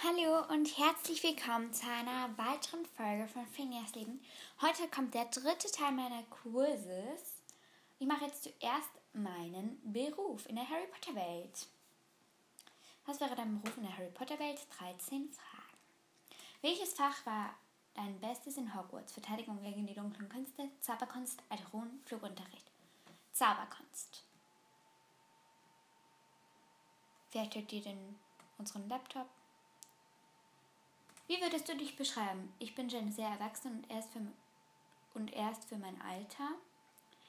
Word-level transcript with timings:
Hallo 0.00 0.44
und 0.54 0.78
herzlich 0.78 1.24
willkommen 1.24 1.72
zu 1.72 1.84
einer 1.84 2.30
weiteren 2.38 2.86
Folge 2.86 3.26
von 3.26 3.44
Phineas 3.48 3.96
Leben. 3.96 4.20
Heute 4.62 4.86
kommt 4.86 5.12
der 5.12 5.24
dritte 5.24 5.68
Teil 5.72 5.90
meiner 5.90 6.22
Kurses. 6.22 7.42
Ich 7.98 8.06
mache 8.06 8.26
jetzt 8.26 8.44
zuerst 8.44 8.90
meinen 9.12 9.80
Beruf 9.92 10.48
in 10.48 10.54
der 10.54 10.70
Harry 10.70 10.86
Potter 10.86 11.16
Welt. 11.16 11.66
Was 13.06 13.20
wäre 13.20 13.34
dein 13.34 13.60
Beruf 13.60 13.76
in 13.76 13.82
der 13.82 13.98
Harry 13.98 14.12
Potter 14.14 14.38
Welt? 14.38 14.60
13 14.78 15.32
Fragen. 15.32 15.78
Welches 16.62 16.94
Fach 16.94 17.26
war 17.26 17.56
dein 17.94 18.20
Bestes 18.20 18.56
in 18.56 18.72
Hogwarts? 18.72 19.12
Verteidigung 19.12 19.60
gegen 19.60 19.84
die 19.84 19.94
dunklen 19.94 20.28
Künste, 20.28 20.70
Zauberkunst, 20.80 21.42
Alteron, 21.48 22.00
Flugunterricht. 22.04 22.70
Zauberkunst. 23.32 24.22
Wer 27.32 27.46
stellt 27.46 27.72
dir 27.72 27.82
denn 27.82 28.16
unseren 28.58 28.88
Laptop? 28.88 29.26
Wie 31.28 31.40
würdest 31.42 31.68
du 31.68 31.76
dich 31.76 31.94
beschreiben? 31.94 32.50
Ich 32.58 32.74
bin 32.74 32.88
schon 32.88 33.12
sehr 33.12 33.28
erwachsen 33.28 33.70
und 33.72 33.90
erst 33.90 34.10
für, 34.14 34.20
und 35.12 35.30
erst 35.34 35.68
für 35.68 35.76
mein 35.76 36.00
Alter. 36.00 36.48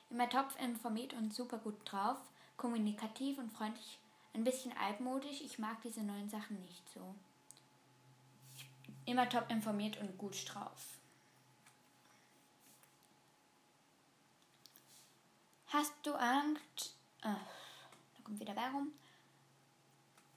Immer 0.10 0.30
top 0.30 0.56
informiert 0.64 1.14
und 1.14 1.34
super 1.34 1.58
gut 1.58 1.76
drauf, 1.84 2.18
kommunikativ 2.56 3.38
und 3.38 3.52
freundlich, 3.52 4.00
ein 4.34 4.46
bisschen 4.46 4.76
altmodisch. 4.78 5.42
Ich 5.42 5.60
mag 5.60 5.82
diese 5.82 6.02
neuen 6.02 6.30
Sachen 6.30 6.62
nicht 6.62 6.90
so. 6.94 7.14
Immer 9.06 9.28
top 9.28 9.52
informiert 9.52 9.98
und 9.98 10.18
gut 10.18 10.46
drauf. 10.48 10.98
Hast 15.68 15.94
du 16.04 16.14
Angst? 16.14 16.96
Ach, 17.22 17.36
da 18.16 18.24
kommt 18.24 18.40
wieder 18.40 18.56
Werbung. 18.56 18.94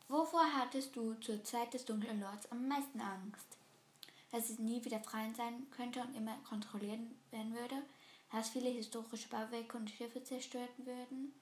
Wovor 0.08 0.44
hattest 0.54 0.94
du 0.96 1.14
zur 1.14 1.42
Zeit 1.44 1.74
des 1.74 1.84
Dunklen 1.84 2.20
Lords 2.20 2.50
am 2.50 2.68
meisten 2.68 3.00
Angst? 3.00 3.58
Dass 4.30 4.50
es 4.50 4.58
nie 4.58 4.84
wieder 4.84 5.00
frei 5.00 5.32
sein 5.36 5.66
könnte 5.70 6.00
und 6.00 6.16
immer 6.16 6.36
kontrolliert 6.48 7.00
werden 7.30 7.54
würde, 7.54 7.82
dass 8.30 8.50
viele 8.50 8.70
historische 8.70 9.28
Bauwerke 9.28 9.76
und 9.76 9.90
Schiffe 9.90 10.22
zerstört 10.24 10.70
würden, 10.78 11.34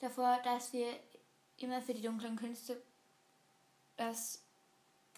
davor, 0.00 0.40
dass 0.42 0.72
wir 0.72 0.88
immer 1.58 1.80
für 1.80 1.94
die 1.94 2.02
dunklen 2.02 2.36
Künste, 2.36 2.82
dass 3.96 4.42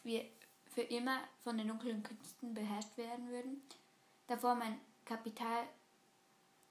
wir 0.02 0.24
für 0.66 0.82
immer 0.82 1.20
von 1.42 1.56
den 1.56 1.68
dunklen 1.68 2.02
Künsten 2.02 2.52
beherrscht 2.52 2.96
werden 2.98 3.28
würden, 3.30 3.62
davor 4.26 4.54
mein 4.54 4.78
Kapital, 5.06 5.66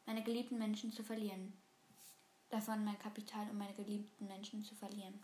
meine 0.05 0.23
geliebten 0.23 0.59
Menschen 0.59 0.91
zu 0.91 1.03
verlieren, 1.03 1.53
davon 2.49 2.85
mein 2.85 2.99
Kapital 2.99 3.49
und 3.49 3.57
meine 3.57 3.73
geliebten 3.73 4.27
Menschen 4.27 4.63
zu 4.63 4.75
verlieren. 4.75 5.19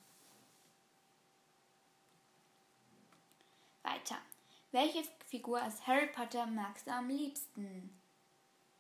Weiter. 3.91 4.17
Welche 4.71 5.03
Figur 5.27 5.61
aus 5.61 5.85
Harry 5.85 6.07
Potter 6.07 6.45
magst 6.45 6.87
du 6.87 6.91
am 6.91 7.09
liebsten? 7.09 7.93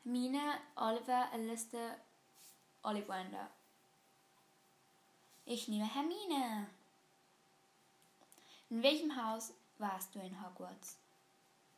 Hermine, 0.03 0.53
Oliver, 0.77 1.27
Alistair, 1.33 1.97
Ollivander. 2.83 3.49
Ich 5.45 5.67
nehme 5.67 5.93
Hermine. 5.93 6.67
In 8.69 8.81
welchem 8.83 9.13
Haus 9.21 9.53
warst 9.79 10.15
du 10.15 10.19
in 10.19 10.41
Hogwarts? 10.41 10.97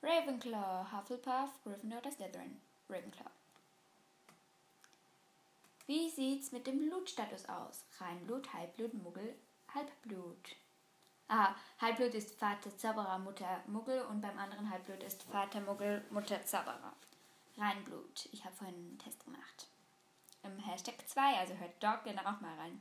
Ravenclaw, 0.03 0.91
Hufflepuff, 0.91 1.63
Gryffindor 1.63 1.99
oder 1.99 2.11
Slytherin? 2.11 2.61
Ravenclaw. 2.87 3.31
Wie 5.87 6.09
sieht's 6.11 6.51
mit 6.51 6.67
dem 6.67 6.87
Blutstatus 6.87 7.49
aus? 7.49 7.83
Reinblut, 7.97 8.53
Halbblut, 8.53 8.93
Muggel, 8.93 9.35
Halbblut. 9.73 10.55
Aha, 11.33 11.55
Halbblut 11.81 12.13
ist 12.13 12.35
Vater 12.35 12.77
Zauberer, 12.77 13.17
Mutter 13.17 13.63
Muggel 13.65 14.03
und 14.03 14.21
beim 14.21 14.37
anderen 14.37 14.69
Halbblut 14.69 15.01
ist 15.01 15.23
Vater 15.23 15.61
Muggel, 15.61 16.05
Mutter 16.11 16.45
Zauberer. 16.45 16.93
Reinblut. 17.57 18.29
Ich 18.31 18.45
habe 18.45 18.55
vorhin 18.55 18.75
einen 18.75 18.99
Test 18.99 19.25
gemacht. 19.25 19.67
Im 20.43 20.59
Hashtag 20.59 20.93
2, 21.07 21.39
also 21.39 21.55
hört 21.55 21.71
dort 21.79 22.03
gerne 22.03 22.21
auch 22.21 22.39
mal 22.39 22.55
rein. 22.59 22.79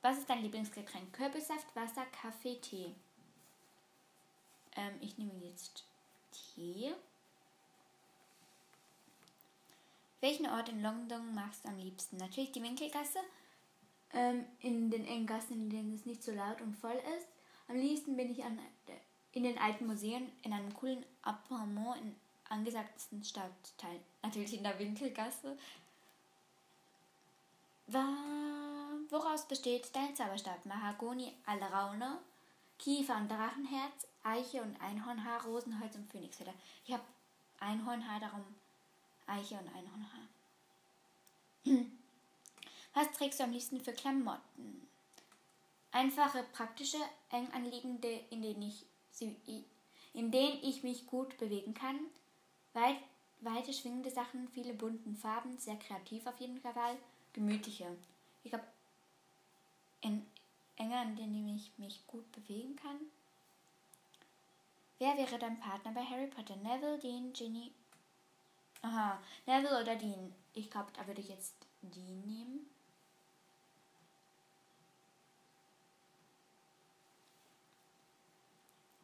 Was 0.00 0.18
ist 0.18 0.30
dein 0.30 0.42
Lieblingsgetränk? 0.42 1.12
Kürbissaft, 1.12 1.74
Wasser, 1.74 2.06
Kaffee, 2.22 2.60
Tee? 2.60 2.94
Ähm, 4.76 4.94
ich 5.00 5.18
nehme 5.18 5.34
jetzt 5.44 5.82
Tee. 6.30 6.94
Welchen 10.20 10.46
Ort 10.46 10.68
in 10.68 10.82
London 10.82 11.34
magst 11.34 11.64
du 11.64 11.68
am 11.68 11.78
liebsten? 11.78 12.16
Natürlich 12.18 12.52
die 12.52 12.62
Winkelgasse 12.62 13.18
ähm, 14.16 14.46
in 14.60 14.90
den 14.90 15.06
engen 15.06 15.26
Gassen, 15.26 15.52
in 15.52 15.70
denen 15.70 15.94
es 15.94 16.06
nicht 16.06 16.24
so 16.24 16.32
laut 16.32 16.60
und 16.62 16.74
voll 16.74 16.98
ist. 17.16 17.28
Am 17.68 17.76
liebsten 17.76 18.16
bin 18.16 18.30
ich 18.30 18.42
an, 18.42 18.58
in 19.32 19.42
den 19.42 19.58
alten 19.58 19.86
Museen, 19.86 20.32
in 20.42 20.52
einem 20.52 20.72
coolen 20.72 21.04
Appartement 21.22 21.96
in 22.00 22.16
angesagtesten 22.48 23.22
Stadtteil. 23.22 24.00
Natürlich 24.22 24.56
in 24.56 24.62
der 24.62 24.78
Winkelgasse. 24.78 25.58
Woraus 29.10 29.46
besteht 29.46 29.94
dein 29.94 30.16
Zauberstab? 30.16 30.64
Mahagoni, 30.64 31.32
Alraune, 31.44 32.18
Kiefer 32.78 33.16
und 33.16 33.30
Drachenherz, 33.30 34.06
Eiche 34.24 34.62
und 34.62 34.80
Einhornhaar, 34.80 35.44
Rosenholz 35.44 35.94
und 35.94 36.10
Phönixfeder. 36.10 36.54
Ich 36.86 36.92
habe 36.92 37.04
Einhornhaar, 37.60 38.20
darum 38.20 38.44
Eiche 39.26 39.56
und 39.56 39.68
Einhornhaar. 39.68 40.26
Was 42.96 43.12
trägst 43.12 43.38
du 43.38 43.44
am 43.44 43.52
liebsten 43.52 43.78
für 43.78 43.92
Klamotten? 43.92 44.88
Einfache, 45.92 46.42
praktische, 46.54 46.96
eng 47.28 47.46
anliegende, 47.52 48.08
in 48.30 48.40
denen 48.40 48.62
ich, 48.62 48.86
in 50.14 50.30
denen 50.30 50.62
ich 50.62 50.82
mich 50.82 51.06
gut 51.06 51.36
bewegen 51.36 51.74
kann. 51.74 52.00
Weit, 52.72 52.96
weite, 53.40 53.74
schwingende 53.74 54.10
Sachen, 54.10 54.48
viele 54.48 54.72
bunten 54.72 55.14
Farben, 55.14 55.58
sehr 55.58 55.76
kreativ 55.76 56.26
auf 56.26 56.40
jeden 56.40 56.58
Fall. 56.58 56.96
Gemütliche. 57.34 57.84
Ich 58.44 58.54
habe 58.54 58.64
enger, 60.00 61.02
in 61.02 61.16
denen 61.16 61.54
ich 61.54 61.70
mich 61.76 62.00
gut 62.06 62.32
bewegen 62.32 62.76
kann. 62.76 62.98
Wer 64.98 65.18
wäre 65.18 65.38
dein 65.38 65.60
Partner 65.60 65.92
bei 65.92 66.02
Harry 66.02 66.28
Potter? 66.28 66.56
Neville, 66.56 66.98
Dean, 66.98 67.34
Ginny? 67.34 67.72
Aha, 68.80 69.22
Neville 69.44 69.82
oder 69.82 69.96
Dean? 69.96 70.34
Ich 70.54 70.70
glaube, 70.70 70.92
da 70.94 71.06
würde 71.06 71.20
ich 71.20 71.28
jetzt 71.28 71.56
Dean 71.82 72.24
nehmen. 72.24 72.70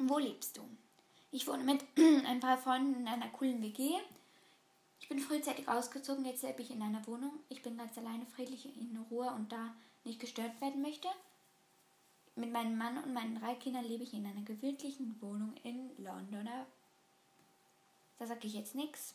Wo 0.09 0.19
lebst 0.19 0.57
du? 0.57 0.63
Ich 1.31 1.47
wohne 1.47 1.65
mit 1.65 1.85
ein 2.27 2.41
paar 2.41 2.59
Freunden 2.59 3.01
in 3.01 3.09
einer 3.09 3.29
coolen 3.29 3.63
WG. 3.63 3.95
Ich 5.01 5.09
bin 5.09 5.19
frühzeitig 5.19 5.69
ausgezogen, 5.69 6.25
jetzt 6.25 6.43
lebe 6.43 6.63
ich 6.63 6.71
in 6.71 6.83
einer 6.83 7.07
Wohnung. 7.07 7.33
Ich 7.49 7.63
bin 7.63 7.77
ganz 7.77 7.97
alleine, 7.99 8.27
friedlich 8.27 8.67
in 8.77 8.97
Ruhe 9.11 9.31
und 9.31 9.51
da 9.51 9.75
nicht 10.05 10.21
gestört 10.21 10.61
werden 10.61 10.83
möchte. 10.83 11.09
Mit 12.35 12.53
meinem 12.53 12.77
Mann 12.79 13.03
und 13.03 13.13
meinen 13.13 13.41
drei 13.41 13.55
Kindern 13.55 13.85
lebe 13.85 14.05
ich 14.05 14.15
in 14.15 14.27
einer 14.27 14.43
gewöhnlichen 14.43 15.21
Wohnung 15.21 15.55
in 15.65 15.91
London. 15.99 16.49
Da 18.19 18.27
sage 18.27 18.47
ich 18.47 18.55
jetzt 18.55 18.75
nichts. 18.75 19.15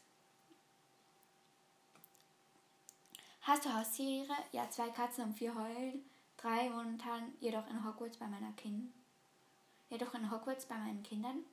Hast 3.42 3.66
du 3.66 3.74
Haustiere? 3.74 4.34
Ja, 4.52 4.69
zwei 4.69 4.90
Katzen 4.90 5.25
und 5.25 5.38
vier 5.38 5.56
Heulen. 5.56 6.04
Drei 6.38 6.69
momentan 6.69 7.34
jedoch 7.40 7.68
in 7.69 7.86
Hogwarts 7.86 8.18
bei 8.18 8.28
meiner 8.28 8.52
Kind 8.54 8.92
jedoch 9.90 10.14
in 10.14 10.31
Hogwarts 10.31 10.66
bei 10.66 10.78
meinen 10.78 11.03
Kindern. 11.03 11.44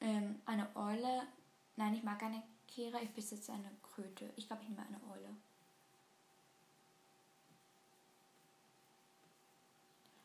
Ähm, 0.00 0.40
eine 0.46 0.68
Eule. 0.76 1.26
Nein, 1.76 1.94
ich 1.94 2.02
mag 2.02 2.22
eine 2.22 2.42
Kehre, 2.66 3.00
ich 3.00 3.10
besitze 3.10 3.52
eine 3.52 3.70
Kröte. 3.82 4.32
Ich 4.36 4.46
glaube, 4.46 4.62
ich 4.62 4.68
nehme 4.68 4.86
eine 4.86 5.00
Eule. 5.12 5.34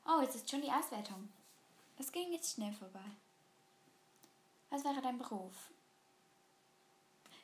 Oh, 0.06 0.22
jetzt 0.22 0.36
ist 0.36 0.50
schon 0.50 0.62
die 0.62 0.72
Auswertung. 0.72 1.30
Das 1.98 2.12
ging 2.12 2.32
jetzt 2.34 2.54
schnell 2.54 2.74
vorbei. 2.74 3.06
Was 4.70 4.84
wäre 4.84 5.02
dein 5.02 5.18
Beruf? 5.18 5.72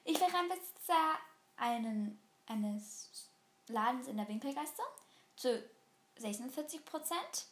Ich 0.04 0.20
wäre 0.20 0.36
ein 0.36 0.50
Besitzer 0.50 1.20
einen, 1.58 2.20
eines 2.48 3.30
Ladens 3.68 4.08
in 4.08 4.18
der 4.18 4.28
Winkelgasse 4.28 4.82
zu 5.36 5.64
46 6.18 6.84
Prozent. 6.84 7.46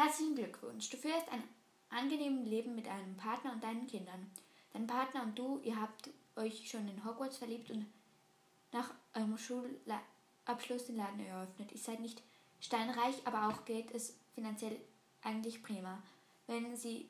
Herzlichen 0.00 0.34
Glückwunsch. 0.34 0.88
Du 0.88 0.96
führst 0.96 1.28
ein 1.30 1.42
angenehmes 1.90 2.48
Leben 2.48 2.74
mit 2.74 2.88
einem 2.88 3.18
Partner 3.18 3.52
und 3.52 3.62
deinen 3.62 3.86
Kindern. 3.86 4.30
Dein 4.72 4.86
Partner 4.86 5.24
und 5.24 5.38
du, 5.38 5.60
ihr 5.62 5.78
habt 5.78 6.08
euch 6.36 6.70
schon 6.70 6.88
in 6.88 7.04
Hogwarts 7.04 7.36
verliebt 7.36 7.70
und 7.70 7.84
nach 8.72 8.94
eurem 9.14 9.36
Schulabschluss 9.36 10.86
den 10.86 10.96
Laden 10.96 11.20
eröffnet. 11.20 11.70
Ihr 11.70 11.78
seid 11.78 12.00
nicht 12.00 12.22
steinreich, 12.60 13.14
aber 13.26 13.48
auch 13.48 13.66
geht 13.66 13.90
es 13.90 14.16
finanziell 14.34 14.80
eigentlich 15.20 15.62
prima. 15.62 16.02
Wenn 16.46 16.74
sie 16.78 17.06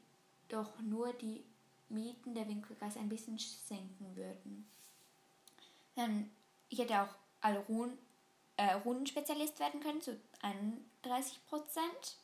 doch 0.48 0.80
nur 0.80 1.12
die 1.12 1.44
Mieten 1.90 2.34
der 2.34 2.48
Winkelgasse 2.48 2.98
ein 2.98 3.08
bisschen 3.08 3.38
senken 3.38 4.16
würden. 4.16 4.68
Dann, 5.94 6.28
ich 6.68 6.80
hätte 6.80 7.02
auch 7.02 7.14
Alrun 7.40 7.96
äh, 8.56 8.72
Rundenspezialist 8.72 9.60
werden 9.60 9.78
können 9.78 10.00
zu 10.00 10.20
31 10.42 11.46
Prozent. 11.46 12.16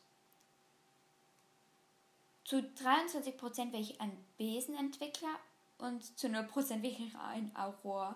Zu 2.47 2.63
23 2.63 3.35
Prozent 3.35 3.73
wäre 3.73 3.83
ich 3.83 3.99
ein 3.99 4.17
Besenentwickler 4.37 5.35
und 5.79 6.17
zu 6.17 6.29
0 6.29 6.43
Prozent 6.43 6.81
wäre 6.81 6.93
ich 6.93 7.13
ein 7.17 7.53
Auror. 7.57 8.15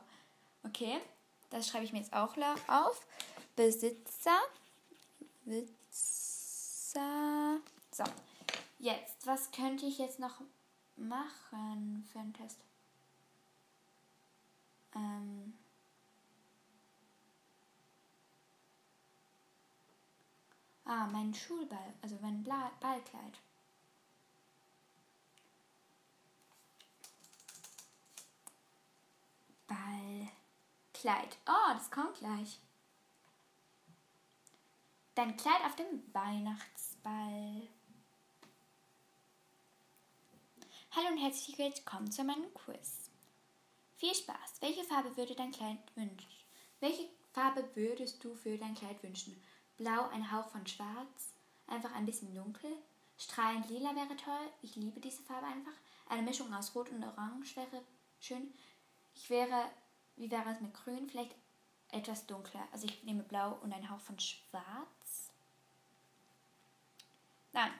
Okay, 0.64 1.02
das 1.50 1.68
schreibe 1.68 1.84
ich 1.84 1.92
mir 1.92 2.00
jetzt 2.00 2.14
auch 2.14 2.38
auf. 2.70 3.06
Besitzer. 3.58 4.40
Besitzer. 5.44 5.74
So, 7.92 8.06
jetzt, 8.80 9.28
was 9.28 9.52
könnte 9.52 9.86
ich 9.86 9.98
jetzt 9.98 10.20
noch 10.20 10.40
machen 10.96 12.08
für 12.10 12.20
einen 12.20 12.34
Test? 12.34 12.64
Ähm. 14.96 15.60
Ah, 20.86 21.08
mein 21.08 21.34
Schulball, 21.34 21.94
also 22.02 22.18
mein 22.22 22.42
Ballkleid. 22.46 23.42
Ballkleid. 29.72 31.38
Oh, 31.48 31.74
das 31.74 31.90
kommt 31.92 32.16
gleich. 32.16 32.60
Dein 35.16 35.38
Kleid 35.38 35.64
auf 35.66 35.76
dem 35.76 36.04
Weihnachtsball. 36.14 37.70
Hallo 40.92 41.08
und 41.08 41.18
herzlich 41.20 41.58
willkommen 41.58 42.12
zu 42.12 42.24
meinem 42.26 42.54
Quiz. 42.54 43.10
Viel 43.96 44.14
Spaß. 44.14 44.60
Welche 44.60 44.84
Farbe 44.84 45.16
würde 45.16 45.36
dein 45.36 45.52
Kleid 45.52 45.78
wünschen? 45.96 46.30
Welche 46.82 47.08
Farbe 47.32 47.64
würdest 47.76 48.22
du 48.24 48.36
für 48.36 48.58
dein 48.58 48.76
Kleid 48.76 49.02
wünschen? 49.04 49.42
Blau, 49.78 50.10
ein 50.10 50.32
Hauch 50.32 50.50
von 50.50 50.68
Schwarz, 50.68 51.34
einfach 51.68 51.94
ein 51.94 52.06
bisschen 52.06 52.36
dunkel. 52.36 52.72
Strahlend 53.18 53.70
lila 53.70 53.96
wäre 53.96 54.18
toll. 54.18 54.52
Ich 54.64 54.76
liebe 54.76 55.00
diese 55.00 55.24
Farbe 55.24 55.48
einfach. 55.48 55.80
Eine 56.10 56.24
Mischung 56.24 56.54
aus 56.54 56.76
Rot 56.76 56.90
und 56.90 57.04
Orange 57.04 57.56
wäre 57.56 57.84
schön. 58.20 58.54
Ich 59.14 59.30
wäre, 59.30 59.70
wie 60.16 60.32
wäre 60.32 60.50
es 60.50 60.62
mit 60.62 60.74
Grün? 60.74 61.10
Vielleicht 61.10 61.36
etwas 61.92 62.26
dunkler. 62.26 62.68
Also 62.72 62.86
ich 62.86 63.04
nehme 63.04 63.24
Blau 63.24 63.58
und 63.62 63.74
ein 63.74 63.90
Hauch 63.90 64.00
von 64.00 64.20
Schwarz. 64.20 65.32
Dann, 67.52 67.72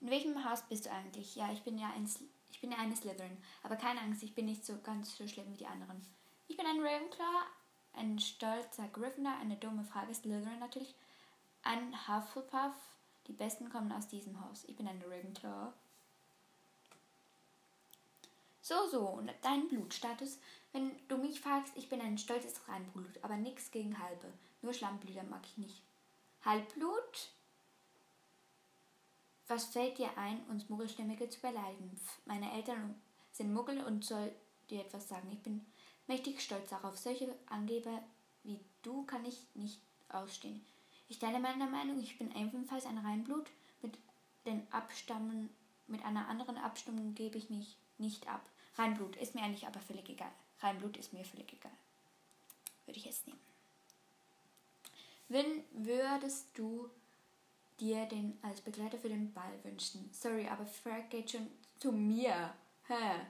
in 0.00 0.10
welchem 0.10 0.44
Haus 0.44 0.62
bist 0.62 0.86
du 0.86 0.90
eigentlich? 0.90 1.36
Ja, 1.36 1.52
ich 1.52 1.62
bin 1.62 1.78
ja 1.78 1.90
ein, 1.94 2.08
ich 2.50 2.60
bin 2.60 2.72
ja 2.72 2.78
eine 2.78 2.96
Slytherin. 2.96 3.36
Aber 3.62 3.76
keine 3.76 4.00
Angst, 4.00 4.22
ich 4.22 4.34
bin 4.34 4.46
nicht 4.46 4.64
so 4.64 4.78
ganz 4.82 5.16
so 5.16 5.28
schlimm 5.28 5.52
wie 5.52 5.58
die 5.58 5.66
anderen. 5.66 6.00
Ich 6.48 6.56
bin 6.56 6.66
ein 6.66 6.80
Ravenclaw, 6.80 7.46
ein 7.94 8.18
stolzer 8.18 8.88
Gryffindor, 8.88 9.34
eine 9.40 9.56
dumme 9.56 9.84
Frage, 9.84 10.14
Slytherin 10.14 10.58
natürlich, 10.58 10.94
ein 11.62 11.94
Hufflepuff. 12.08 12.74
Die 13.28 13.32
Besten 13.32 13.68
kommen 13.68 13.92
aus 13.92 14.08
diesem 14.08 14.44
Haus. 14.44 14.64
Ich 14.64 14.76
bin 14.76 14.88
ein 14.88 15.02
Ravenclaw. 15.02 15.72
So, 18.64 18.88
so, 18.88 19.00
und 19.00 19.28
dein 19.42 19.66
Blutstatus? 19.66 20.38
Wenn 20.72 20.92
du 21.08 21.18
mich 21.18 21.40
fragst, 21.40 21.76
ich 21.76 21.88
bin 21.88 22.00
ein 22.00 22.16
stolzes 22.16 22.60
Reinblut, 22.68 23.18
aber 23.22 23.36
nichts 23.36 23.72
gegen 23.72 23.98
Halbe. 23.98 24.32
Nur 24.62 24.72
Schlammblüter 24.72 25.24
mag 25.24 25.40
ich 25.44 25.58
nicht. 25.58 25.82
Halbblut? 26.44 27.30
Was 29.48 29.64
fällt 29.64 29.98
dir 29.98 30.16
ein, 30.16 30.40
uns 30.48 30.68
Muggelstämmige 30.68 31.28
zu 31.28 31.40
beleidigen? 31.40 32.00
Meine 32.24 32.52
Eltern 32.52 32.94
sind 33.32 33.52
Muggel 33.52 33.82
und 33.82 34.04
soll 34.04 34.32
dir 34.70 34.82
etwas 34.82 35.08
sagen. 35.08 35.28
Ich 35.32 35.42
bin 35.42 35.66
mächtig 36.06 36.40
stolz 36.40 36.70
darauf. 36.70 36.96
Solche 36.96 37.34
Angeber 37.46 38.00
wie 38.44 38.60
du 38.82 39.04
kann 39.06 39.24
ich 39.24 39.44
nicht 39.54 39.80
ausstehen. 40.08 40.64
Ich 41.08 41.18
teile 41.18 41.40
meine 41.40 41.66
Meinung, 41.66 42.00
ich 42.00 42.16
bin 42.16 42.30
ebenfalls 42.34 42.86
ein 42.86 42.98
Reinblut. 42.98 43.50
Mit 43.82 43.98
den 44.46 44.72
Abstammen, 44.72 45.50
mit 45.88 46.04
einer 46.04 46.28
anderen 46.28 46.58
Abstammung 46.58 47.14
gebe 47.14 47.38
ich 47.38 47.50
mich 47.50 47.76
nicht 48.02 48.28
ab. 48.28 48.46
Reinblut 48.76 49.16
ist 49.16 49.34
mir 49.34 49.42
eigentlich 49.42 49.66
aber 49.66 49.80
völlig 49.80 50.08
egal. 50.10 50.32
Reinblut 50.60 50.96
ist 50.98 51.12
mir 51.12 51.24
völlig 51.24 51.52
egal. 51.52 51.72
Würde 52.84 52.98
ich 52.98 53.06
jetzt 53.06 53.26
nehmen. 53.26 53.40
Wenn 55.28 55.64
würdest 55.72 56.46
du 56.54 56.90
dir 57.80 58.04
den 58.06 58.38
als 58.42 58.60
Begleiter 58.60 58.98
für 58.98 59.08
den 59.08 59.32
Ball 59.32 59.52
wünschen? 59.62 60.10
Sorry, 60.12 60.46
aber 60.48 60.66
Fred 60.66 61.08
geht 61.08 61.30
schon 61.30 61.48
zu 61.78 61.92
mir. 61.92 62.52
Hä? 62.86 63.20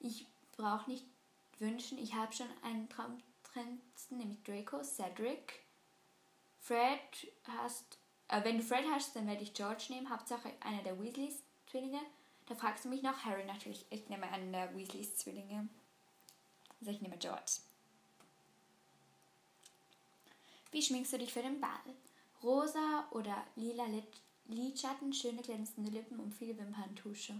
Ich 0.00 0.26
brauche 0.56 0.90
nicht 0.90 1.04
wünschen. 1.58 1.98
Ich 1.98 2.14
habe 2.14 2.32
schon 2.32 2.48
einen 2.62 2.88
Traumtrendsten, 2.88 4.18
nämlich 4.18 4.42
Draco, 4.42 4.82
Cedric. 4.82 5.60
Fred 6.60 7.32
hast, 7.46 7.98
äh, 8.28 8.42
wenn 8.44 8.58
du 8.58 8.64
Fred 8.64 8.84
hast, 8.90 9.16
dann 9.16 9.26
werde 9.26 9.42
ich 9.42 9.54
George 9.54 9.86
nehmen. 9.90 10.10
Hauptsache 10.10 10.52
einer 10.60 10.82
der 10.82 11.00
Weasleys 11.00 11.42
Zwillinge. 11.66 12.00
Da 12.48 12.54
fragst 12.54 12.86
du 12.86 12.88
mich 12.88 13.02
nach 13.02 13.24
Harry 13.24 13.44
natürlich. 13.44 13.84
Ich 13.90 14.08
nehme 14.08 14.26
einen 14.30 14.52
der 14.52 14.74
Weasleys 14.74 15.16
Zwillinge. 15.16 15.68
Also 16.80 16.90
ich 16.90 17.02
nehme 17.02 17.18
George. 17.18 17.58
Wie 20.70 20.82
schminkst 20.82 21.12
du 21.12 21.18
dich 21.18 21.32
für 21.32 21.42
den 21.42 21.60
Ball? 21.60 21.70
Rosa 22.42 23.06
oder 23.10 23.44
lila 23.56 23.84
Lidschatten, 24.46 25.12
schöne 25.12 25.42
glänzende 25.42 25.90
Lippen 25.90 26.18
und 26.20 26.34
viele 26.34 26.56
Wimperntusche. 26.56 27.34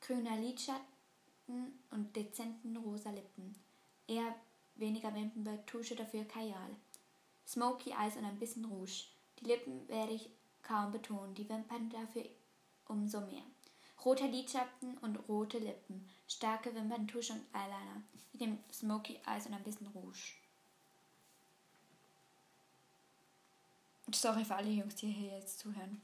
Grüner 0.00 0.36
Lidschatten 0.36 1.80
und 1.90 2.14
dezenten 2.14 2.76
rosa 2.76 3.10
Lippen. 3.10 3.54
Eher 4.06 4.34
weniger 4.74 5.14
Wimperntusche, 5.14 5.96
dafür 5.96 6.24
Kajal. 6.24 6.76
Smoky 7.46 7.92
Eyes 7.92 8.16
und 8.16 8.26
ein 8.26 8.38
bisschen 8.38 8.66
Rouge. 8.66 9.06
Die 9.40 9.46
Lippen 9.46 9.88
werde 9.88 10.12
ich 10.12 10.28
kaum 10.62 10.92
betonen, 10.92 11.34
die 11.34 11.48
Wimpern 11.48 11.88
dafür 11.88 12.24
umso 12.86 13.20
mehr. 13.20 13.44
Roter 14.04 14.28
Lidschatten 14.28 14.96
und 14.98 15.16
rote 15.28 15.58
Lippen. 15.58 16.08
Starke 16.26 16.74
Wimperntusche 16.74 17.32
und 17.32 17.44
Eyeliner. 17.52 18.02
Mit 18.32 18.42
dem 18.42 18.58
Smoky 18.72 19.20
Eyes 19.26 19.46
und 19.46 19.54
ein 19.54 19.62
bisschen 19.62 19.88
Rouge. 19.88 20.34
Sorry 24.12 24.44
für 24.44 24.54
alle 24.54 24.70
Jungs, 24.70 24.94
die 24.94 25.10
hier 25.10 25.38
jetzt 25.38 25.58
zuhören. 25.58 26.00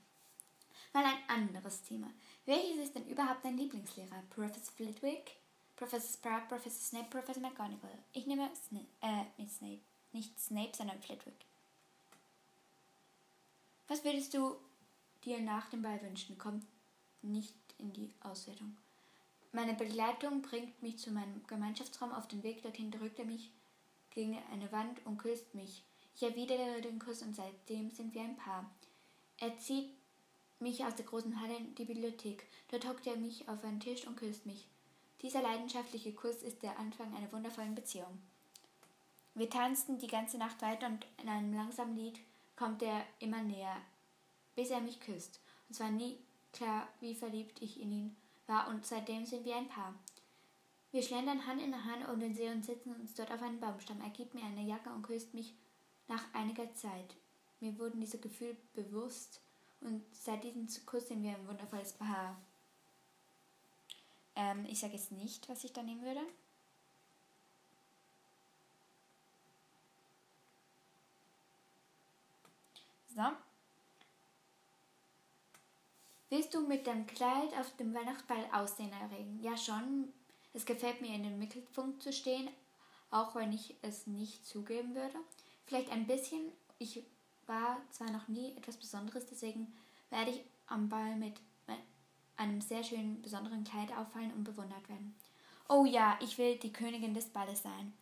Mal 0.93 1.05
ein 1.05 1.29
anderes 1.29 1.83
Thema. 1.83 2.09
Welches 2.47 2.79
ist 2.79 2.95
denn 2.95 3.07
überhaupt 3.07 3.45
dein 3.45 3.57
Lieblingslehrer? 3.57 4.23
Professor 4.31 4.73
Flitwick, 4.75 5.37
Professor 5.77 6.11
Sprout, 6.11 6.49
Professor 6.49 6.83
Snape, 6.83 7.11
Professor 7.11 7.43
McGonagall? 7.43 7.99
Ich 8.13 8.27
nehme 8.27 8.51
Snape, 8.55 8.87
äh, 9.01 9.25
nicht 9.39 9.53
Snape. 9.53 9.81
Nicht 10.13 10.39
Snape, 10.39 10.71
sondern 10.77 11.03
Flitwick. 11.03 11.35
Was 13.89 14.05
würdest 14.05 14.33
du 14.35 14.57
dir 15.25 15.41
nach 15.41 15.69
dem 15.71 15.83
Ball 15.83 16.01
wünschen? 16.03 16.39
Kommt 16.39 16.65
nicht 17.23 17.55
in 17.85 17.93
die 17.93 18.11
Auswertung. 18.21 18.77
Meine 19.53 19.75
Begleitung 19.75 20.43
bringt 20.43 20.83
mich 20.83 20.99
zu 20.99 21.13
meinem 21.13 21.47
Gemeinschaftsraum. 21.47 22.13
Auf 22.13 22.27
den 22.27 22.43
Weg 22.43 22.63
dorthin 22.63 22.91
drückt 22.91 23.19
er 23.21 23.25
mich 23.25 23.51
gegen 24.11 24.37
eine 24.53 24.73
Wand 24.73 25.05
und 25.07 25.19
küsst 25.19 25.55
mich. 25.55 25.85
Ich 26.17 26.23
erwidere 26.23 26.81
den 26.81 26.99
Kuss 26.99 27.23
und 27.23 27.37
seitdem 27.37 27.91
sind 27.91 28.15
wir 28.15 28.23
ein 28.23 28.37
Paar. 28.37 28.69
Er 29.39 29.57
zieht 29.59 29.91
mich 30.61 30.85
aus 30.85 30.95
der 30.95 31.05
großen 31.05 31.41
Halle 31.41 31.57
in 31.57 31.75
die 31.75 31.85
Bibliothek. 31.85 32.47
Dort 32.71 32.87
hockt 32.87 33.07
er 33.07 33.17
mich 33.17 33.49
auf 33.49 33.63
einen 33.63 33.81
Tisch 33.81 34.07
und 34.07 34.17
küsst 34.17 34.47
mich. 34.47 34.67
Dieser 35.23 35.43
leidenschaftliche 35.43 36.13
Kuss 36.13 36.43
ist 36.43 36.63
der 36.63 36.79
Anfang 36.79 37.15
einer 37.15 37.31
wundervollen 37.33 37.75
Beziehung. 37.75 38.21
Wir 39.35 39.51
tanzten 39.51 39.99
die 39.99 40.07
ganze 40.07 40.39
Nacht 40.39 40.63
weiter 40.63 40.87
und 40.87 41.07
in 41.23 41.29
einem 41.29 41.55
langsamen 41.55 41.97
Lied 41.97 42.21
kommt 42.57 42.83
er 42.83 43.05
immer 43.19 43.43
näher, 43.43 43.77
bis 44.55 44.71
er 44.71 44.81
mich 44.81 45.01
küsst. 45.01 45.41
Und 45.69 45.75
zwar 45.75 45.91
nie 45.91 46.19
klar, 46.55 46.89
wie 47.01 47.15
verliebt 47.15 47.61
ich 47.61 47.81
in 47.81 47.93
ihn 47.93 48.17
war 48.47 48.69
und 48.69 48.87
seitdem 48.87 49.27
sind 49.27 49.45
wir 49.45 49.57
ein 49.57 49.69
Paar. 49.69 49.95
Wir 50.93 51.03
schlendern 51.03 51.47
Hand 51.47 51.61
in 51.61 51.85
Hand 51.85 52.09
um 52.09 52.21
den 52.21 52.35
See 52.35 52.49
und 52.51 52.65
setzen 52.65 52.95
uns 52.95 53.15
dort 53.15 53.33
auf 53.33 53.43
einen 53.43 53.61
Baumstamm. 53.61 54.01
Er 54.01 54.11
gibt 54.11 54.35
mir 54.35 54.45
eine 54.45 54.63
Jacke 54.63 54.91
und 54.91 55.03
küsst 55.03 55.35
mich 55.35 55.53
nach 56.07 56.23
einiger 56.33 56.73
Zeit. 56.75 57.17
Mir 57.61 57.77
wurden 57.79 58.01
diese 58.01 58.19
Gefühle 58.19 58.57
bewusst 58.75 59.41
und 59.81 60.03
seit 60.15 60.45
diesem 60.45 60.69
Kuss 60.87 61.09
sind 61.09 61.23
wir 61.23 61.33
ein 61.33 61.49
wundervolles 61.49 61.95
Paar. 61.95 62.37
Ähm, 64.37 64.67
ich 64.69 64.79
sage 64.79 64.95
jetzt 64.95 65.13
nicht, 65.13 65.49
was 65.49 65.65
ich 65.65 65.73
da 65.73 65.83
nehmen 65.83 66.03
würde. 66.03 66.21
So. 73.15 73.54
Willst 76.35 76.53
du 76.53 76.63
mit 76.63 76.85
dem 76.85 77.07
Kleid 77.07 77.57
auf 77.61 77.77
dem 77.77 77.95
Weihnachtsball 77.95 78.45
Aussehen 78.53 78.91
erregen? 78.93 79.39
Ja, 79.41 79.57
schon. 79.57 80.13
Es 80.53 80.67
gefällt 80.67 81.01
mir, 81.01 81.15
in 81.15 81.23
den 81.23 81.39
Mittelpunkt 81.39 82.03
zu 82.03 82.13
stehen, 82.13 82.49
auch 83.13 83.37
wenn 83.37 83.53
ich 83.53 83.77
es 83.83 84.09
nicht 84.09 84.45
zugeben 84.45 84.97
würde. 84.97 85.17
Vielleicht 85.65 85.93
ein 85.93 86.09
bisschen. 86.09 86.51
Ich 86.81 87.05
war 87.47 87.81
zwar 87.93 88.11
noch 88.11 88.27
nie 88.27 88.53
etwas 88.57 88.77
Besonderes, 88.77 89.27
deswegen 89.27 89.73
werde 90.11 90.33
ich 90.33 90.43
am 90.67 90.89
Ball 90.89 91.15
mit 91.15 91.35
einem 92.37 92.61
sehr 92.61 92.83
schönen, 92.83 93.23
besonderen 93.23 93.63
Kleid 93.63 93.97
auffallen 93.97 94.33
und 94.33 94.43
bewundert 94.43 94.89
werden. 94.89 95.15
Oh 95.69 95.85
ja, 95.85 96.19
ich 96.21 96.37
will 96.37 96.57
die 96.57 96.73
Königin 96.73 97.15
des 97.15 97.27
Balles 97.27 97.63
sein. 97.63 97.93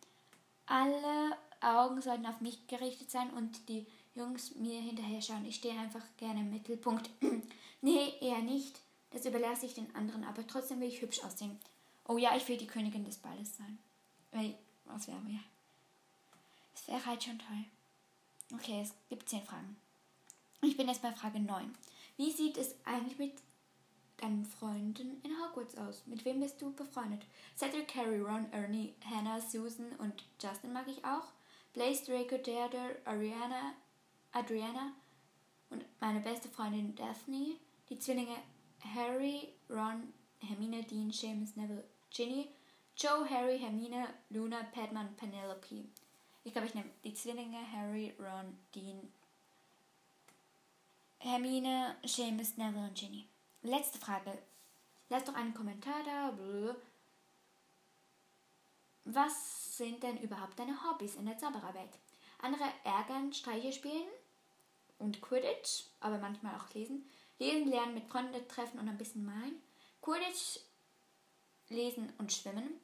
Alle 0.65 1.37
Augen 1.61 2.01
sollten 2.01 2.25
auf 2.25 2.41
mich 2.41 2.65
gerichtet 2.65 3.11
sein 3.11 3.29
und 3.29 3.69
die 3.69 3.85
Jungs 4.15 4.55
mir 4.55 4.79
hinterher 4.79 5.21
schauen. 5.21 5.45
Ich 5.45 5.55
stehe 5.55 5.77
einfach 5.77 6.03
gerne 6.17 6.41
im 6.41 6.51
Mittelpunkt. 6.51 7.09
nee, 7.81 8.13
eher 8.21 8.41
nicht. 8.41 8.79
Das 9.11 9.25
überlasse 9.25 9.65
ich 9.65 9.73
den 9.73 9.93
anderen, 9.95 10.23
aber 10.23 10.45
trotzdem 10.45 10.79
will 10.79 10.87
ich 10.87 11.01
hübsch 11.01 11.23
aussehen. 11.23 11.59
Oh 12.07 12.17
ja, 12.17 12.35
ich 12.35 12.47
will 12.47 12.57
die 12.57 12.67
Königin 12.67 13.05
des 13.05 13.17
Balles 13.17 13.57
sein. 13.57 13.77
Weil, 14.31 14.55
was 14.85 15.07
wäre 15.07 15.19
mir? 15.21 15.39
Es 16.73 16.87
wäre 16.87 17.05
halt 17.05 17.23
schon 17.23 17.39
toll. 17.39 17.65
Okay, 18.53 18.81
es 18.81 18.93
gibt 19.09 19.29
zehn 19.29 19.43
Fragen. 19.43 19.77
Ich 20.61 20.77
bin 20.77 20.87
jetzt 20.87 21.01
bei 21.01 21.11
Frage 21.11 21.39
9. 21.39 21.73
Wie 22.17 22.31
sieht 22.31 22.57
es 22.57 22.75
eigentlich 22.85 23.17
mit 23.17 23.33
deinen 24.17 24.45
Freunden 24.45 25.21
in 25.23 25.31
Hogwarts 25.39 25.77
aus? 25.77 26.03
Mit 26.05 26.23
wem 26.25 26.39
bist 26.39 26.61
du 26.61 26.71
befreundet? 26.73 27.21
Cedric, 27.57 27.95
Harry, 27.95 28.19
Ron, 28.19 28.51
Ernie, 28.51 28.93
Hannah, 29.09 29.41
Susan 29.41 29.91
und 29.97 30.23
Justin 30.41 30.73
mag 30.73 30.87
ich 30.87 31.03
auch. 31.03 31.27
Blaze, 31.73 32.05
Draco, 32.05 32.37
Theodore, 32.37 32.97
Ariana, 33.05 33.73
Adriana 34.33 34.91
und 35.69 35.85
meine 35.99 36.19
beste 36.19 36.49
Freundin 36.49 36.95
Daphne. 36.95 37.55
Die 37.89 37.99
Zwillinge 37.99 38.37
Harry, 38.95 39.53
Ron, 39.69 40.11
Hermine, 40.39 40.83
Dean, 40.83 41.11
Seamus, 41.11 41.55
Neville, 41.55 41.83
Ginny, 42.09 42.49
Joe, 42.97 43.29
Harry, 43.29 43.59
Hermine, 43.59 44.07
Luna, 44.29 44.63
Padma 44.73 45.01
und 45.01 45.15
Penelope. 45.15 45.85
Ich 46.43 46.51
glaube, 46.51 46.67
ich 46.67 46.73
nehme 46.73 46.89
die 47.03 47.13
Zwillinge 47.13 47.59
Harry, 47.71 48.13
Ron, 48.19 48.57
Dean, 48.73 49.11
Hermine, 51.19 51.95
Seamus, 52.03 52.57
Neville 52.57 52.87
und 52.87 52.95
Ginny. 52.95 53.27
Letzte 53.61 53.99
Frage. 53.99 54.37
Lass 55.09 55.25
doch 55.25 55.35
einen 55.35 55.53
Kommentar 55.53 56.03
da. 56.03 56.33
Was 59.05 59.77
sind 59.77 60.01
denn 60.01 60.17
überhaupt 60.17 60.57
deine 60.57 60.83
Hobbys 60.83 61.15
in 61.15 61.25
der 61.25 61.37
Zaubererwelt? 61.37 61.99
Andere 62.41 62.65
ärgern, 62.83 63.31
Streiche 63.31 63.71
spielen 63.71 64.07
und 65.03 65.21
Quidditch, 65.21 65.83
aber 65.99 66.17
manchmal 66.17 66.55
auch 66.55 66.73
lesen. 66.73 67.05
Lesen, 67.37 67.69
lernen, 67.69 67.93
mit 67.93 68.05
Freunden 68.05 68.47
treffen 68.47 68.79
und 68.79 68.87
ein 68.87 68.97
bisschen 68.97 69.25
malen. 69.25 69.61
Quidditch, 70.01 70.59
lesen 71.69 72.11
und 72.17 72.31
schwimmen. 72.31 72.79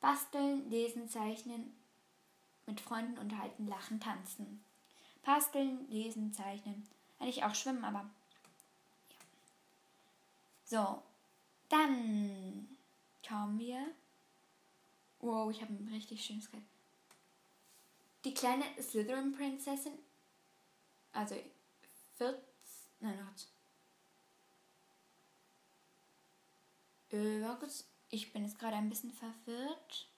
Basteln, 0.00 0.68
lesen, 0.68 1.08
zeichnen, 1.08 1.72
mit 2.66 2.80
Freunden 2.80 3.18
unterhalten, 3.18 3.68
lachen, 3.68 4.00
tanzen. 4.00 4.64
Basteln, 5.24 5.88
lesen, 5.88 6.32
zeichnen. 6.32 6.88
Eigentlich 7.20 7.44
auch 7.44 7.54
schwimmen, 7.54 7.84
aber 7.84 8.10
ja. 9.08 9.16
So, 10.64 11.02
dann 11.68 12.76
kommen 13.26 13.58
wir. 13.60 13.86
Wow, 15.20 15.52
ich 15.52 15.62
habe 15.62 15.72
ein 15.72 15.90
richtig 15.92 16.24
schönes 16.24 16.50
Kleid. 16.50 16.64
Die 18.24 18.34
kleine 18.34 18.64
Slytherin-Prinzessin, 18.80 19.92
also 21.12 21.36
14, 22.22 22.40
nein, 23.00 23.18
warte. 23.18 23.46
Äh, 27.10 27.82
ich 28.10 28.32
bin 28.32 28.44
jetzt 28.44 28.58
gerade 28.58 28.76
ein 28.76 28.88
bisschen 28.88 29.12
verwirrt. 29.12 30.08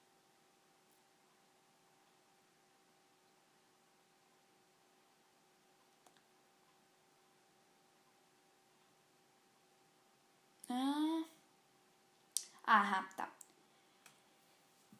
Äh. 10.68 11.22
Aha, 12.66 13.04
da. 13.16 13.28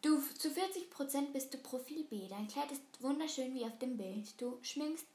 Du, 0.01 0.19
zu 0.19 0.49
40% 0.49 1.31
bist 1.33 1.53
du 1.53 1.57
Profil 1.57 2.03
B. 2.03 2.27
Dein 2.27 2.47
Kleid 2.47 2.71
ist 2.71 2.81
wunderschön 3.01 3.53
wie 3.55 3.65
auf 3.65 3.77
dem 3.79 3.97
Bild. 3.97 4.39
Du 4.39 4.59
schminkst 4.61 5.07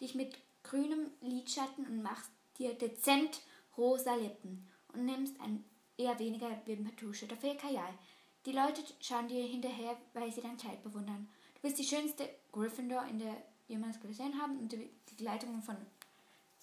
dich 0.00 0.14
mit 0.14 0.36
grünem 0.64 1.10
Lidschatten 1.20 1.86
und 1.86 2.02
machst 2.02 2.30
dir 2.58 2.74
dezent 2.74 3.40
rosa 3.76 4.14
Lippen 4.16 4.66
und 4.92 5.04
nimmst 5.04 5.40
ein 5.40 5.64
eher 5.96 6.18
weniger 6.18 6.50
Wimperntusche, 6.66 7.26
dafür 7.26 7.54
Kajal. 7.54 7.94
Die 8.46 8.52
Leute 8.52 8.82
schauen 9.00 9.28
dir 9.28 9.44
hinterher, 9.44 9.96
weil 10.12 10.32
sie 10.32 10.40
dein 10.42 10.56
Kleid 10.56 10.82
bewundern. 10.82 11.28
Du 11.54 11.60
bist 11.62 11.78
die 11.78 11.84
schönste 11.84 12.28
Gryffindor, 12.52 13.04
in 13.06 13.18
der 13.18 13.36
jemals 13.68 14.00
gesehen 14.00 14.40
haben 14.40 14.58
und 14.58 14.72
die 14.72 14.90
Begleitung 15.06 15.62
von 15.62 15.76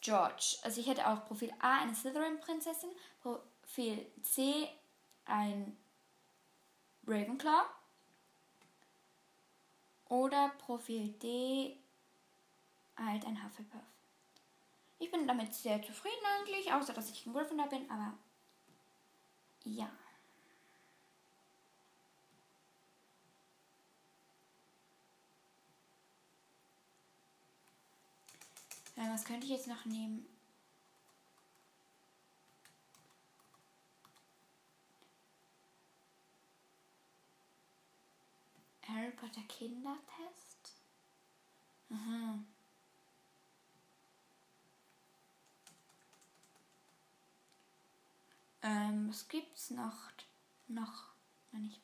George. 0.02 0.58
Also 0.64 0.82
ich 0.82 0.88
hätte 0.88 1.08
auch 1.08 1.26
Profil 1.26 1.52
A 1.60 1.82
eine 1.82 1.96
Slytherin-Prinzessin, 1.96 2.90
Profil 3.22 4.06
C 4.22 4.68
ein 5.26 5.78
Ravenclaw 7.08 7.66
oder 10.10 10.50
Profil 10.60 11.10
D 11.14 11.78
halt 13.06 13.26
ein 13.26 13.44
Hufflepuff. 13.44 13.82
Ich 15.00 15.12
bin 15.12 15.28
damit 15.28 15.54
sehr 15.54 15.82
zufrieden 15.82 16.24
eigentlich, 16.40 16.72
außer 16.72 16.94
dass 16.94 17.10
ich 17.10 17.26
ein 17.26 17.34
Gryffindor 17.34 17.68
bin, 17.68 17.90
aber 17.90 18.14
ja. 19.64 19.90
Ja, 28.96 29.12
was 29.12 29.26
könnte 29.26 29.46
ich 29.46 29.52
jetzt 29.52 29.68
noch 29.68 29.86
nehmen? 29.86 30.26
Harry 38.88 39.12
Potter 39.12 39.42
Kindertest? 39.48 40.76
Aha. 41.92 42.40
Ähm, 48.64 49.10
was 49.10 49.28
gibt's 49.28 49.72
noch? 49.72 50.12
Noch, 50.68 51.10
wenn 51.52 51.66
ich. 51.66 51.80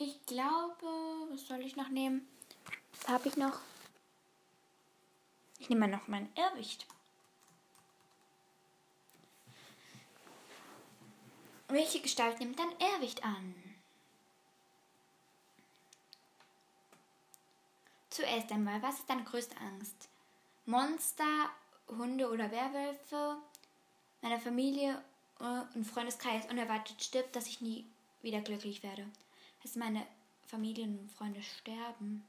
Ich 0.00 0.24
glaube, 0.26 0.86
was 1.30 1.46
soll 1.46 1.60
ich 1.60 1.76
noch 1.76 1.88
nehmen? 1.88 2.26
Habe 3.06 3.28
ich 3.28 3.36
noch? 3.36 3.60
Ich 5.58 5.68
nehme 5.68 5.88
mal 5.88 5.96
noch 5.96 6.06
mein 6.08 6.32
Irrwicht. 6.36 6.86
Welche 11.66 12.00
Gestalt 12.00 12.38
nimmt 12.40 12.58
dein 12.58 12.70
Irrwicht 12.78 13.24
an? 13.24 13.67
Zuerst 18.18 18.50
einmal, 18.50 18.82
was 18.82 18.98
ist 18.98 19.08
deine 19.08 19.22
größte 19.22 19.56
Angst? 19.58 20.08
Monster, 20.66 21.50
Hunde 21.86 22.28
oder 22.28 22.50
Werwölfe? 22.50 23.36
Meiner 24.22 24.40
Familie 24.40 25.00
äh, 25.38 25.76
und 25.76 25.84
Freundeskreis 25.84 26.50
unerwartet 26.50 27.00
stirbt, 27.00 27.36
dass 27.36 27.46
ich 27.46 27.60
nie 27.60 27.86
wieder 28.20 28.40
glücklich 28.40 28.82
werde. 28.82 29.06
Dass 29.62 29.76
meine 29.76 30.04
Familie 30.48 30.82
und 30.86 31.08
Freunde 31.12 31.40
sterben. 31.44 32.26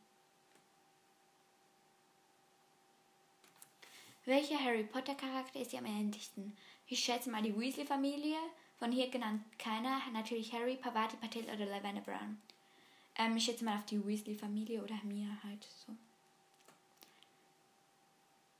Welcher 4.25 4.63
Harry 4.63 4.83
Potter 4.83 5.15
Charakter 5.15 5.59
ist 5.59 5.71
dir 5.71 5.79
am 5.79 5.87
ähnlichsten? 5.87 6.55
Ich 6.85 6.99
schätze 6.99 7.31
mal 7.31 7.41
die 7.41 7.59
Weasley-Familie, 7.59 8.37
von 8.77 8.91
hier 8.91 9.09
genannt 9.09 9.41
keiner, 9.57 10.01
natürlich 10.13 10.53
Harry, 10.53 10.75
Pavati 10.75 11.17
Patel 11.17 11.45
oder 11.45 11.65
Lavender 11.65 12.01
Brown. 12.01 12.39
Ähm, 13.19 13.35
ich 13.35 13.45
schätze 13.45 13.65
mal 13.65 13.77
auf 13.77 13.85
die 13.85 14.03
Weasley-Familie 14.03 14.81
oder 14.81 14.95
mir 15.03 15.27
halt 15.43 15.63
so. 15.85 15.93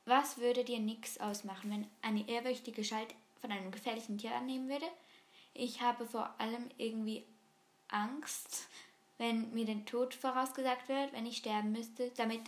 Was 0.06 0.38
würde 0.38 0.66
dir 0.66 0.80
nichts 0.80 1.20
ausmachen, 1.20 1.72
wenn 1.72 1.88
eine 2.01 2.28
ehrwürdige 2.28 2.74
Gestalt 2.74 3.16
von 3.39 3.51
einem 3.51 3.72
gefährlichen 3.72 4.18
Tier 4.18 4.36
annehmen 4.36 4.68
würde? 4.68 4.88
Ich 5.54 5.82
habe 5.82 6.06
vor 6.06 6.34
allem 6.39 6.70
irgendwie 6.78 7.24
Angst, 7.88 8.68
wenn 9.18 9.54
mir 9.54 9.66
der 9.66 9.86
Tod 9.86 10.13
vorausgesagt 10.13 10.89
wird, 10.89 11.13
wenn 11.13 11.25
ich 11.25 11.38
sterben 11.38 11.72
müsste, 11.72 12.12
damit 12.18 12.42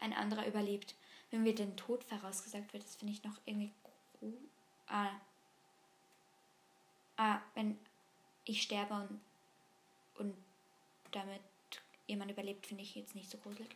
ein 0.00 0.12
anderer 0.12 0.46
überlebt. 0.46 0.94
Wenn 1.30 1.44
mir 1.44 1.54
den 1.54 1.76
Tod 1.76 2.04
vorausgesagt 2.04 2.72
wird, 2.72 2.84
das 2.84 2.96
finde 2.96 3.14
ich 3.14 3.24
noch 3.24 3.38
irgendwie. 3.46 3.72
Ah. 4.86 5.10
Ah, 7.16 7.40
wenn 7.54 7.78
ich 8.44 8.62
sterbe 8.62 8.94
und, 8.94 9.20
und 10.18 10.34
damit 11.12 11.40
jemand 12.06 12.30
überlebt, 12.30 12.66
finde 12.66 12.82
ich 12.82 12.94
jetzt 12.94 13.14
nicht 13.14 13.30
so 13.30 13.38
gruselig. 13.38 13.68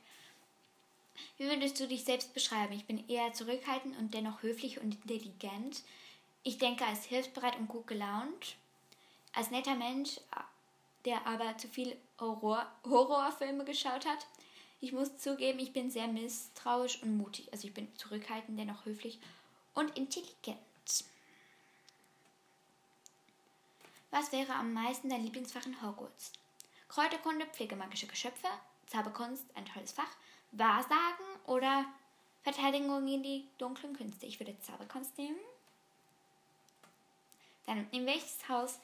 Wie 1.37 1.45
würdest 1.45 1.79
du 1.79 1.87
dich 1.87 2.05
selbst 2.05 2.35
beschreiben? 2.35 2.73
Ich 2.73 2.87
bin 2.87 3.07
eher 3.09 3.33
zurückhaltend 3.33 3.97
und 3.99 4.15
dennoch 4.15 4.43
höflich 4.43 4.81
und 4.81 4.95
intelligent. 4.95 5.83
Ich 6.43 6.59
denke 6.59 6.85
als 6.87 7.05
hilfsbereit 7.05 7.57
und 7.59 7.69
gut 7.69 7.87
gelaunt. 7.87 8.57
Als 9.35 9.51
netter 9.51 9.75
Mensch, 9.75 10.21
der 11.05 11.27
aber 11.27 11.57
zu 11.59 11.69
viel 11.69 11.97
Horror 12.19 12.71
Horrorfilme 12.85 13.65
geschaut 13.65 14.07
hat. 14.07 14.27
Ich 14.81 14.93
muss 14.93 15.17
zugeben, 15.19 15.59
ich 15.59 15.73
bin 15.73 15.91
sehr 15.91 16.09
misstrauisch 16.09 17.03
und 17.03 17.17
mutig. 17.17 17.53
Also 17.53 17.69
ich 17.69 17.75
bin 17.75 17.95
zurückhaltend, 17.97 18.59
dennoch 18.59 18.85
höflich 18.85 19.19
und 19.75 19.97
intelligent. 19.97 20.59
Was 24.11 24.31
wäre 24.33 24.55
am 24.55 24.75
meisten 24.75 25.09
dein 25.09 25.23
Lieblingsfach 25.23 25.65
in 25.65 25.81
Hogwarts? 25.81 26.33
Kräuterkunde, 26.93 27.47
pflegemagische 27.47 28.07
Geschöpfe, 28.07 28.49
Zauberkunst, 28.87 29.47
ein 29.55 29.65
tolles 29.65 29.93
Fach, 29.93 30.11
Wahrsagen 30.53 31.25
oder 31.47 31.87
Verteidigung 32.43 33.07
gegen 33.07 33.23
die 33.23 33.49
dunklen 33.57 33.97
Künste. 33.97 34.27
Ich 34.27 34.39
würde 34.39 34.59
Zauberkunst 34.61 35.17
nehmen. 35.17 35.39
Dann, 37.65 37.89
in 37.93 38.05
welches 38.05 38.47
Haus 38.47 38.79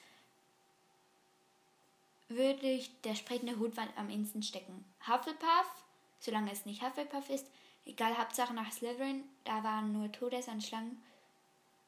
würde 2.29 2.67
ich 2.67 2.99
der 3.01 3.13
sprechende 3.13 3.59
Hutwand 3.59 3.95
am 3.95 4.09
ehesten 4.09 4.41
stecken? 4.41 4.85
Hufflepuff, 5.07 5.83
solange 6.19 6.51
es 6.51 6.65
nicht 6.65 6.81
Hufflepuff 6.81 7.29
ist. 7.29 7.45
Egal, 7.85 8.17
Hauptsache 8.17 8.53
nach 8.55 8.71
Slytherin, 8.71 9.23
da 9.43 9.63
waren 9.63 9.91
nur 9.91 10.11
Todesanschlangen. 10.11 10.99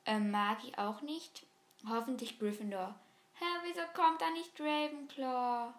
Ähm, 0.05 0.29
mag 0.29 0.59
ich 0.63 0.77
auch 0.77 1.01
nicht. 1.01 1.47
Hoffentlich 1.87 2.37
Gryffindor. 2.37 2.93
Hä, 3.39 3.45
wieso 3.63 3.81
kommt 3.95 4.21
da 4.21 4.29
nicht 4.31 4.59
Ravenclaw? 4.59 5.73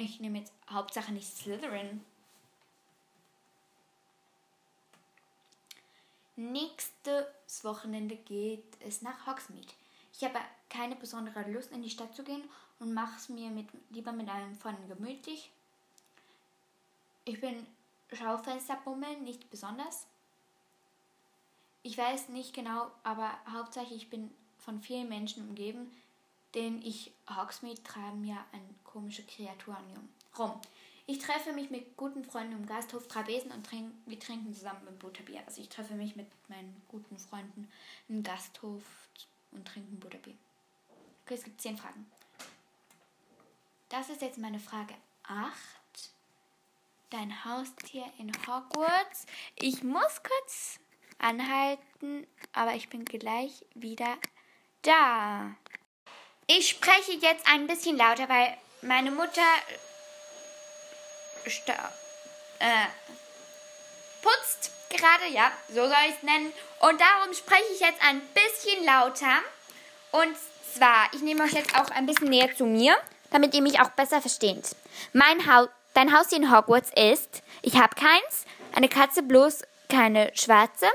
Ich 0.00 0.20
nehme 0.20 0.38
jetzt 0.38 0.52
Hauptsache 0.70 1.10
nicht 1.10 1.26
Slytherin. 1.26 2.04
Nächstes 6.36 7.64
Wochenende 7.64 8.14
geht 8.14 8.62
es 8.78 9.02
nach 9.02 9.26
Hogsmeade. 9.26 9.66
Ich 10.12 10.22
habe 10.22 10.38
keine 10.70 10.94
besondere 10.94 11.50
Lust, 11.50 11.72
in 11.72 11.82
die 11.82 11.90
Stadt 11.90 12.14
zu 12.14 12.22
gehen 12.22 12.44
und 12.78 12.94
mache 12.94 13.16
es 13.16 13.28
mir 13.28 13.50
mit, 13.50 13.66
lieber 13.90 14.12
mit 14.12 14.28
einem 14.28 14.54
Freund 14.54 14.78
gemütlich. 14.88 15.50
Ich 17.24 17.40
bin 17.40 17.66
Schaufensterbummel, 18.12 19.16
nicht 19.22 19.50
besonders. 19.50 20.06
Ich 21.82 21.98
weiß 21.98 22.28
nicht 22.28 22.54
genau, 22.54 22.92
aber 23.02 23.36
hauptsächlich 23.52 24.02
ich 24.02 24.10
bin 24.10 24.30
von 24.58 24.80
vielen 24.80 25.08
Menschen 25.08 25.48
umgeben, 25.48 25.90
denen 26.54 26.82
ich 26.82 27.12
Hogsmeade 27.28 27.82
treiben 27.82 28.24
ja 28.24 28.44
eine 28.52 28.74
komische 28.84 29.22
Kreatur 29.24 29.76
rum. 30.38 30.60
Ich 31.06 31.18
treffe 31.20 31.52
mich 31.52 31.70
mit 31.70 31.96
guten 31.96 32.22
Freunden 32.24 32.52
im 32.52 32.66
Gasthof 32.66 33.08
Trabesen 33.08 33.50
und 33.50 33.64
trink, 33.64 33.92
wir 34.04 34.18
trinken 34.18 34.52
zusammen 34.52 34.86
ein 34.86 34.98
Butterbier. 34.98 35.42
Also 35.46 35.62
ich 35.62 35.68
treffe 35.70 35.94
mich 35.94 36.16
mit 36.16 36.26
meinen 36.48 36.82
guten 36.88 37.18
Freunden 37.18 37.70
im 38.08 38.22
Gasthof 38.22 38.82
und 39.52 39.66
trinken 39.66 39.98
Butterbier. 39.98 40.34
Okay, 41.24 41.34
es 41.34 41.44
gibt 41.44 41.60
zehn 41.60 41.78
Fragen. 41.78 42.10
Das 43.88 44.10
ist 44.10 44.20
jetzt 44.20 44.36
meine 44.36 44.58
Frage 44.58 44.94
8. 45.24 45.54
Dein 47.08 47.42
Haustier 47.44 48.04
in 48.18 48.30
Hogwarts. 48.46 49.24
Ich 49.56 49.82
muss 49.82 50.22
kurz 50.22 50.78
anhalten, 51.16 52.26
aber 52.52 52.74
ich 52.74 52.90
bin 52.90 53.06
gleich 53.06 53.64
wieder 53.74 54.18
da. 54.82 55.56
Ich 56.50 56.70
spreche 56.70 57.12
jetzt 57.12 57.46
ein 57.46 57.66
bisschen 57.66 57.98
lauter, 57.98 58.26
weil 58.26 58.56
meine 58.80 59.10
Mutter 59.10 59.42
äh, 62.58 62.86
putzt 64.22 64.70
gerade, 64.88 65.30
ja, 65.30 65.52
so 65.68 65.74
soll 65.74 66.06
ich 66.08 66.14
es 66.16 66.22
nennen. 66.22 66.50
Und 66.80 66.98
darum 66.98 67.34
spreche 67.34 67.70
ich 67.74 67.80
jetzt 67.80 68.02
ein 68.02 68.22
bisschen 68.28 68.82
lauter. 68.86 69.42
Und 70.10 70.34
zwar, 70.74 71.12
ich 71.12 71.20
nehme 71.20 71.44
euch 71.44 71.52
jetzt 71.52 71.74
auch 71.76 71.90
ein 71.90 72.06
bisschen 72.06 72.30
näher 72.30 72.56
zu 72.56 72.64
mir, 72.64 72.96
damit 73.30 73.52
ihr 73.52 73.60
mich 73.60 73.80
auch 73.80 73.90
besser 73.90 74.22
versteht. 74.22 74.74
Mein 75.12 75.54
Haus, 75.54 75.68
dein 75.92 76.16
Haus 76.16 76.32
in 76.32 76.50
Hogwarts 76.50 76.92
ist, 76.96 77.42
ich 77.60 77.74
habe 77.74 77.94
keins, 77.94 78.46
eine 78.72 78.88
Katze 78.88 79.22
bloß 79.22 79.64
keine 79.90 80.30
schwarze, 80.34 80.86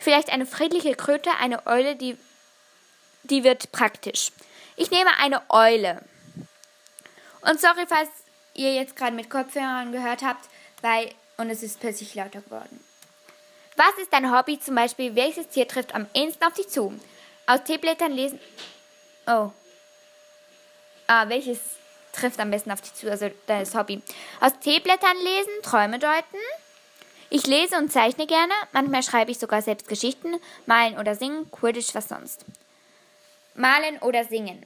vielleicht 0.00 0.30
eine 0.30 0.46
friedliche 0.46 0.96
Kröte, 0.96 1.30
eine 1.38 1.64
Eule, 1.68 1.94
die, 1.94 2.18
die 3.22 3.44
wird 3.44 3.70
praktisch. 3.70 4.32
Ich 4.80 4.90
nehme 4.90 5.10
eine 5.18 5.42
Eule. 5.50 6.00
Und 7.42 7.60
sorry, 7.60 7.84
falls 7.86 8.08
ihr 8.54 8.72
jetzt 8.72 8.96
gerade 8.96 9.14
mit 9.14 9.28
Kopfhörern 9.28 9.92
gehört 9.92 10.22
habt, 10.22 10.48
weil 10.80 11.10
und 11.36 11.50
es 11.50 11.62
ist 11.62 11.80
plötzlich 11.80 12.14
lauter 12.14 12.40
geworden. 12.40 12.82
Was 13.76 13.92
ist 14.00 14.10
dein 14.10 14.34
Hobby 14.34 14.58
zum 14.58 14.74
Beispiel? 14.76 15.14
Welches 15.14 15.48
Tier 15.48 15.68
trifft 15.68 15.94
am 15.94 16.06
ehesten 16.14 16.42
auf 16.44 16.54
dich 16.54 16.70
zu? 16.70 16.98
Aus 17.46 17.62
Teeblättern 17.64 18.12
lesen. 18.12 18.40
Oh. 19.26 19.50
Ah, 21.06 21.28
welches 21.28 21.58
trifft 22.14 22.40
am 22.40 22.50
besten 22.50 22.70
auf 22.70 22.80
dich 22.80 22.94
zu? 22.94 23.10
Also 23.10 23.30
dein 23.46 23.66
Hobby. 23.74 24.00
Aus 24.40 24.58
Teeblättern 24.60 25.18
lesen, 25.18 25.52
Träume 25.62 25.98
deuten. 25.98 26.38
Ich 27.28 27.46
lese 27.46 27.76
und 27.76 27.92
zeichne 27.92 28.26
gerne. 28.26 28.54
Manchmal 28.72 29.02
schreibe 29.02 29.30
ich 29.30 29.38
sogar 29.38 29.60
selbst 29.60 29.88
Geschichten. 29.88 30.40
Malen 30.64 30.98
oder 30.98 31.16
singen. 31.16 31.50
Quidditch, 31.50 31.94
was 31.94 32.08
sonst. 32.08 32.46
Malen 33.54 33.98
oder 33.98 34.24
singen. 34.24 34.64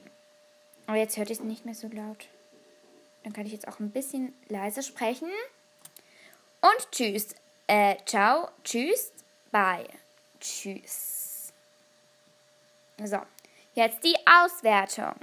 Aber 0.87 0.97
jetzt 0.97 1.17
hört 1.17 1.29
es 1.29 1.39
nicht 1.39 1.65
mehr 1.65 1.75
so 1.75 1.87
laut. 1.87 2.27
Dann 3.23 3.33
kann 3.33 3.45
ich 3.45 3.51
jetzt 3.51 3.67
auch 3.67 3.79
ein 3.79 3.91
bisschen 3.91 4.33
leiser 4.49 4.83
sprechen. 4.83 5.29
Und 6.61 6.91
tschüss. 6.91 7.35
Äh, 7.67 7.95
ciao, 8.05 8.49
tschüss, 8.63 9.11
bye. 9.51 9.87
Tschüss. 10.39 11.51
So, 13.03 13.17
jetzt 13.73 14.03
die 14.03 14.15
Auswertung. 14.25 15.15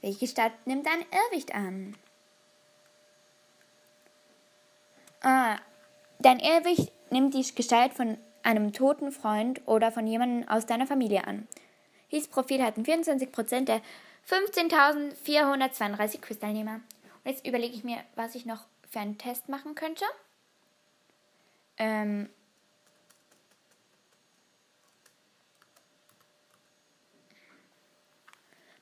Welche 0.00 0.28
Stadt 0.28 0.52
nimmt 0.64 0.86
ein 0.86 1.04
Irrwicht 1.10 1.54
an? 1.54 1.96
Ah, 5.20 5.58
dein 6.20 6.38
Irrwicht 6.38 6.92
nimmt 7.10 7.34
die 7.34 7.54
Gestalt 7.54 7.92
von 7.92 8.16
einem 8.44 8.72
toten 8.72 9.10
Freund 9.10 9.60
oder 9.66 9.90
von 9.90 10.06
jemandem 10.06 10.48
aus 10.48 10.66
deiner 10.66 10.86
Familie 10.86 11.26
an. 11.26 11.48
Dieses 12.10 12.28
Profil 12.28 12.62
hatten 12.62 12.82
24% 12.84 13.64
der 13.64 13.82
15.432 14.28 16.20
Quizteilnehmer. 16.20 16.80
Und 17.24 17.30
jetzt 17.30 17.46
überlege 17.46 17.74
ich 17.74 17.84
mir, 17.84 17.98
was 18.14 18.34
ich 18.34 18.46
noch 18.46 18.66
für 18.88 19.00
einen 19.00 19.18
Test 19.18 19.48
machen 19.48 19.74
könnte. 19.74 20.04
Ähm 21.76 22.28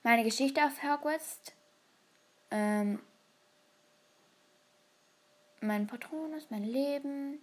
meine 0.03 0.25
Geschichte 0.25 0.65
auf 0.65 0.83
Hogwarts. 0.83 1.41
Ähm 2.51 3.01
mein 5.61 5.87
Patronus, 5.87 6.47
mein 6.51 6.65
Leben. 6.65 7.41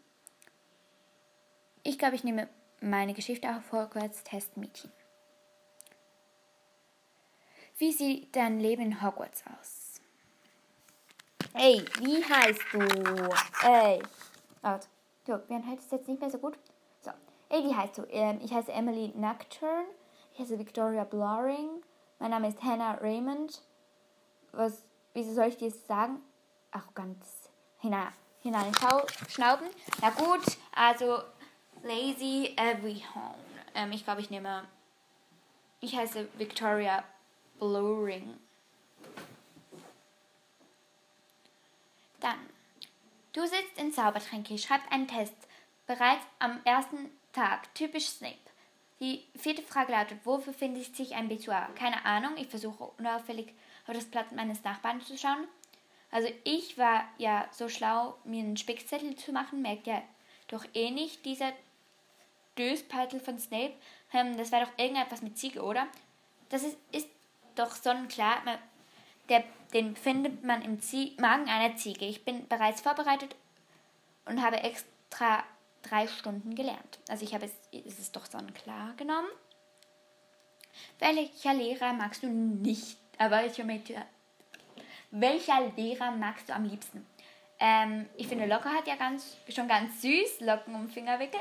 Ich 1.83 1.99
glaube, 1.99 2.15
ich 2.15 2.23
nehme 2.23 2.47
meine 2.79 3.13
Geschichte 3.13 3.49
auf 3.49 3.71
Hogwarts 3.71 4.23
Testmädchen. 4.23 4.91
Wie 7.83 7.91
sieht 7.91 8.33
dein 8.33 8.61
Leben 8.61 8.81
in 8.81 9.03
Hogwarts 9.03 9.43
aus? 9.59 9.99
Ey, 11.53 11.83
wie 11.99 12.23
heißt 12.23 12.61
du? 12.71 12.79
Ey. 13.67 14.01
Warte. 14.61 14.87
So, 15.27 15.37
mir 15.49 15.67
halt 15.67 15.79
es 15.79 15.91
jetzt 15.91 16.07
nicht 16.07 16.21
mehr 16.21 16.29
so 16.29 16.37
gut. 16.37 16.57
So. 17.01 17.11
Ey, 17.49 17.61
wie 17.65 17.75
heißt 17.75 17.97
du? 17.97 18.03
Ähm, 18.09 18.39
ich 18.41 18.53
heiße 18.53 18.71
Emily 18.71 19.11
Nocturne. 19.17 19.83
Ich 20.33 20.39
heiße 20.39 20.57
Victoria 20.57 21.03
Bloring. 21.03 21.83
Mein 22.19 22.31
Name 22.31 22.47
ist 22.47 22.63
Hannah 22.63 22.93
Raymond. 23.01 23.61
Was, 24.53 24.85
wieso 25.13 25.33
soll 25.33 25.47
ich 25.47 25.57
dir 25.57 25.69
das 25.69 25.85
sagen? 25.85 26.21
Arroganz. 26.71 27.49
Hinein, 27.79 28.13
hinein 28.43 28.71
schnauben. 29.27 29.67
Na 29.99 30.09
gut, 30.11 30.45
also 30.73 31.21
Lazy 31.81 32.55
Every 32.55 33.03
Home. 33.13 33.43
Ähm, 33.75 33.91
ich 33.91 34.05
glaube, 34.05 34.21
ich 34.21 34.29
nehme. 34.29 34.63
Ich 35.81 35.97
heiße 35.97 36.29
Victoria 36.37 37.03
Blurring. 37.59 38.37
Dann, 42.19 42.39
du 43.33 43.41
sitzt 43.41 43.77
in 43.77 43.91
Zaubertränke, 43.91 44.57
schreibst 44.57 44.91
einen 44.91 45.07
Test. 45.07 45.35
Bereits 45.85 46.25
am 46.39 46.61
ersten 46.63 47.09
Tag. 47.33 47.73
Typisch 47.75 48.07
Snape. 48.07 48.37
Die 48.99 49.25
vierte 49.35 49.61
Frage 49.61 49.91
lautet, 49.91 50.19
wo 50.23 50.37
befindet 50.37 50.95
sich 50.95 51.15
ein 51.15 51.27
Betuar? 51.27 51.73
Keine 51.75 52.05
Ahnung, 52.05 52.37
ich 52.37 52.47
versuche 52.47 52.85
unauffällig 52.97 53.53
auf 53.85 53.93
das 53.93 54.05
Blatt 54.05 54.31
meines 54.31 54.63
Nachbarn 54.63 55.01
zu 55.01 55.17
schauen. 55.17 55.47
Also 56.11 56.29
ich 56.43 56.77
war 56.77 57.05
ja 57.17 57.47
so 57.51 57.67
schlau, 57.67 58.15
mir 58.23 58.43
einen 58.43 58.55
Spickzettel 58.55 59.15
zu 59.15 59.33
machen, 59.33 59.61
merkt 59.61 59.87
ja 59.87 60.01
doch 60.47 60.63
eh 60.73 60.91
nicht 60.91 61.25
dieser 61.25 61.51
Döspeitel 62.57 63.19
von 63.19 63.39
Snape. 63.39 63.73
Ähm, 64.13 64.37
das 64.37 64.51
war 64.51 64.61
doch 64.61 64.71
irgendetwas 64.77 65.21
mit 65.21 65.37
Ziege, 65.37 65.61
oder? 65.63 65.87
Das 66.49 66.63
ist, 66.63 66.77
ist 66.91 67.09
doch 67.55 67.75
sonnenklar. 67.75 68.41
Der, 69.29 69.43
den 69.73 69.95
findet 69.95 70.43
man 70.43 70.61
im 70.61 70.81
Zie 70.81 71.15
Magen 71.19 71.49
einer 71.49 71.75
Ziege. 71.75 72.05
Ich 72.05 72.25
bin 72.25 72.47
bereits 72.47 72.81
vorbereitet 72.81 73.35
und 74.25 74.43
habe 74.43 74.57
extra 74.57 75.43
drei 75.81 76.07
Stunden 76.07 76.55
gelernt. 76.55 76.99
Also 77.09 77.25
ich 77.25 77.33
habe 77.33 77.45
es, 77.45 77.51
es 77.85 78.11
doch 78.11 78.25
sonnenklar 78.25 78.93
genommen. 78.95 79.29
Welcher 80.99 81.53
Lehrer 81.53 81.93
magst 81.93 82.23
du 82.23 82.27
nicht? 82.27 82.97
welcher, 83.17 83.65
welcher 85.11 85.61
Lehrer 85.75 86.11
magst 86.11 86.49
du 86.49 86.53
am 86.53 86.65
liebsten? 86.65 87.05
Ähm, 87.59 88.09
ich 88.17 88.27
finde 88.27 88.45
Locker 88.45 88.69
hat 88.73 88.87
ja 88.87 88.95
ganz, 88.95 89.37
schon 89.49 89.67
ganz 89.67 90.01
süß, 90.01 90.41
Locken 90.41 90.75
um 90.75 90.89
Fingerwickel. 90.89 91.39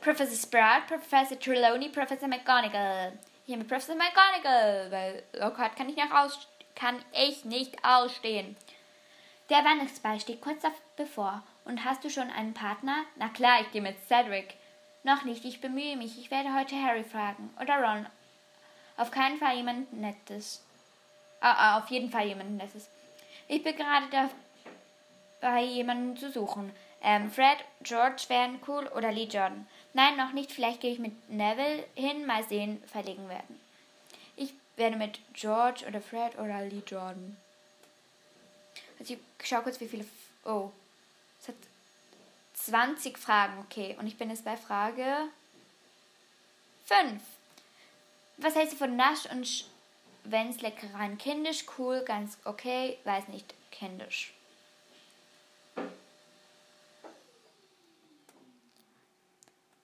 Professor 0.00 0.36
Sprout, 0.36 0.86
Professor 0.86 1.38
Trelawney, 1.38 1.88
Professor 1.88 2.28
McGonagall. 2.28 3.18
Hier 3.46 3.58
mit 3.58 3.68
Professor 3.68 3.94
McGonagall, 3.94 4.90
weil 4.90 5.22
Lockhart 5.34 5.76
kann 5.76 5.88
ich, 5.88 5.94
nicht 5.94 6.12
aus, 6.12 6.48
kann 6.74 7.00
ich 7.12 7.44
nicht 7.44 7.76
ausstehen. 7.84 8.56
Der 9.50 9.64
Weihnachtsball 9.64 10.18
steht 10.18 10.40
kurz 10.40 10.64
bevor. 10.96 11.44
Und 11.64 11.84
hast 11.84 12.02
du 12.02 12.10
schon 12.10 12.28
einen 12.28 12.54
Partner? 12.54 13.04
Na 13.14 13.28
klar, 13.28 13.60
ich 13.60 13.70
gehe 13.70 13.82
mit 13.82 14.04
Cedric. 14.08 14.54
Noch 15.04 15.22
nicht, 15.22 15.44
ich 15.44 15.60
bemühe 15.60 15.96
mich. 15.96 16.18
Ich 16.18 16.32
werde 16.32 16.52
heute 16.54 16.74
Harry 16.74 17.04
fragen. 17.04 17.54
Oder 17.62 17.80
Ron. 17.80 18.06
Auf 18.96 19.12
keinen 19.12 19.38
Fall 19.38 19.56
jemand 19.56 19.92
Nettes. 19.92 20.64
Ah, 21.38 21.78
auf 21.78 21.88
jeden 21.90 22.10
Fall 22.10 22.26
jemand 22.26 22.56
Nettes. 22.56 22.88
Ich 23.46 23.62
bin 23.62 23.76
gerade 23.76 24.06
dabei, 25.40 25.62
jemanden 25.62 26.16
zu 26.16 26.32
suchen. 26.32 26.74
Ähm, 27.00 27.30
Fred, 27.30 27.58
George 27.82 28.24
wären 28.26 28.58
cool 28.66 28.88
oder 28.88 29.12
Lee 29.12 29.28
Jordan. 29.28 29.68
Nein, 29.96 30.18
noch 30.18 30.34
nicht. 30.34 30.52
Vielleicht 30.52 30.82
gehe 30.82 30.92
ich 30.92 30.98
mit 30.98 31.30
Neville 31.30 31.82
hin. 31.94 32.26
Mal 32.26 32.46
sehen, 32.46 32.82
verlegen 32.86 33.30
werden. 33.30 33.58
Ich 34.36 34.52
werde 34.76 34.96
mit 34.96 35.20
George 35.32 35.86
oder 35.88 36.02
Fred 36.02 36.38
oder 36.38 36.60
Lee 36.66 36.82
Jordan. 36.86 37.34
Also 38.98 39.14
ich 39.14 39.20
schau 39.42 39.62
kurz, 39.62 39.80
wie 39.80 39.88
viele. 39.88 40.04
Oh. 40.44 40.70
Es 41.40 41.48
hat 41.48 41.54
20 42.52 43.16
Fragen, 43.16 43.58
okay. 43.60 43.96
Und 43.98 44.06
ich 44.06 44.18
bin 44.18 44.28
jetzt 44.28 44.44
bei 44.44 44.58
Frage 44.58 45.30
5. 46.84 47.22
Was 48.36 48.54
hältst 48.54 48.74
du 48.74 48.76
von 48.76 48.96
Nasch 48.96 49.24
und 49.30 49.64
Wenn's 50.24 50.60
Leckereien? 50.60 51.16
Kindisch, 51.16 51.64
cool, 51.78 52.02
ganz 52.04 52.36
okay, 52.44 52.98
weiß 53.04 53.28
nicht, 53.28 53.54
kindisch. 53.70 54.34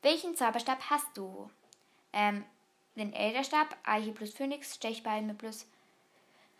Welchen 0.02 0.36
Zauberstab 0.36 0.90
hast 0.90 1.16
du? 1.16 1.48
Ähm, 2.12 2.44
den 2.96 3.12
Elderstab, 3.12 3.76
Eiche 3.84 4.12
plus 4.12 4.34
Phönix, 4.34 4.74
Stechbalme 4.74 5.34
plus 5.34 5.66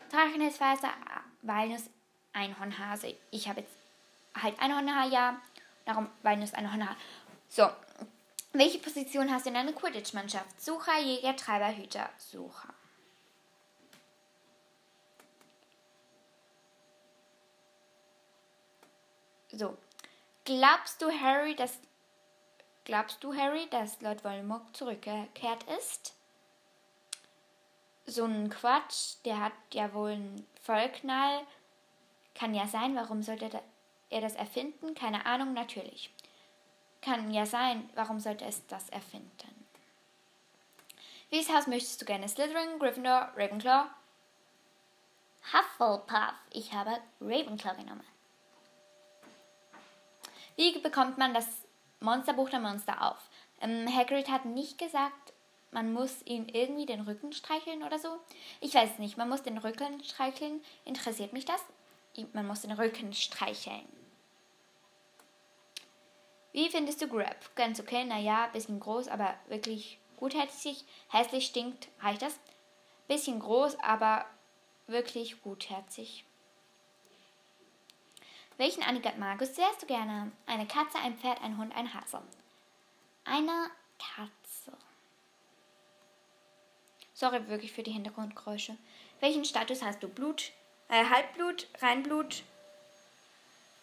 Drachenhelsfaser, 0.09 0.89
Walnuss, 1.41 1.89
Einhornhase. 2.31 3.15
Ich 3.31 3.47
habe 3.47 3.61
jetzt 3.61 3.75
halt 4.41 4.59
Einhornhaar, 4.59 5.07
ja. 5.07 5.41
Darum 5.85 6.09
Walnuss, 6.23 6.53
Einhornhaar. 6.53 6.95
So. 7.49 7.69
Welche 8.53 8.79
Position 8.79 9.31
hast 9.31 9.45
du 9.45 9.49
in 9.49 9.55
einer 9.55 9.73
Quidditch-Mannschaft? 9.73 10.61
Sucher, 10.61 10.99
Jäger, 10.99 11.35
Treiber, 11.35 11.75
Hüter. 11.75 12.09
Sucher. 12.17 12.73
So. 19.51 19.77
Glaubst 20.45 21.01
du, 21.01 21.11
Harry, 21.11 21.55
dass 21.55 21.79
glaubst 22.85 23.23
du, 23.23 23.33
Harry, 23.33 23.67
dass 23.69 24.01
Lord 24.01 24.23
Voldemort 24.23 24.75
zurückgekehrt 24.75 25.63
ist? 25.77 26.13
So 28.05 28.25
ein 28.25 28.49
Quatsch, 28.49 29.15
der 29.25 29.39
hat 29.39 29.53
ja 29.71 29.93
wohl 29.93 30.11
einen 30.11 30.47
Vollknall. 30.61 31.41
Kann 32.35 32.53
ja 32.53 32.67
sein, 32.67 32.95
warum 32.95 33.23
sollte 33.23 33.61
er 34.09 34.21
das 34.21 34.35
erfinden? 34.35 34.95
Keine 34.95 35.25
Ahnung, 35.25 35.53
natürlich. 35.53 36.11
Kann 37.01 37.33
ja 37.33 37.45
sein, 37.45 37.89
warum 37.95 38.19
sollte 38.19 38.45
es 38.45 38.65
das 38.67 38.89
erfinden? 38.89 39.65
Welches 41.29 41.53
Haus 41.53 41.67
möchtest 41.67 42.01
du 42.01 42.05
gerne? 42.05 42.29
Slytherin, 42.29 42.79
Gryffindor, 42.79 43.31
Ravenclaw? 43.35 43.87
Hufflepuff. 45.51 46.33
Ich 46.51 46.73
habe 46.73 46.99
Ravenclaw 47.19 47.75
genommen. 47.75 48.05
Wie 50.55 50.77
bekommt 50.79 51.17
man 51.17 51.33
das 51.33 51.62
Monsterbuch 52.03 52.49
der 52.49 52.59
Monster 52.59 53.09
auf? 53.09 53.29
Ähm, 53.61 53.87
Hagrid 53.93 54.29
hat 54.29 54.45
nicht 54.45 54.77
gesagt, 54.77 55.33
man 55.71 55.91
muss 55.91 56.21
ihn 56.25 56.47
irgendwie 56.49 56.85
den 56.85 57.01
Rücken 57.01 57.33
streicheln 57.33 57.81
oder 57.81 57.97
so. 57.97 58.19
Ich 58.61 58.75
weiß 58.75 58.91
es 58.91 58.99
nicht. 58.99 59.17
Man 59.17 59.29
muss 59.29 59.41
den 59.41 59.57
Rücken 59.57 60.03
streicheln. 60.03 60.61
Interessiert 60.85 61.33
mich 61.33 61.45
das? 61.45 61.63
Man 62.33 62.45
muss 62.45 62.61
den 62.61 62.71
Rücken 62.71 63.11
streicheln. 63.13 63.87
Wie 66.51 66.69
findest 66.69 67.01
du 67.01 67.07
Grab? 67.07 67.55
Ganz 67.55 67.79
okay, 67.79 68.05
naja, 68.05 68.47
bisschen 68.53 68.79
groß, 68.79 69.07
aber 69.07 69.33
wirklich 69.47 69.97
gutherzig. 70.17 70.85
Hässlich 71.09 71.47
stinkt, 71.47 71.87
reicht 71.99 72.21
das? 72.21 72.39
Bisschen 73.07 73.39
groß, 73.39 73.79
aber 73.79 74.25
wirklich 74.85 75.41
gutherzig. 75.41 76.25
Welchen 78.57 78.83
Anigat 78.83 79.17
Magus 79.17 79.57
wärst 79.57 79.81
du 79.81 79.87
gerne? 79.87 80.31
Eine 80.45 80.67
Katze, 80.67 80.99
ein 80.99 81.17
Pferd, 81.17 81.41
ein 81.41 81.57
Hund, 81.57 81.75
ein 81.75 81.93
Hase. 81.93 82.21
Eine 83.25 83.71
Katze. 83.97 84.77
Sorry 87.13 87.47
wirklich 87.47 87.71
für 87.71 87.83
die 87.83 87.91
Hintergrundgeräusche. 87.91 88.77
Welchen 89.19 89.45
Status 89.45 89.81
hast 89.81 90.03
du? 90.03 90.07
Blut, 90.07 90.51
äh, 90.89 91.05
Halbblut, 91.05 91.67
Reinblut? 91.81 92.43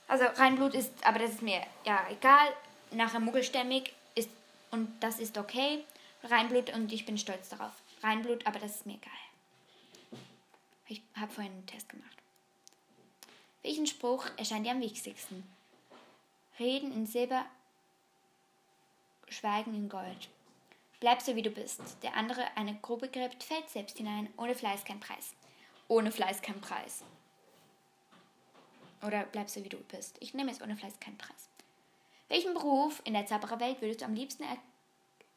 Also 0.08 0.24
Reinblut 0.26 0.74
ist, 0.74 0.92
aber 1.04 1.18
das 1.18 1.30
ist 1.30 1.42
mir 1.42 1.62
ja 1.84 2.06
egal. 2.10 2.48
Nachher 2.90 3.20
muggelstämmig 3.20 3.94
ist 4.14 4.30
und 4.70 5.00
das 5.00 5.20
ist 5.20 5.38
okay. 5.38 5.84
Reinblut 6.24 6.72
und 6.74 6.92
ich 6.92 7.06
bin 7.06 7.18
stolz 7.18 7.48
darauf. 7.48 7.72
Reinblut, 8.02 8.46
aber 8.46 8.58
das 8.58 8.76
ist 8.76 8.86
mir 8.86 8.94
egal. 8.94 10.20
Ich 10.88 11.02
habe 11.16 11.32
vorhin 11.32 11.52
einen 11.52 11.66
Test 11.66 11.88
gemacht. 11.88 12.16
Welchen 13.62 13.86
Spruch 13.86 14.26
erscheint 14.38 14.64
dir 14.64 14.72
am 14.72 14.80
wichtigsten? 14.80 15.44
Reden 16.58 16.92
in 16.92 17.06
Silber, 17.06 17.44
Schweigen 19.28 19.74
in 19.74 19.88
Gold. 19.88 20.28
Bleib 20.98 21.20
so 21.22 21.36
wie 21.36 21.42
du 21.42 21.50
bist. 21.50 21.80
Der 22.02 22.14
andere 22.14 22.44
eine 22.56 22.74
Grube 22.76 23.08
gräbt, 23.08 23.42
fällt 23.42 23.68
selbst 23.68 23.98
hinein. 23.98 24.32
Ohne 24.36 24.54
Fleiß 24.54 24.84
kein 24.84 25.00
Preis. 25.00 25.34
Ohne 25.88 26.10
Fleiß 26.10 26.42
kein 26.42 26.60
Preis. 26.60 27.04
Oder 29.02 29.24
bleib 29.24 29.48
so 29.48 29.64
wie 29.64 29.68
du 29.68 29.78
bist. 29.78 30.16
Ich 30.20 30.34
nehme 30.34 30.50
jetzt 30.50 30.62
ohne 30.62 30.76
Fleiß 30.76 30.98
keinen 31.00 31.18
Preis. 31.18 31.48
Welchen 32.28 32.54
Beruf 32.54 33.00
in 33.04 33.14
der 33.14 33.26
Zaubererwelt 33.26 33.80
würdest 33.80 34.02
du 34.02 34.04
am 34.04 34.14
liebsten 34.14 34.42
er 34.42 34.56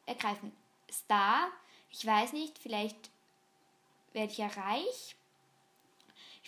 ergreifen? 0.06 0.52
Star? 0.90 1.50
Ich 1.90 2.04
weiß 2.06 2.32
nicht, 2.32 2.58
vielleicht 2.58 3.10
werde 4.12 4.32
ich 4.32 4.38
ja 4.38 4.48
reich. 4.48 5.16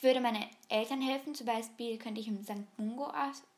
Würde 0.07 0.21
meinen 0.21 0.49
Eltern 0.69 1.03
helfen, 1.03 1.35
zum 1.35 1.47
Beispiel 1.49 1.99
könnte 1.99 2.21
ich 2.21 2.29
im 2.29 2.41
St. 2.45 2.63
Mungo 2.77 3.13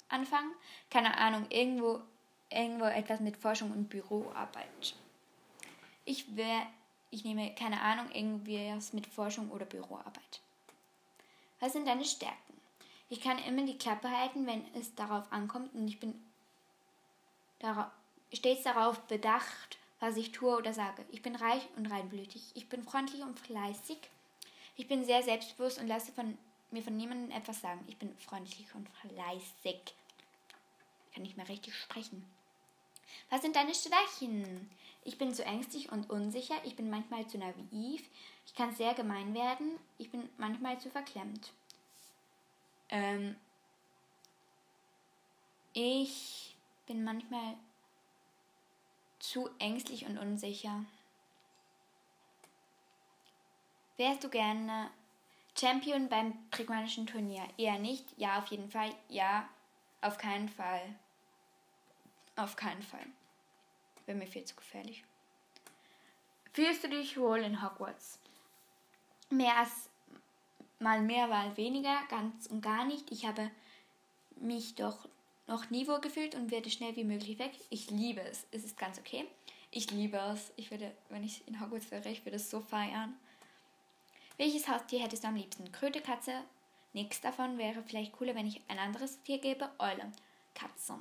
anfangen. 0.09 0.55
Keine 0.89 1.15
Ahnung, 1.19 1.45
irgendwo, 1.51 2.01
irgendwo 2.49 2.87
etwas 2.87 3.21
mit 3.21 3.37
Forschung 3.37 3.71
und 3.71 3.91
Büroarbeit. 3.91 4.95
Ich 6.07 6.35
wäre, 6.37 6.63
ich 7.11 7.23
nehme, 7.23 7.55
keine 7.55 7.83
Ahnung, 7.83 8.07
irgendwie 8.15 8.73
was 8.75 8.95
mit 8.95 9.07
Forschung 9.07 9.51
oder 9.51 9.67
Büroarbeit. 9.67 10.41
Was 11.61 11.75
sind 11.75 11.87
deine 11.87 12.07
Stärken? 12.07 12.55
Ich 13.11 13.21
kann 13.21 13.37
immer 13.47 13.67
die 13.67 13.77
Klappe 13.77 14.09
halten, 14.09 14.47
wenn 14.47 14.65
es 14.75 14.95
darauf 14.95 15.31
ankommt 15.31 15.75
und 15.75 15.87
ich 15.87 16.01
bin 16.01 16.19
stets 18.33 18.63
darauf 18.63 19.01
bedacht, 19.01 19.77
was 20.01 20.17
ich 20.17 20.33
tue 20.33 20.57
oder 20.57 20.73
sage. 20.73 21.05
Ich 21.11 21.21
bin 21.21 21.37
reich 21.37 21.69
und 21.77 21.91
reinblütig. 21.91 22.53
Ich 22.55 22.71
bin 22.71 22.83
freundlich 22.83 23.21
und 23.21 23.39
fleißig. 23.39 23.99
Ich 24.79 24.87
bin 24.87 25.05
sehr 25.05 25.25
selbstbewusst 25.25 25.81
und 25.81 25.89
lasse 25.89 26.13
von, 26.13 26.39
mir 26.71 26.83
von 26.83 26.97
niemandem 26.97 27.37
etwas 27.37 27.61
sagen. 27.61 27.85
Ich 27.89 27.99
bin 27.99 28.17
freundlich 28.17 28.73
und 28.75 28.89
fleißig. 28.89 29.81
Ich 29.85 31.15
kann 31.15 31.25
nicht 31.25 31.37
mehr 31.37 31.49
richtig 31.49 31.75
sprechen. 31.75 32.25
Was 33.29 33.43
sind 33.43 33.57
deine 33.57 33.75
Schwächen? 33.75 34.71
Ich 35.03 35.19
bin 35.19 35.35
zu 35.35 35.45
ängstlich 35.45 35.91
und 35.91 36.09
unsicher. 36.09 36.55
Ich 36.65 36.77
bin 36.77 36.91
manchmal 36.91 37.27
zu 37.27 37.39
naiv. 37.39 38.09
Ich 38.47 38.55
kann 38.55 38.73
sehr 38.73 38.95
gemein 38.95 39.35
werden. 39.35 39.81
Ich 39.99 40.13
bin 40.13 40.29
manchmal 40.39 40.79
zu 40.79 40.91
verklemmt. 40.91 41.51
Ähm, 42.89 43.35
ich 45.73 46.55
bin 46.87 47.03
manchmal 47.03 47.57
zu 49.19 49.51
ängstlich 49.59 50.07
und 50.07 50.19
unsicher. 50.19 50.85
Wärst 53.99 54.23
du 54.23 54.29
gerne 54.29 54.91
Champion 55.59 56.09
beim 56.09 56.33
prigmanischen 56.51 57.09
Turnier? 57.09 57.43
Eher 57.59 57.81
nicht. 57.81 58.05
Ja, 58.17 58.39
auf 58.39 58.47
jeden 58.47 58.71
Fall. 58.71 58.95
Ja, 59.09 59.49
auf 60.01 60.19
keinen 60.19 60.49
Fall. 60.49 60.95
Auf 62.37 62.55
keinen 62.55 62.83
Fall. 62.83 63.05
Wäre 64.07 64.17
mir 64.17 64.29
viel 64.29 64.45
zu 64.45 64.55
gefährlich. 64.55 65.03
Fühlst 66.53 66.85
du 66.85 66.89
dich 66.89 67.19
wohl 67.19 67.41
in 67.41 67.61
Hogwarts? 67.61 68.21
Mehr 69.31 69.57
als 69.57 69.91
mal 70.79 71.03
mehr, 71.03 71.27
mal 71.27 71.57
weniger, 71.57 71.99
ganz 72.09 72.47
und 72.47 72.61
gar 72.61 72.85
nicht. 72.85 73.11
Ich 73.11 73.27
habe 73.27 73.51
mich 74.37 74.77
doch 74.77 75.09
noch 75.49 75.71
nie 75.71 75.89
wohl 75.89 76.01
gefühlt 76.01 76.37
und 76.37 76.53
werde 76.53 76.71
schnell 76.71 76.95
wie 76.95 77.03
möglich 77.03 77.41
weg. 77.41 77.53
Ich 77.69 77.91
liebe 77.91 78.21
es. 78.21 78.47
Es 78.53 78.63
ist 78.63 78.79
ganz 78.79 79.01
okay. 79.01 79.27
Ich 79.73 79.91
liebe 79.91 80.19
es. 80.19 80.53
Ich 80.55 80.71
würde, 80.71 80.95
wenn 81.09 81.25
ich 81.25 81.47
in 81.49 81.61
Hogwarts 81.61 81.91
wäre, 81.91 82.09
ich 82.09 82.25
würde 82.25 82.37
es 82.37 82.49
so 82.49 82.61
feiern. 82.61 83.19
Welches 84.39 84.69
Haustier 84.69 85.01
hättest 85.01 85.25
du 85.25 85.29
am 85.29 85.37
liebsten? 85.37 85.71
Kröte, 85.73 86.01
Katze? 86.01 86.45
Nichts 86.93 87.21
davon 87.21 87.59
wäre 87.59 87.83
vielleicht 87.83 88.13
cooler, 88.13 88.35
wenn 88.35 88.47
ich 88.47 88.63
ein 88.69 88.79
anderes 88.79 89.21
Tier 89.23 89.39
gebe. 89.39 89.69
Eule. 89.79 90.11
Katze. 90.55 90.95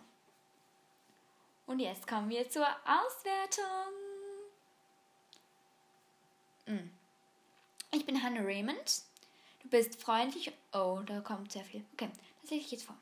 Und 1.65 1.79
jetzt 1.79 2.07
kommen 2.07 2.29
wir 2.29 2.49
zur 2.49 2.67
Auswertung. 2.67 3.93
Hm. 6.65 6.91
Ich 7.91 8.05
bin 8.05 8.21
Hannah 8.21 8.41
Raymond. 8.41 9.01
Du 9.63 9.69
bist 9.69 10.01
freundlich. 10.01 10.51
Oh, 10.73 11.01
da 11.05 11.21
kommt 11.21 11.51
sehr 11.51 11.63
viel. 11.63 11.85
Okay, 11.93 12.09
das 12.41 12.51
lese 12.51 12.65
ich 12.65 12.71
jetzt 12.71 12.85
vor. 12.85 12.97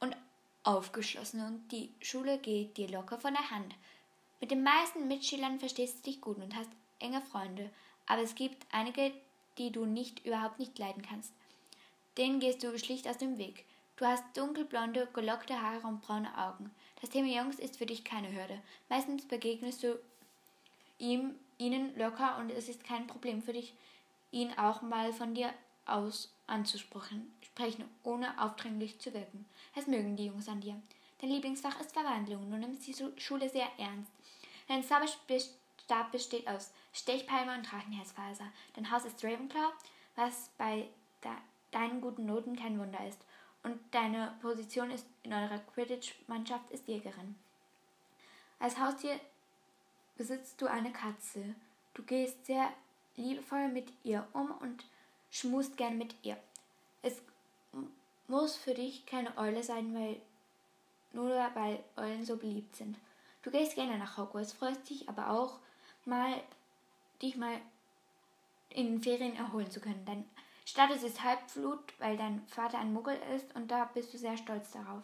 Und 0.00 0.16
aufgeschlossen 0.62 1.44
und 1.46 1.68
die 1.72 1.92
Schule 2.00 2.38
geht 2.38 2.76
dir 2.76 2.88
locker 2.88 3.18
von 3.18 3.34
der 3.34 3.50
Hand. 3.50 3.74
Mit 4.40 4.50
den 4.50 4.62
meisten 4.62 5.08
Mitschülern 5.08 5.58
verstehst 5.58 5.98
du 5.98 6.10
dich 6.10 6.20
gut 6.20 6.38
und 6.38 6.54
hast 6.54 6.70
enge 6.98 7.20
Freunde, 7.20 7.70
aber 8.06 8.22
es 8.22 8.34
gibt 8.34 8.66
einige, 8.72 9.12
die 9.58 9.70
du 9.72 9.84
nicht 9.84 10.24
überhaupt 10.26 10.58
nicht 10.58 10.78
leiden 10.78 11.02
kannst. 11.02 11.32
Denen 12.16 12.40
gehst 12.40 12.62
du 12.62 12.76
schlicht 12.78 13.08
aus 13.08 13.18
dem 13.18 13.38
Weg. 13.38 13.64
Du 13.96 14.06
hast 14.06 14.24
dunkelblonde, 14.34 15.08
gelockte 15.12 15.60
Haare 15.60 15.86
und 15.86 16.00
braune 16.00 16.36
Augen. 16.36 16.70
Das 17.00 17.10
Thema 17.10 17.28
Jungs 17.28 17.58
ist 17.58 17.76
für 17.76 17.86
dich 17.86 18.04
keine 18.04 18.32
Hürde. 18.32 18.60
Meistens 18.88 19.26
begegnest 19.26 19.82
du 19.82 19.98
ihm, 20.98 21.34
ihnen 21.58 21.96
locker 21.98 22.38
und 22.38 22.50
es 22.50 22.68
ist 22.68 22.84
kein 22.84 23.06
Problem 23.06 23.42
für 23.42 23.52
dich, 23.52 23.74
ihn 24.30 24.52
auch 24.58 24.82
mal 24.82 25.12
von 25.12 25.34
dir 25.34 25.52
aus 25.86 26.32
anzusprechen, 26.46 27.32
sprechen, 27.42 27.84
ohne 28.02 28.42
aufdringlich 28.42 28.98
zu 28.98 29.12
wirken. 29.12 29.46
Es 29.74 29.86
mögen 29.86 30.16
die 30.16 30.26
Jungs 30.26 30.48
an 30.48 30.60
dir. 30.60 30.80
Dein 31.20 31.30
Lieblingsfach 31.30 31.78
ist 31.80 31.92
Verwandlung. 31.92 32.50
Du 32.50 32.56
nimmst 32.56 32.86
die 32.86 32.94
Schule 33.20 33.48
sehr 33.48 33.68
ernst. 33.78 34.10
Dein 34.68 34.82
Zauberstab 34.82 36.10
besteht 36.12 36.48
aus 36.48 36.72
Stechpalme 36.92 37.54
und 37.54 37.70
Drachenherzfaser. 37.70 38.46
Dein 38.74 38.90
Haus 38.90 39.04
ist 39.04 39.22
Ravenclaw, 39.24 39.72
was 40.16 40.50
bei 40.58 40.88
de 41.24 41.30
deinen 41.70 42.00
guten 42.00 42.26
Noten 42.26 42.56
kein 42.56 42.78
Wunder 42.78 43.06
ist. 43.06 43.24
Und 43.62 43.78
deine 43.92 44.34
Position 44.40 44.90
ist 44.90 45.06
in 45.22 45.32
eurer 45.32 45.58
Quidditch-Mannschaft 45.58 46.70
ist 46.70 46.88
Jägerin. 46.88 47.36
Als 48.58 48.78
Haustier 48.78 49.20
besitzt 50.16 50.60
du 50.60 50.66
eine 50.66 50.92
Katze. 50.92 51.54
Du 51.94 52.02
gehst 52.02 52.46
sehr 52.46 52.70
liebevoll 53.16 53.68
mit 53.68 53.92
ihr 54.02 54.26
um 54.32 54.50
und 54.50 54.84
schmust 55.30 55.76
gern 55.76 55.98
mit 55.98 56.14
ihr. 56.22 56.36
Es 57.02 57.22
muss 58.26 58.56
für 58.56 58.74
dich 58.74 59.06
keine 59.06 59.36
Eule 59.38 59.62
sein, 59.62 59.94
weil 59.94 60.20
nur 61.12 61.30
weil 61.54 61.82
Eulen 61.96 62.24
so 62.24 62.36
beliebt 62.36 62.76
sind. 62.76 62.96
Du 63.42 63.50
gehst 63.50 63.74
gerne 63.74 63.98
nach 63.98 64.16
Hogwarts, 64.16 64.52
freust 64.52 64.88
dich 64.88 65.08
aber 65.08 65.30
auch 65.30 65.58
mal, 66.04 66.42
dich 67.22 67.36
mal 67.36 67.60
in 68.70 68.86
den 68.86 69.02
Ferien 69.02 69.36
erholen 69.36 69.70
zu 69.70 69.80
können. 69.80 70.04
Dein 70.04 70.24
Status 70.64 71.02
ist 71.02 71.22
Halbflut, 71.22 71.80
weil 71.98 72.16
dein 72.16 72.46
Vater 72.46 72.78
ein 72.78 72.92
Muggel 72.92 73.18
ist 73.34 73.54
und 73.56 73.70
da 73.70 73.86
bist 73.86 74.14
du 74.14 74.18
sehr 74.18 74.36
stolz 74.36 74.70
darauf. 74.70 75.02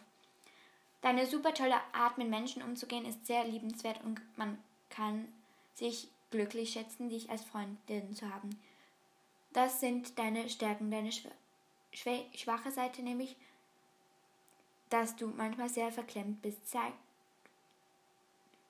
Deine 1.01 1.25
super 1.27 1.53
tolle 1.53 1.75
Art, 1.93 2.17
mit 2.17 2.29
Menschen 2.29 2.63
umzugehen, 2.63 3.05
ist 3.05 3.25
sehr 3.25 3.45
liebenswert 3.45 4.03
und 4.03 4.21
man 4.37 4.57
kann 4.89 5.27
sich 5.75 6.09
glücklich 6.31 6.71
schätzen, 6.71 7.09
dich 7.09 7.29
als 7.29 7.43
Freundin 7.43 8.15
zu 8.15 8.33
haben. 8.33 8.59
Das 9.53 9.79
sind 9.79 10.17
deine 10.17 10.49
Stärken, 10.49 10.91
deine 10.91 11.11
schw 11.11 11.29
schwache 12.35 12.71
Seite 12.71 13.01
nämlich, 13.01 13.35
dass 14.89 15.15
du 15.15 15.27
manchmal 15.27 15.69
sehr 15.69 15.91
verklemmt 15.91 16.41
bist. 16.41 16.67
Zeig, 16.67 16.93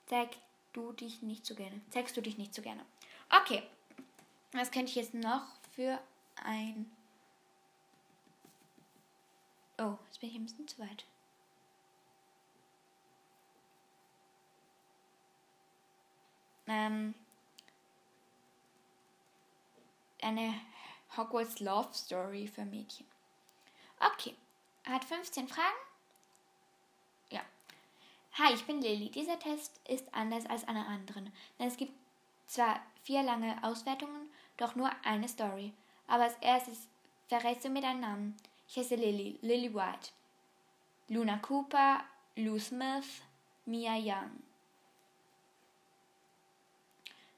zeig 0.06 0.30
du 0.74 0.94
dich 0.94 1.22
nicht 1.22 1.46
so 1.46 1.56
gerne. 1.56 1.82
Zeigst 1.90 2.16
du 2.16 2.22
dich 2.22 2.38
nicht 2.38 2.54
so 2.54 2.62
gerne. 2.62 2.86
Okay. 3.30 3.64
Was 4.54 4.72
könnte 4.72 4.90
ich 4.90 4.96
jetzt 4.96 5.14
noch 5.14 5.44
für 5.76 6.00
ein. 6.44 6.92
Oh, 9.78 9.98
jetzt 10.06 10.20
bin 10.20 10.30
ich 10.30 10.36
ein 10.36 10.44
bisschen 10.44 10.68
zu 10.68 10.80
weit. 10.80 11.06
Ähm, 16.66 17.14
eine 20.22 20.54
Hogwarts 21.16 21.60
Love 21.60 21.94
Story 21.94 22.48
für 22.48 22.66
Mädchen. 22.66 23.06
Okay, 24.00 24.36
hat 24.86 25.06
15 25.06 25.48
Fragen. 25.48 25.78
Ja. 27.30 27.42
Hi, 28.34 28.54
ich 28.54 28.66
bin 28.66 28.82
Lilly. 28.82 29.10
Dieser 29.10 29.40
Test 29.40 29.80
ist 29.88 30.14
anders 30.14 30.46
als 30.48 30.68
alle 30.68 30.86
anderen, 30.86 31.32
es 31.60 31.78
gibt 31.78 31.94
zwar 32.48 32.82
vier 33.08 33.24
lange 33.24 33.58
Auswertungen, 33.64 34.30
doch 34.58 34.76
nur 34.76 34.92
eine 35.06 35.30
Story. 35.30 35.74
Aber 36.08 36.24
als 36.24 36.36
erstes 36.42 36.90
verrätst 37.30 37.64
du 37.64 37.70
mir 37.70 37.82
deinen 37.82 38.02
Namen. 38.02 38.36
Ich 38.68 38.76
heiße 38.76 38.96
Lily, 38.96 39.40
Lily 39.42 39.74
White. 39.74 40.10
Luna 41.08 41.38
Cooper, 41.38 42.04
Lou 42.36 42.60
Smith, 42.60 43.22
Mia 43.66 43.96
Young. 43.96 44.44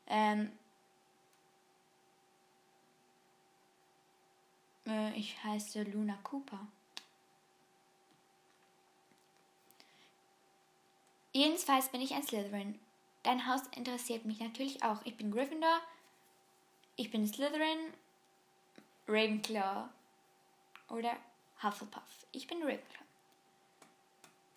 Ähm, 0.08 0.52
äh, 4.88 5.14
ich 5.14 5.44
heiße 5.44 5.84
Luna 5.84 6.18
Cooper. 6.24 6.66
Jedenfalls 11.32 11.90
bin 11.90 12.02
ich 12.02 12.16
ein 12.16 12.24
Slytherin. 12.24 12.80
Dein 13.24 13.46
Haus 13.48 13.62
interessiert 13.76 14.26
mich 14.26 14.40
natürlich 14.40 14.84
auch. 14.84 15.02
Ich 15.04 15.18
bin 15.18 15.32
Gryffindor, 15.32 15.82
ich 16.96 17.12
bin 17.12 17.28
Slytherin 17.28 17.94
Ravenclaw 19.08 19.90
oder 20.90 21.16
Hufflepuff. 21.62 22.26
Ich 22.32 22.48
bin 22.48 22.60
Ravenclaw. 22.62 23.06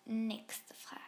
Nächste 0.05 0.73
Frage. 0.73 1.01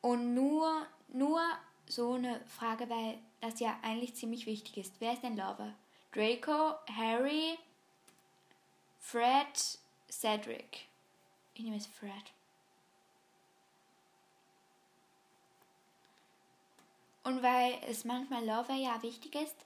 Und 0.00 0.34
nur, 0.34 0.86
nur 1.08 1.42
so 1.88 2.14
eine 2.14 2.40
Frage, 2.46 2.88
weil 2.88 3.18
das 3.40 3.60
ja 3.60 3.78
eigentlich 3.82 4.14
ziemlich 4.14 4.46
wichtig 4.46 4.78
ist. 4.78 4.94
Wer 5.00 5.14
ist 5.14 5.24
dein 5.24 5.36
Lover? 5.36 5.74
Draco, 6.12 6.74
Harry, 6.96 7.58
Fred, 9.00 9.78
Cedric. 10.08 10.86
Ich 11.54 11.64
nehme 11.64 11.76
es 11.76 11.86
Fred. 11.86 12.12
Und 17.26 17.42
weil 17.42 17.76
es 17.88 18.04
manchmal 18.04 18.46
Lover 18.46 18.76
ja 18.76 19.02
wichtig 19.02 19.34
ist, 19.34 19.56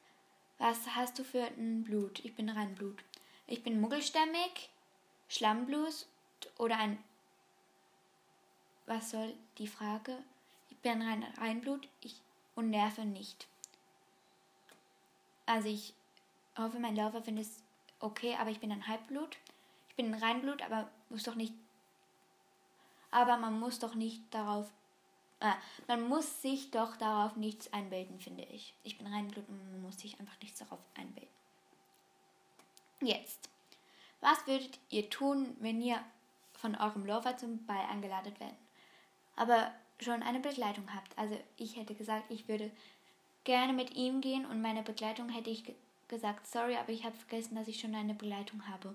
was 0.57 0.79
hast 0.97 1.19
du 1.19 1.25
für 1.25 1.43
ein 1.43 1.85
Blut? 1.85 2.25
Ich 2.25 2.35
bin 2.35 2.49
Reinblut. 2.49 3.05
Ich 3.47 3.63
bin 3.63 3.83
muggelstämmig, 3.83 4.71
Schlammblut 5.29 6.07
oder 6.57 6.79
ein. 6.79 6.97
Was 8.87 9.11
soll 9.11 9.35
die 9.59 9.67
Frage? 9.67 10.17
Ich 10.71 10.79
bin 10.79 11.03
rein 11.03 11.23
Reinblut 11.37 11.87
ich, 12.01 12.17
und 12.55 12.71
nerve 12.71 13.05
nicht. 13.05 13.47
Also 15.45 15.69
ich 15.69 15.93
hoffe, 16.57 16.79
mein 16.79 16.97
Laufer 16.97 17.21
findet 17.21 17.45
es 17.45 17.63
okay, 17.99 18.37
aber 18.41 18.49
ich 18.49 18.61
bin 18.61 18.73
ein 18.73 18.89
Halbblut. 18.89 19.37
Ich 19.91 19.97
bin 19.97 20.15
ein 20.15 20.23
Reinblut, 20.23 20.63
aber 20.63 20.89
muss 21.11 21.25
doch 21.25 21.35
nicht. 21.35 21.53
Aber 23.11 23.37
man 23.37 23.61
muss 23.61 23.81
doch 23.81 23.95
nicht 23.95 24.23
darauf 24.31 24.73
Ah, 25.41 25.57
man 25.89 26.07
muss 26.07 26.43
sich 26.43 26.71
doch 26.71 26.97
darauf 26.97 27.37
nichts 27.37 27.73
einbilden, 27.73 28.21
finde 28.21 28.45
ich. 28.45 28.75
Ich 28.85 28.99
bin 28.99 29.07
Reinblut 29.07 29.49
und 29.49 29.73
man 29.73 29.83
muss 29.83 29.99
sich 29.99 30.21
einfach 30.21 30.39
nichts 30.43 30.59
darauf 30.59 30.81
einbilden. 30.95 31.31
Jetzt. 33.01 33.49
Was 34.21 34.47
würdet 34.47 34.79
ihr 34.91 35.09
tun, 35.09 35.57
wenn 35.61 35.81
ihr 35.81 35.99
von 36.53 36.77
eurem 36.77 37.07
Lover 37.07 37.39
zum 37.39 37.65
Ball 37.65 37.87
eingeladen 37.91 38.39
werdet, 38.39 38.59
aber 39.35 39.73
schon 39.99 40.23
eine 40.23 40.41
Begleitung 40.41 40.95
habt? 40.95 41.17
Also 41.17 41.41
ich 41.57 41.77
hätte 41.77 41.95
gesagt, 41.95 42.31
ich 42.31 42.47
würde 42.47 42.71
gerne 43.45 43.73
mit 43.73 43.97
ihm 43.97 44.21
gehen 44.21 44.45
und 44.45 44.61
meine 44.61 44.83
Begleitung 44.83 45.31
hätte 45.31 45.49
ich 45.49 45.75
gesagt, 46.09 46.47
sorry, 46.47 46.77
aber 46.77 46.91
ich 46.91 47.05
habe 47.05 47.17
vergessen, 47.17 47.55
dass 47.55 47.69
ich 47.69 47.81
schon 47.81 47.95
eine 47.95 48.13
Begleitung 48.13 48.69
habe. 48.69 48.95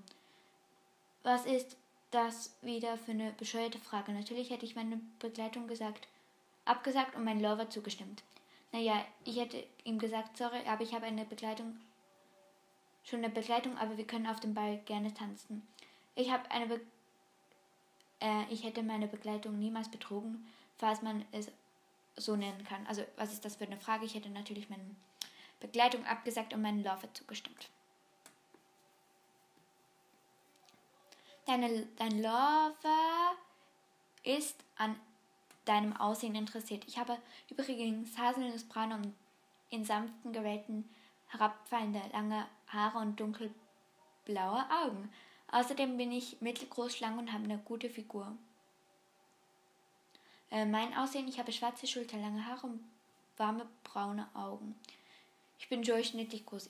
Was 1.24 1.48
ist 1.48 1.76
das 2.12 2.56
wieder 2.62 2.98
für 3.00 3.12
eine 3.12 3.32
bescheuerte 3.32 3.80
Frage? 3.80 4.12
Natürlich 4.12 4.52
hätte 4.52 4.66
ich 4.66 4.76
meine 4.76 5.02
Begleitung 5.18 5.68
gesagt, 5.68 6.08
abgesagt 6.66 7.16
und 7.16 7.24
mein 7.24 7.40
Lover 7.40 7.70
zugestimmt. 7.70 8.24
Naja, 8.72 9.06
ich 9.24 9.40
hätte 9.40 9.64
ihm 9.84 10.00
gesagt, 10.00 10.38
sorry, 10.38 10.60
aber 10.68 10.84
ich 10.84 10.94
habe 10.94 11.06
eine 11.06 11.24
Begleitung, 11.26 11.78
schon 13.04 13.20
eine 13.20 13.30
Begleitung, 13.30 13.78
aber 13.78 13.98
wir 13.98 14.06
können 14.06 14.28
auf 14.28 14.40
dem 14.40 14.54
Ball 14.54 14.78
gerne 14.86 15.14
tanzen. 15.14 15.66
Ich 16.16 16.32
habe 16.32 16.50
eine 16.52 16.68
Be 16.68 16.82
äh, 18.22 18.46
ich 18.50 18.64
hätte 18.64 18.84
meine 18.84 19.08
Begleitung 19.08 19.60
niemals 19.60 19.90
betrogen, 19.90 20.48
falls 20.78 21.02
man 21.02 21.26
es 21.32 21.52
so 22.16 22.36
nennen 22.36 22.64
kann. 22.64 22.86
Also, 22.88 23.04
was 23.18 23.34
ist 23.34 23.46
das 23.46 23.58
für 23.58 23.66
eine 23.66 23.78
Frage? 23.78 24.06
Ich 24.06 24.16
hätte 24.16 24.30
natürlich 24.30 24.70
meine 24.70 24.96
Begleitung 25.60 26.06
abgesagt 26.06 26.54
und 26.54 26.62
meinen 26.62 26.84
Lover 26.84 27.14
zugestimmt. 27.14 27.70
Deine, 31.46 31.86
dein 31.98 32.22
Lover 32.22 33.36
ist 34.24 34.64
an 34.78 35.00
deinem 35.66 35.96
Aussehen 35.98 36.36
interessiert. 36.36 36.84
Ich 36.88 36.98
habe 36.98 37.18
übrigens 37.50 38.18
haselnussbraune 38.18 38.96
und 38.96 39.14
in 39.70 39.84
sanften 39.84 40.32
Geräten 40.32 40.90
herabfallende 41.28 42.02
lange 42.14 42.46
Haare 42.68 43.00
und 43.00 43.20
dunkelblaue 43.20 44.66
Augen. 44.84 45.12
Außerdem 45.52 45.98
bin 45.98 46.12
ich 46.12 46.42
mittelgroß, 46.42 46.96
schlank 46.96 47.18
und 47.18 47.32
habe 47.32 47.44
eine 47.44 47.58
gute 47.60 47.90
Figur. 47.90 48.36
Äh, 50.52 50.66
mein 50.66 50.96
Aussehen, 50.96 51.28
ich 51.28 51.40
habe 51.40 51.52
schwarze 51.52 51.88
Schulter, 51.88 52.18
lange 52.18 52.46
Haare 52.46 52.68
und 52.68 52.84
warme 53.38 53.68
braune 53.84 54.28
Augen. 54.34 54.76
Ich 55.60 55.70
bin 55.70 55.82
durchschnittlich 55.82 56.46
groß. 56.46 56.70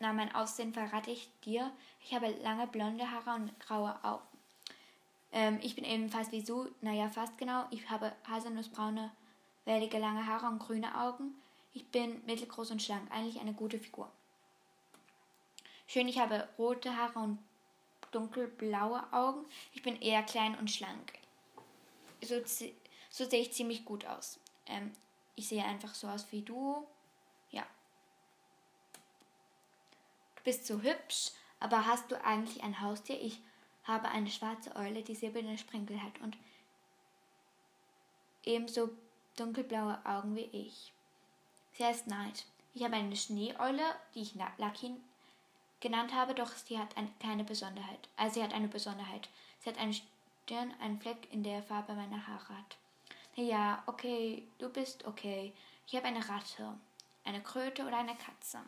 Na, 0.00 0.12
mein 0.12 0.34
Aussehen 0.34 0.72
verrate 0.72 1.10
ich 1.10 1.28
dir. 1.44 1.72
Ich 2.04 2.14
habe 2.14 2.28
lange 2.42 2.66
blonde 2.66 3.10
Haare 3.10 3.34
und 3.34 3.58
graue 3.60 3.98
Augen. 4.04 4.37
Ähm, 5.32 5.58
ich 5.62 5.74
bin 5.74 5.84
ebenfalls 5.84 6.32
wie 6.32 6.40
Sue, 6.40 6.70
naja, 6.80 7.08
fast 7.08 7.36
genau. 7.38 7.66
Ich 7.70 7.88
habe 7.90 8.12
haselnussbraune, 8.28 9.10
wellige, 9.64 9.98
lange 9.98 10.26
Haare 10.26 10.46
und 10.46 10.58
grüne 10.58 10.98
Augen. 10.98 11.34
Ich 11.72 11.86
bin 11.88 12.24
mittelgroß 12.24 12.70
und 12.70 12.82
schlank, 12.82 13.10
eigentlich 13.10 13.40
eine 13.40 13.52
gute 13.52 13.78
Figur. 13.78 14.10
Schön, 15.86 16.08
ich 16.08 16.18
habe 16.18 16.48
rote 16.58 16.96
Haare 16.96 17.18
und 17.18 17.38
dunkelblaue 18.10 19.12
Augen. 19.12 19.44
Ich 19.72 19.82
bin 19.82 20.00
eher 20.00 20.22
klein 20.22 20.56
und 20.58 20.70
schlank. 20.70 21.12
So, 22.22 22.40
so 23.10 23.24
sehe 23.24 23.40
ich 23.40 23.52
ziemlich 23.52 23.84
gut 23.84 24.06
aus. 24.06 24.40
Ähm, 24.66 24.92
ich 25.34 25.48
sehe 25.48 25.64
einfach 25.64 25.94
so 25.94 26.08
aus 26.08 26.26
wie 26.30 26.42
du. 26.42 26.86
Ja. 27.50 27.64
Du 30.36 30.42
bist 30.42 30.66
so 30.66 30.80
hübsch, 30.80 31.30
aber 31.60 31.86
hast 31.86 32.10
du 32.10 32.22
eigentlich 32.24 32.62
ein 32.62 32.80
Haustier? 32.80 33.20
Ich 33.20 33.40
habe 33.88 34.08
eine 34.08 34.30
schwarze 34.30 34.76
Eule, 34.76 35.02
die 35.02 35.14
silberne 35.16 35.58
Sprenkel 35.58 36.00
hat 36.00 36.20
und 36.20 36.36
ebenso 38.44 38.90
dunkelblaue 39.36 39.98
Augen 40.04 40.36
wie 40.36 40.48
ich. 40.52 40.92
Sie 41.72 41.84
heißt 41.84 42.06
Neid. 42.06 42.44
Ich 42.74 42.84
habe 42.84 42.94
eine 42.94 43.16
Schneeeule, 43.16 43.82
die 44.14 44.22
ich 44.22 44.34
Lucky 44.58 44.94
genannt 45.80 46.12
habe, 46.14 46.34
doch 46.34 46.52
sie 46.52 46.78
hat 46.78 46.96
eine, 46.96 47.10
keine 47.20 47.44
Besonderheit. 47.44 48.08
Also 48.16 48.34
sie 48.34 48.42
hat 48.42 48.52
eine 48.52 48.68
Besonderheit. 48.68 49.28
Sie 49.60 49.70
hat 49.70 49.78
eine 49.78 49.94
Stirn, 49.94 50.74
einen 50.80 51.00
Fleck, 51.00 51.32
in 51.32 51.42
der 51.42 51.62
Farbe 51.62 51.94
meiner 51.94 52.26
Haare 52.26 52.56
hat. 52.56 52.76
Ja, 53.36 53.82
okay, 53.86 54.46
du 54.58 54.68
bist 54.68 55.06
okay. 55.06 55.52
Ich 55.86 55.94
habe 55.94 56.06
eine 56.06 56.28
Ratte, 56.28 56.74
eine 57.24 57.40
Kröte 57.42 57.86
oder 57.86 57.98
eine 57.98 58.16
Katze. 58.16 58.58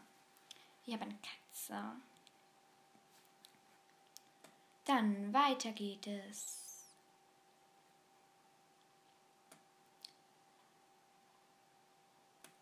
Ich 0.87 0.95
habe 0.95 1.05
eine 1.05 1.17
Katze. 1.17 1.75
Dann 4.90 5.33
weiter 5.33 5.70
geht 5.70 6.05
es. 6.09 6.90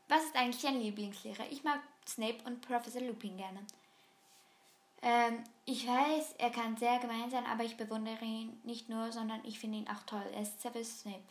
Was 0.08 0.24
ist 0.24 0.36
eigentlich 0.36 0.60
dein 0.60 0.78
Lieblingslehrer? 0.78 1.50
Ich 1.50 1.64
mag 1.64 1.80
Snape 2.06 2.44
und 2.44 2.60
Professor 2.60 3.00
Lupin 3.00 3.38
gerne. 3.38 3.66
Ähm, 5.00 5.42
ich 5.64 5.86
weiß, 5.86 6.34
er 6.36 6.50
kann 6.50 6.76
sehr 6.76 6.98
gemein 6.98 7.30
sein, 7.30 7.46
aber 7.46 7.64
ich 7.64 7.78
bewundere 7.78 8.22
ihn 8.22 8.60
nicht 8.62 8.90
nur, 8.90 9.10
sondern 9.10 9.42
ich 9.46 9.58
finde 9.58 9.78
ihn 9.78 9.88
auch 9.88 10.02
toll. 10.04 10.26
Er 10.34 10.42
ist 10.42 10.60
Severus 10.60 11.00
Snape. 11.00 11.24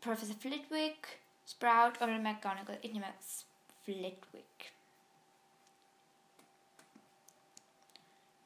Professor 0.00 0.36
Flitwick, 0.36 1.18
Sprout 1.44 1.96
oder 2.00 2.20
McGonagall? 2.20 2.78
Ich 2.82 2.92
nehme 2.92 3.12
Flitwick. 3.82 4.79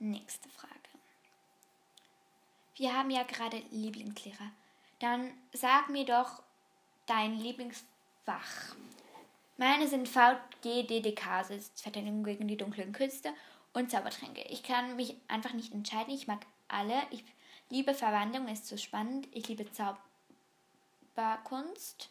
Nächste 0.04 0.50
Frage. 0.50 0.74
Wir 2.76 2.92
haben 2.92 3.08
ja 3.08 3.22
gerade 3.22 3.62
Lieblingslehrer. 3.70 4.50
Dann 4.98 5.30
sag 5.54 5.88
mir 5.88 6.04
doch 6.04 6.42
dein 7.06 7.38
Lieblingsfach. 7.38 8.76
Meine 9.56 9.88
sind 9.88 10.06
VGDDK, 10.06 11.26
also 11.26 11.54
Verteidigung 11.76 12.22
gegen 12.22 12.46
die 12.46 12.58
dunklen 12.58 12.92
Künste 12.92 13.32
und 13.72 13.90
Zaubertränke. 13.90 14.42
Ich 14.42 14.62
kann 14.62 14.94
mich 14.96 15.16
einfach 15.26 15.54
nicht 15.54 15.72
entscheiden. 15.72 16.12
Ich 16.12 16.26
mag 16.26 16.40
alle. 16.68 17.00
Ich 17.10 17.24
liebe 17.70 17.94
Verwandlung, 17.94 18.46
ist 18.48 18.66
so 18.66 18.76
spannend. 18.76 19.26
Ich 19.32 19.48
liebe 19.48 19.64
Zauberkunst. 21.14 22.10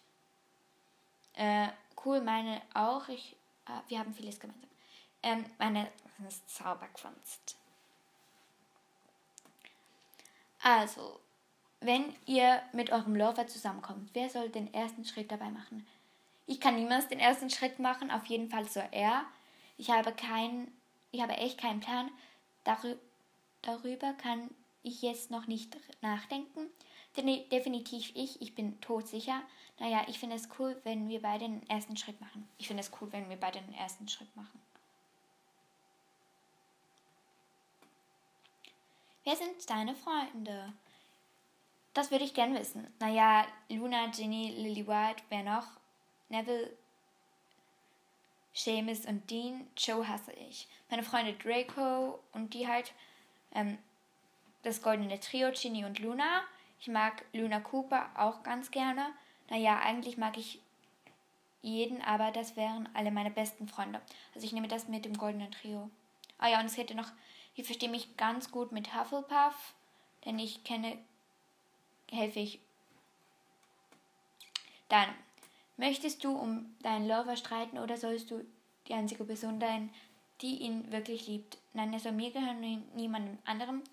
Äh, 1.36 1.68
cool, 2.04 2.22
meine 2.22 2.60
auch. 2.74 3.08
Ich, 3.08 3.36
äh, 3.68 3.88
wir 3.88 4.00
haben 4.00 4.16
vieles 4.16 4.40
gemeinsam. 4.40 4.70
Ähm, 5.22 5.46
meine 5.60 5.92
ist 6.28 6.50
Zauberkunst. 6.50 7.58
Also, 10.64 11.20
wenn 11.82 12.16
ihr 12.26 12.62
mit 12.72 12.90
eurem 12.90 13.18
Lover 13.18 13.46
zusammenkommt, 13.48 14.10
wer 14.14 14.30
soll 14.30 14.48
den 14.48 14.74
ersten 14.74 15.04
Schritt 15.04 15.30
dabei 15.30 15.50
machen? 15.50 15.86
Ich 16.48 16.62
kann 16.62 16.76
niemals 16.76 17.10
den 17.10 17.20
ersten 17.20 17.50
Schritt 17.50 17.80
machen, 17.80 18.10
auf 18.10 18.26
jeden 18.28 18.50
Fall 18.50 18.68
so 18.68 18.82
er. 18.92 19.26
Ich 19.78 19.90
habe 19.90 20.14
keinen, 20.14 20.72
ich 21.12 21.22
habe 21.22 21.34
echt 21.34 21.60
keinen 21.60 21.82
Plan. 21.82 22.10
Darü 22.64 22.96
darüber 23.62 24.14
kann 24.14 24.50
ich 24.84 25.02
jetzt 25.02 25.32
noch 25.32 25.48
nicht 25.48 25.76
nachdenken. 26.02 26.68
Definitiv 27.18 28.12
ich, 28.16 28.42
ich 28.42 28.56
bin 28.56 28.80
todsicher. 28.80 29.42
Naja, 29.80 30.06
ich 30.08 30.20
finde 30.20 30.38
es 30.38 30.48
cool, 30.60 30.80
wenn 30.86 31.10
wir 31.10 31.22
beide 31.22 31.46
den 31.46 31.70
ersten 31.70 31.98
Schritt 31.98 32.22
machen. 32.22 32.48
Ich 32.58 32.68
finde 32.68 32.84
es 32.84 32.92
cool, 33.02 33.12
wenn 33.12 33.30
wir 33.30 33.38
beide 33.38 33.60
den 33.60 33.74
ersten 33.74 34.08
Schritt 34.08 34.34
machen. 34.36 34.62
Wer 39.24 39.36
sind 39.36 39.70
deine 39.70 39.96
Freunde? 39.96 40.74
Das 41.94 42.12
würde 42.12 42.26
ich 42.26 42.34
gern 42.34 42.56
wissen. 42.56 42.92
Naja, 43.00 43.46
Luna, 43.70 44.08
Ginny, 44.08 44.50
Lily 44.52 44.88
White, 44.88 45.24
wer 45.30 45.44
noch? 45.44 45.68
Neville, 46.30 46.76
Seamus 48.54 49.06
und 49.06 49.30
Dean. 49.30 49.68
Joe 49.78 50.08
hasse 50.08 50.32
ich. 50.34 50.68
Meine 50.90 51.04
Freunde 51.04 51.34
Draco 51.34 52.20
und 52.34 52.54
die 52.54 52.68
halt. 52.68 52.94
Ähm, 53.54 53.78
das 54.64 54.82
goldene 54.82 55.20
Trio, 55.20 55.52
Ginny 55.52 55.86
und 55.86 56.00
Luna. 56.00 56.42
Ich 56.80 56.88
mag 56.88 57.26
Luna 57.34 57.60
Cooper 57.60 58.10
auch 58.16 58.44
ganz 58.44 58.72
gerne. 58.72 59.08
Naja, 59.50 59.80
eigentlich 59.80 60.18
mag 60.18 60.38
ich 60.38 60.60
jeden, 61.62 62.02
aber 62.02 62.32
das 62.32 62.56
wären 62.56 62.90
alle 62.94 63.12
meine 63.12 63.32
besten 63.32 63.68
Freunde. 63.68 64.02
Also 64.34 64.46
ich 64.46 64.54
nehme 64.54 64.68
das 64.68 64.88
mit 64.88 65.06
dem 65.06 65.18
goldenen 65.18 65.52
Trio. 65.52 65.90
Ah 66.38 66.48
ja, 66.48 66.60
und 66.60 66.66
es 66.66 66.78
hätte 66.78 66.96
noch 66.96 67.12
ich 67.56 67.66
verstehe 67.66 67.90
mich 67.90 68.18
ganz 68.18 68.52
gut 68.52 68.72
mit 68.72 68.96
Hufflepuff, 68.96 69.74
denn 70.26 70.40
ich 70.40 70.64
kenne, 70.64 70.98
helfe 72.12 72.40
ich. 72.40 72.60
Dann, 74.90 75.10
möchtest 75.78 76.24
du 76.24 76.36
um 76.36 76.76
deinen 76.82 77.08
Lover 77.08 77.36
streiten 77.36 77.78
oder 77.78 77.98
sollst 77.98 78.32
du 78.32 78.46
die 78.88 78.94
einzige 78.94 79.24
Person 79.24 79.60
sein, 79.60 79.94
die 80.42 80.58
ihn 80.58 80.92
wirklich 80.92 81.28
liebt? 81.28 81.58
Nein, 81.74 81.94
er 81.94 82.00
soll 82.00 82.12
mir 82.12 82.32
gehören, 82.32 82.60
niemandem 82.96 83.38
anderem. 83.46 83.84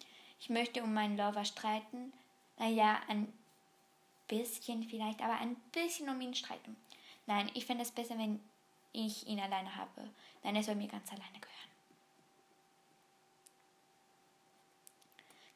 Ich 0.41 0.51
möchte 0.51 0.83
um 0.83 0.93
meinen 0.93 1.17
Lover 1.17 1.45
streiten. 1.45 2.13
Naja, 2.59 3.01
ein 3.09 3.33
bisschen 4.29 4.85
vielleicht, 4.85 5.23
aber 5.23 5.35
ein 5.39 5.57
bisschen 5.73 6.09
um 6.09 6.21
ihn 6.21 6.35
streiten. 6.35 6.77
Nein, 7.27 7.51
ich 7.55 7.67
finde 7.67 7.83
es 7.83 7.91
besser, 7.91 8.19
wenn 8.19 8.41
ich 8.93 9.27
ihn 9.27 9.41
alleine 9.41 9.77
habe. 9.77 10.11
Nein, 10.43 10.57
er 10.57 10.63
soll 10.63 10.75
mir 10.75 10.89
ganz 10.89 11.11
alleine 11.11 11.39
gehören. 11.41 11.70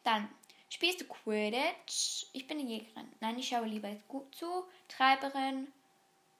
Dann 0.04 0.28
spielst 0.70 1.00
du 1.00 1.04
Quidditch. 1.06 2.26
Ich 2.32 2.46
bin 2.46 2.60
eine 2.60 2.68
Jägerin. 2.68 3.12
Nein, 3.20 3.38
ich 3.38 3.48
schaue 3.48 3.66
lieber 3.66 3.90
gut 4.08 4.34
zu. 4.34 4.64
Treiberin. 4.88 5.72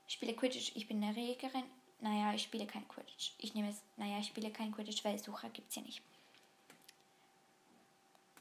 Spiele 0.06 0.34
Quidditch. 0.34 0.72
Ich 0.76 0.86
bin 0.86 1.02
eine 1.02 1.18
Jägerin. 1.18 1.64
Naja, 2.00 2.34
ich 2.34 2.42
spiele 2.42 2.66
kein 2.66 2.86
Quidditch. 2.86 3.32
Ich 3.38 3.54
nehme 3.54 3.70
es. 3.70 3.82
Naja, 3.96 4.18
ich 4.18 4.26
spiele 4.26 4.50
kein 4.50 4.72
Quidditch, 4.72 5.04
weil 5.04 5.18
Sucher 5.18 5.48
gibt 5.48 5.68
es 5.68 5.74
hier 5.74 5.82
nicht. 5.82 6.02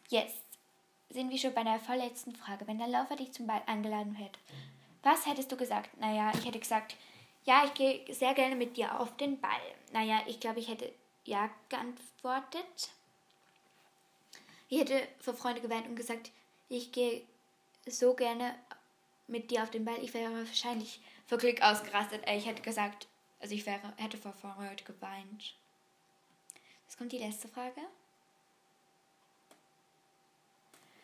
Jetzt 0.10 0.44
sind 1.10 1.30
wir 1.30 1.38
schon 1.38 1.54
bei 1.54 1.64
der 1.64 1.80
vorletzten 1.80 2.36
Frage. 2.36 2.68
Wenn 2.68 2.78
der 2.78 2.88
Laufer 2.88 3.16
dich 3.16 3.32
zum 3.32 3.48
Ball 3.48 3.64
eingeladen 3.66 4.16
hätte, 4.16 4.40
was 5.02 5.26
hättest 5.26 5.52
du 5.52 5.58
gesagt? 5.58 5.96
Naja, 5.98 6.32
ich 6.34 6.46
hätte 6.46 6.60
gesagt, 6.60 6.96
ja, 7.46 7.66
ich 7.66 7.74
gehe 7.74 8.14
sehr 8.14 8.34
gerne 8.34 8.56
mit 8.56 8.78
dir 8.78 9.00
auf 9.00 9.16
den 9.18 9.40
Ball. 9.40 9.52
Naja, 9.92 10.22
ich 10.28 10.40
glaube, 10.40 10.60
ich 10.60 10.68
hätte 10.68 10.94
ja 11.26 11.50
geantwortet. 11.70 12.92
Ich 14.74 14.80
hätte 14.80 15.08
vor 15.20 15.36
Freunde 15.36 15.62
geweint 15.62 15.86
und 15.86 15.96
gesagt, 15.96 16.32
ich 16.68 16.92
gehe 16.92 17.22
so 17.86 18.16
gerne 18.16 18.56
mit 19.28 19.52
dir 19.52 19.62
auf 19.62 19.70
den 19.70 19.86
Ball. 19.86 20.04
Ich 20.04 20.16
wäre 20.16 20.34
wahrscheinlich 20.36 21.00
vor 21.28 21.38
Glück 21.38 21.62
ausgerastet. 21.62 22.28
Ich 22.28 22.48
hätte 22.48 22.64
gesagt, 22.64 23.08
also 23.40 23.54
ich 23.54 23.68
wäre, 23.68 23.94
hätte 23.98 24.18
vor 24.18 24.34
Freude 24.34 24.84
geweint. 24.84 25.54
Jetzt 26.86 26.98
kommt 26.98 27.12
die 27.12 27.20
letzte 27.20 27.48
Frage. 27.50 27.82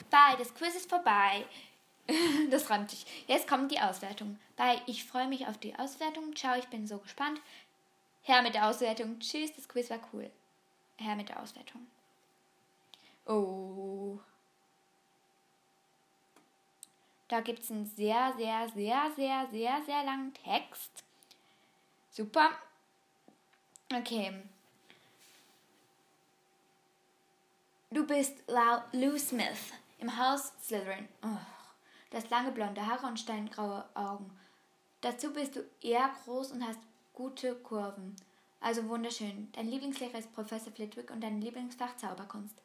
Bye, 0.10 0.38
das 0.40 0.56
Quiz 0.56 0.74
ist 0.74 0.90
vorbei. 0.90 1.46
das 2.50 2.72
reimt 2.72 2.90
sich. 2.90 3.06
Jetzt 3.28 3.48
kommt 3.48 3.72
die 3.72 3.80
Auswertung. 3.80 4.40
Bye, 4.56 4.82
ich 4.88 5.06
freue 5.06 5.28
mich 5.28 5.46
auf 5.46 5.60
die 5.60 5.76
Auswertung. 5.76 6.36
Ciao, 6.36 6.58
ich 6.58 6.66
bin 6.70 6.88
so 6.88 6.98
gespannt. 6.98 7.40
Herr 8.24 8.42
mit 8.42 8.56
der 8.56 8.68
Auswertung. 8.68 9.20
Tschüss, 9.20 9.54
das 9.56 9.70
Quiz 9.70 9.92
war 9.92 10.00
cool. 10.12 10.32
Herr 10.98 11.16
mit 11.16 11.30
der 11.30 11.40
Auswertung. 11.40 11.86
Oh. 13.30 14.18
Da 17.28 17.42
gibt 17.42 17.60
es 17.60 17.70
einen 17.70 17.86
sehr, 17.86 18.34
sehr, 18.36 18.68
sehr, 18.70 19.12
sehr, 19.16 19.48
sehr, 19.52 19.84
sehr 19.86 20.04
langen 20.04 20.34
Text. 20.34 21.04
Super. 22.10 22.50
Okay. 23.94 24.34
Du 27.92 28.08
bist 28.08 28.44
Lou 28.94 29.18
Smith 29.20 29.74
im 30.00 30.18
Haus 30.18 30.52
Slytherin. 30.64 31.08
Oh, 31.22 31.38
du 32.10 32.18
hast 32.18 32.32
lange 32.32 32.52
blonde 32.52 32.84
Haare 32.84 33.06
und 33.06 33.20
steingraue 33.20 33.86
Augen. 33.94 34.36
Dazu 35.02 35.32
bist 35.32 35.56
du 35.56 35.64
eher 35.82 36.10
groß 36.24 36.54
und 36.54 36.68
hast 36.68 36.80
gute 37.14 37.54
Kurven. 37.56 38.16
Also 38.60 38.88
wunderschön. 38.90 39.52
Dein 39.52 39.68
Lieblingslehrer 39.68 40.18
ist 40.18 40.34
Professor 40.34 40.74
Flitwick 40.74 41.12
und 41.12 41.22
dein 41.22 41.42
Lieblingsfach 41.42 41.96
Zauberkunst. 41.96 42.60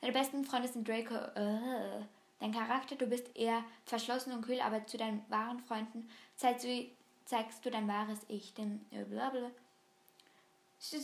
Deine 0.00 0.12
besten 0.12 0.44
Freunde 0.44 0.68
sind 0.68 0.88
Draco. 0.88 1.14
Uh, 1.14 2.04
dein 2.38 2.52
Charakter, 2.52 2.96
du 2.96 3.06
bist 3.06 3.36
eher 3.36 3.62
verschlossen 3.84 4.32
und 4.32 4.42
kühl, 4.42 4.60
aber 4.60 4.86
zu 4.86 4.96
deinen 4.96 5.28
wahren 5.28 5.60
Freunden 5.60 6.08
zeigst 6.36 6.64
du, 6.64 6.90
zeigst 7.26 7.64
du 7.64 7.70
dein 7.70 7.86
wahres 7.86 8.20
Ich. 8.28 8.54
Denn 8.54 8.84
äh, 8.90 9.04
blablabla. 9.04 9.50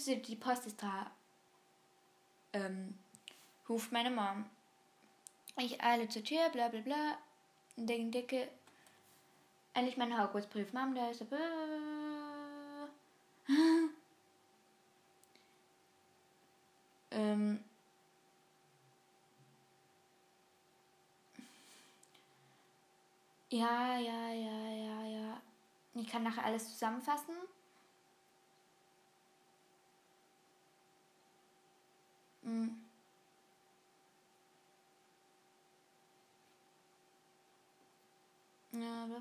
Die 0.07 0.37
Post 0.37 0.67
ist 0.67 0.83
da. 0.83 1.11
Ähm, 2.55 2.99
ruft 3.69 3.93
meine 3.93 4.11
Mom. 4.11 4.47
Ich 5.59 5.83
eile 5.83 6.09
zur 6.09 6.25
Tür, 6.25 6.49
bla 6.51 6.69
bla 6.69 6.81
bla. 6.81 7.19
Denke, 7.77 8.21
dicke. 8.21 8.49
Endlich 9.75 9.99
mein 9.99 10.19
Hogwarts-Brief. 10.19 10.73
Mom, 10.73 10.95
da 10.95 11.11
ist 11.11 11.21
er. 11.21 12.89
ähm. 17.11 17.63
Ja, 23.59 23.99
ja, 23.99 24.31
ja, 24.33 24.59
ja, 24.85 25.03
ja. 25.07 25.43
Ich 25.95 26.07
kann 26.09 26.23
nachher 26.23 26.45
alles 26.45 26.69
zusammenfassen. 26.73 27.35
Mhm. 32.43 32.87
Ja, 38.73 39.07
bla 39.07 39.19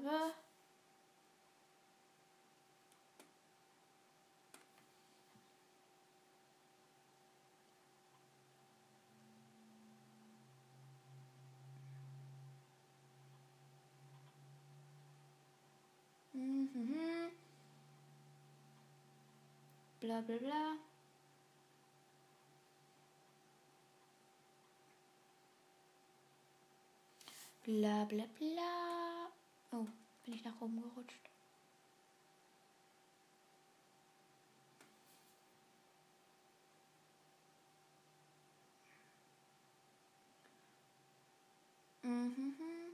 Mhm. 16.36 17.32
Bla 20.00 20.22
bla 20.22 20.38
bla. 20.40 20.78
Bla 27.64 28.06
bla 28.06 28.26
bla. 28.40 29.30
Oh, 29.72 29.88
bin 30.24 30.34
ich 30.34 30.44
nach 30.46 30.62
oben 30.62 30.82
gerutscht. 30.82 31.30
Mhm. 42.04 42.85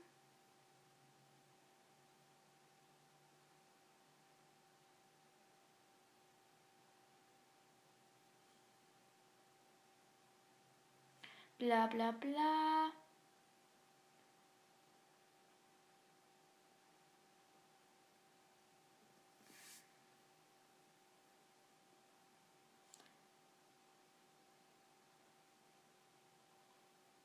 Bla 11.61 11.85
bla 11.85 12.11
bla. 12.11 12.91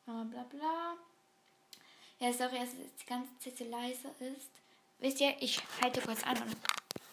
bla 0.05 0.43
bla. 0.51 0.97
Ja, 2.19 2.31
sorry, 2.31 2.59
dass 2.59 2.75
es 2.75 2.95
die 3.01 3.07
ganze 3.07 3.39
Zeit 3.39 3.57
so 3.57 3.65
leise 3.65 4.09
ist. 4.21 4.51
Wisst 4.99 5.21
ihr, 5.23 5.35
ich 5.41 5.63
halte 5.83 6.03
kurz 6.03 6.23
an 6.25 6.43
und 6.43 6.57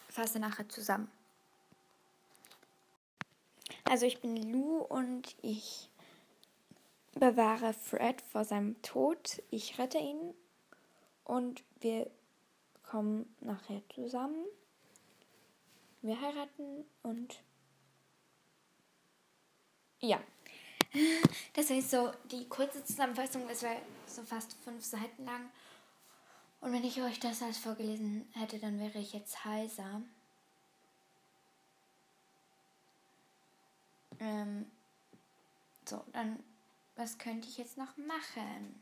fasse 0.10 0.40
nachher 0.40 0.68
zusammen. 0.68 1.10
Also 3.86 4.06
ich 4.06 4.20
bin 4.20 4.52
Lou 4.52 4.80
und 4.80 5.38
ich 5.42 5.90
bewahre 7.16 7.74
Fred 7.74 8.22
vor 8.22 8.46
seinem 8.46 8.82
Tod. 8.82 9.42
Ich 9.50 9.78
rette 9.78 9.98
ihn 9.98 10.34
und 11.24 11.64
wir 11.80 12.10
kommen 12.84 13.34
nachher 13.40 13.82
zusammen. 13.94 14.46
Wir 16.02 16.20
heiraten 16.20 16.86
und 17.02 17.42
ja. 20.00 20.22
Das 21.54 21.70
ist 21.70 21.90
so 21.90 22.12
die 22.30 22.48
kurze 22.48 22.84
Zusammenfassung. 22.84 23.50
Es 23.50 23.64
war 23.64 23.76
so 24.06 24.22
fast 24.24 24.54
fünf 24.64 24.84
Seiten 24.84 25.26
lang. 25.26 25.50
Und 26.62 26.72
wenn 26.72 26.84
ich 26.84 27.02
euch 27.02 27.20
das 27.20 27.42
alles 27.42 27.58
vorgelesen 27.58 28.28
hätte, 28.34 28.60
dann 28.60 28.80
wäre 28.80 29.00
ich 29.00 29.14
jetzt 29.14 29.44
heiser. 29.44 30.02
Ähm, 34.20 34.66
so, 35.86 36.04
dann, 36.14 36.40
was 36.96 37.18
könnte 37.18 37.48
ich 37.48 37.58
jetzt 37.58 37.78
noch 37.78 37.96
machen? 37.98 38.82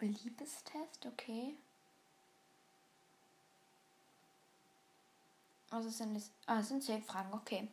Liebestest, 0.00 1.06
okay. 1.06 1.54
Also 5.70 5.88
sind 5.88 6.14
es, 6.14 6.30
ah, 6.46 6.60
es 6.60 6.68
sind 6.68 6.84
zehn 6.84 7.02
Fragen, 7.02 7.32
okay. 7.32 7.68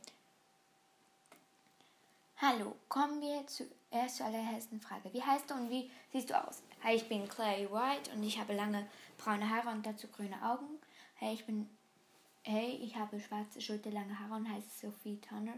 Hallo, 2.38 2.76
kommen 2.88 3.22
wir 3.22 3.46
zuerst 3.46 4.16
zur 4.16 4.26
allerersten 4.26 4.80
Frage. 4.80 5.14
Wie 5.14 5.22
heißt 5.22 5.50
du 5.50 5.54
und 5.56 5.70
wie 5.70 5.92
siehst 6.12 6.30
du 6.30 6.48
aus? 6.48 6.64
Hi, 6.84 6.96
ich 6.96 7.08
bin 7.08 7.28
Clay 7.28 7.70
White 7.70 8.12
und 8.12 8.24
ich 8.24 8.40
habe 8.40 8.54
lange 8.54 8.90
braune 9.18 9.48
Haare 9.48 9.70
und 9.70 9.86
dazu 9.86 10.08
grüne 10.08 10.42
Augen. 10.42 10.81
Hey, 11.24 11.36
ich 11.36 11.46
bin 11.46 11.70
Hey, 12.42 12.80
ich 12.82 12.96
habe 12.96 13.20
schwarze 13.20 13.62
schulterlange 13.62 14.18
Haare 14.18 14.34
und 14.34 14.52
heiße 14.52 14.88
Sophie 14.88 15.22
Turner. 15.22 15.54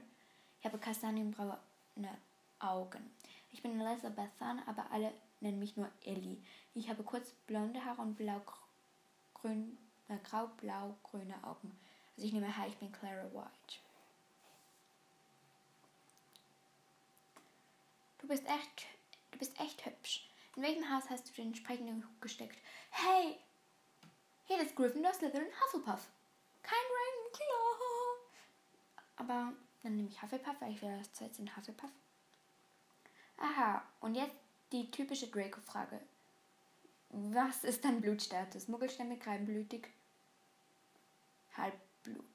Ich 0.59 0.66
habe 0.66 0.78
kastanienbraune 0.78 1.57
Augen. 2.59 3.09
Ich 3.49 3.61
bin 3.61 3.80
Elizabeth 3.80 4.38
Thun, 4.38 4.61
aber 4.66 4.91
alle 4.91 5.14
nennen 5.39 5.59
mich 5.59 5.78
nur 5.78 5.89
Ellie. 6.03 6.43
Ich 6.76 6.89
habe 6.89 7.01
kurz 7.03 7.32
blonde 7.47 7.86
Haare 7.86 8.01
und 8.01 8.16
blau-grün, 8.16 9.78
äh, 10.09 10.18
grau-blau-grüne 10.26 11.41
Augen. 11.45 11.72
Also 12.18 12.28
ich 12.28 12.34
nehme 12.34 12.57
Hi, 12.57 12.68
ich 12.68 12.76
bin 12.76 12.91
Clara 12.91 13.24
White. 13.32 13.80
Du 18.18 18.28
bist 18.28 18.45
echt, 18.47 18.88
du 19.32 19.38
bist 19.39 19.57
echt 19.61 19.86
hübsch. 19.86 20.28
In 20.57 20.64
welchem 20.64 20.93
Haus 20.93 21.09
hast 21.09 21.30
du 21.30 21.34
den 21.36 21.47
entsprechenden 21.47 22.03
Hut 22.03 22.22
gesteckt? 22.22 22.57
Hey, 22.89 23.39
hier 24.45 24.61
ist 24.61 24.75
Gryffindor, 24.75 25.13
Slytherin, 25.13 25.47
Hufflepuff. 25.61 26.07
Kein 26.61 26.77
Ravenclaw. 26.77 27.83
Aber 29.15 29.53
dann 29.83 29.95
nehme 29.95 30.09
ich 30.09 30.21
Hufflepuff, 30.21 30.55
weil 30.59 30.71
ich 30.71 30.81
will 30.81 30.97
das 30.97 31.13
Zeit 31.13 31.35
sind 31.35 31.55
Hufflepuff. 31.55 31.91
Aha, 33.37 33.83
und 33.99 34.15
jetzt 34.15 34.35
die 34.71 34.89
typische 34.89 35.27
Draco-Frage. 35.27 35.99
Was 37.09 37.63
ist 37.63 37.85
dein 37.85 38.01
Blutstatus? 38.01 38.67
Muggelstämmig, 38.67 39.25
reinblütig, 39.27 39.87
halb 41.55 41.75
Blut. 42.03 42.25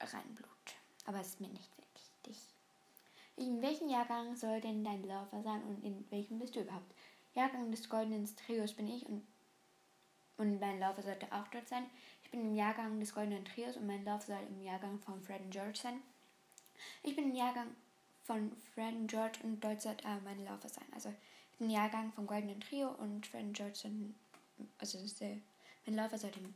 Rein 0.00 0.34
Blut. 0.34 0.48
Aber 1.06 1.20
es 1.20 1.28
ist 1.28 1.40
mir 1.40 1.48
nicht 1.48 1.70
wichtig. 1.78 2.36
In 3.36 3.62
welchem 3.62 3.88
Jahrgang 3.88 4.36
soll 4.36 4.60
denn 4.60 4.84
dein 4.84 5.02
Lover 5.02 5.42
sein 5.42 5.62
und 5.64 5.84
in 5.84 6.08
welchem 6.10 6.38
bist 6.38 6.56
du 6.56 6.60
überhaupt? 6.60 6.92
Jahrgang 7.34 7.70
des 7.70 7.88
goldenen 7.88 8.28
Trios 8.36 8.74
bin 8.74 8.86
ich 8.88 9.06
und, 9.06 9.26
und 10.36 10.60
mein 10.60 10.80
Lover 10.80 11.02
sollte 11.02 11.30
auch 11.32 11.46
dort 11.48 11.68
sein. 11.68 11.86
Ich 12.22 12.30
bin 12.30 12.40
im 12.40 12.54
Jahrgang 12.54 12.98
des 13.00 13.14
goldenen 13.14 13.44
Trios 13.44 13.76
und 13.76 13.86
mein 13.86 14.04
Lover 14.04 14.20
soll 14.26 14.46
im 14.48 14.62
Jahrgang 14.62 14.98
von 15.00 15.22
Fred 15.22 15.40
und 15.40 15.50
George 15.50 15.78
sein. 15.82 16.02
Ich 17.02 17.14
bin 17.14 17.30
im 17.30 17.34
Jahrgang 17.34 17.68
von 18.24 18.50
Fred 18.74 18.94
und 18.94 19.06
George 19.06 19.38
und 19.42 19.62
dort 19.62 19.82
sollte 19.82 20.04
äh, 20.04 20.20
mein 20.24 20.38
Lover 20.44 20.68
sein. 20.68 20.86
Also 20.94 21.12
ich 21.52 21.58
bin 21.58 21.68
im 21.68 21.76
Jahrgang 21.76 22.12
vom 22.12 22.26
goldenen 22.26 22.60
Trio 22.60 22.90
und 22.90 23.26
Fred 23.26 23.44
und 23.44 23.52
George 23.52 23.76
sind, 23.76 24.14
also 24.78 24.98
der, 25.20 25.36
mein 25.86 25.96
Lover 25.96 26.18
sollte 26.18 26.40
im 26.40 26.54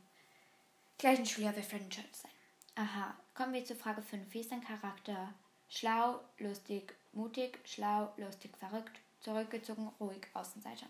gleichen 0.96 1.26
Schuljahr 1.26 1.56
wie 1.56 1.62
Fred 1.62 1.82
und 1.82 1.90
George 1.90 2.08
sein. 2.12 2.30
Aha, 2.74 3.14
kommen 3.34 3.52
wir 3.52 3.64
zur 3.64 3.76
Frage 3.76 4.02
5. 4.02 4.32
Wie 4.32 4.40
ist 4.40 4.52
dein 4.52 4.62
Charakter? 4.62 5.34
Schlau, 5.68 6.20
lustig, 6.38 6.94
mutig, 7.12 7.58
schlau, 7.64 8.12
lustig, 8.16 8.56
verrückt, 8.56 8.98
zurückgezogen, 9.20 9.90
ruhig, 10.00 10.26
Außenseiter. 10.32 10.86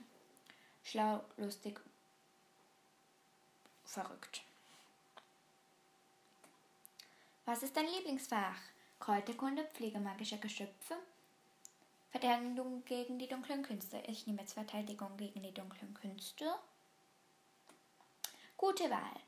Schlau, 0.84 1.24
lustig, 1.36 1.80
verrückt. 3.88 4.42
Was 7.44 7.62
ist 7.62 7.76
dein 7.76 7.86
Lieblingsfach? 7.86 8.58
Kräuterkunde, 9.00 9.64
Pflege 9.64 9.98
magischer 10.00 10.38
Geschöpfe, 10.38 10.96
Verteidigung 12.10 12.84
gegen 12.84 13.18
die 13.18 13.28
dunklen 13.28 13.62
Künste. 13.62 14.02
Ich 14.06 14.26
nehme 14.26 14.40
jetzt 14.40 14.54
Verteidigung 14.54 15.16
gegen 15.16 15.42
die 15.42 15.54
dunklen 15.54 15.94
Künste. 15.94 16.44
Gute 18.56 18.90
Wahl. 18.90 19.20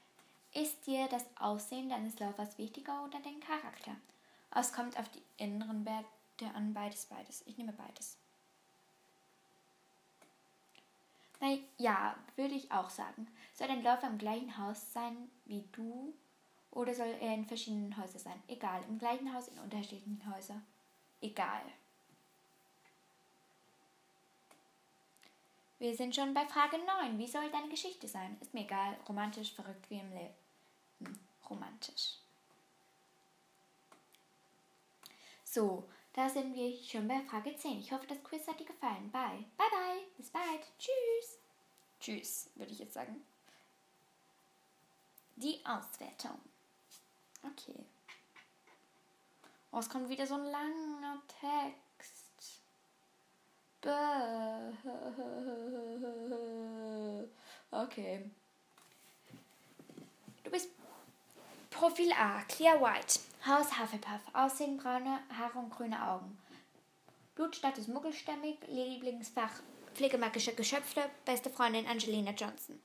Ist 0.52 0.86
dir 0.86 1.06
das 1.08 1.24
Aussehen 1.38 1.88
deines 1.88 2.18
Laufers 2.18 2.58
wichtiger 2.58 3.04
oder 3.04 3.20
dein 3.20 3.40
Charakter? 3.40 3.96
Es 4.54 4.72
kommt 4.72 4.98
auf 4.98 5.08
die 5.10 5.22
inneren 5.36 5.86
Werte 5.86 6.54
an, 6.54 6.74
beides, 6.74 7.06
beides. 7.06 7.42
Ich 7.46 7.56
nehme 7.56 7.72
beides. 7.72 8.16
Na 11.40 11.56
ja, 11.78 12.16
würde 12.36 12.54
ich 12.54 12.70
auch 12.70 12.90
sagen. 12.90 13.26
Soll 13.54 13.68
dein 13.68 13.82
Läufer 13.82 14.06
im 14.06 14.18
gleichen 14.18 14.56
Haus 14.58 14.92
sein 14.92 15.30
wie 15.46 15.64
du 15.72 16.14
oder 16.70 16.94
soll 16.94 17.14
er 17.20 17.34
in 17.34 17.46
verschiedenen 17.46 17.96
Häusern 17.96 18.20
sein? 18.20 18.42
Egal, 18.46 18.82
im 18.88 18.98
gleichen 18.98 19.32
Haus, 19.34 19.48
in 19.48 19.58
unterschiedlichen 19.58 20.22
Häusern. 20.32 20.64
Egal. 21.20 21.62
Wir 25.78 25.96
sind 25.96 26.14
schon 26.14 26.34
bei 26.34 26.46
Frage 26.46 26.76
9. 26.76 27.18
Wie 27.18 27.26
soll 27.26 27.50
deine 27.50 27.70
Geschichte 27.70 28.06
sein? 28.06 28.36
Ist 28.40 28.52
mir 28.52 28.64
egal, 28.64 28.98
romantisch, 29.08 29.52
verrückt 29.52 29.88
wie 29.88 29.98
im 29.98 30.12
Leben. 30.12 30.34
Hm, 30.98 31.18
romantisch. 31.48 32.18
So, 35.42 35.88
da 36.12 36.28
sind 36.28 36.54
wir 36.54 36.76
schon 36.82 37.06
bei 37.06 37.20
Frage 37.22 37.54
10. 37.56 37.80
Ich 37.80 37.92
hoffe, 37.92 38.06
das 38.06 38.22
Quiz 38.22 38.46
hat 38.46 38.58
dir 38.58 38.66
gefallen. 38.66 39.10
Bye. 39.10 39.44
Bye, 39.56 39.70
bye. 39.70 40.02
Bis 40.16 40.30
bald. 40.30 40.66
Tschüss. 40.78 41.38
Tschüss, 42.00 42.50
würde 42.54 42.72
ich 42.72 42.78
jetzt 42.80 42.94
sagen. 42.94 43.24
Die 45.36 45.60
Auswertung. 45.64 46.38
Okay. 47.42 47.84
Oh, 49.72 49.78
es 49.78 49.88
kommt 49.88 50.08
wieder 50.08 50.26
so 50.26 50.34
ein 50.34 50.44
langer 50.44 51.22
Text. 51.40 52.60
Okay. 57.70 58.30
Du 60.44 60.50
bist 60.50 60.68
Profil 61.70 62.12
A, 62.12 62.42
Clear 62.42 62.80
White. 62.80 63.20
Haus 63.46 63.78
Hufflepuff. 63.78 64.20
Aussehen 64.34 64.76
braune 64.76 65.18
Haare 65.36 65.58
und 65.58 65.70
grüne 65.70 66.06
Augen. 66.06 66.36
Blutstatus 67.34 67.88
muggelstämmig. 67.88 68.58
Lieblingsfach 68.68 69.62
pflegemagische 69.94 70.54
Geschöpfe. 70.54 71.08
Beste 71.24 71.48
Freundin 71.48 71.86
Angelina 71.86 72.32
Johnson. 72.32 72.78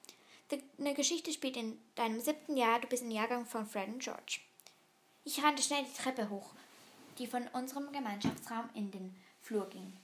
Eine 0.80 0.94
Geschichte 0.94 1.34
spielt 1.34 1.58
in 1.58 1.78
deinem 1.96 2.22
siebten 2.22 2.56
Jahr. 2.56 2.80
Du 2.80 2.88
bist 2.88 3.04
im 3.04 3.12
Jahrgang 3.12 3.46
von 3.46 3.66
Fred 3.66 3.90
und 3.90 4.00
George. 4.00 4.40
Ich 5.26 5.44
rannte 5.44 5.62
schnell 5.62 5.84
die 5.84 6.02
Treppe 6.02 6.30
hoch, 6.30 6.54
die 7.18 7.28
von 7.28 7.48
unserem 7.50 7.92
Gemeinschaftsraum 7.92 8.70
in 8.76 8.92
den 8.92 9.14
Flur 9.42 9.68
ging. 9.70 9.98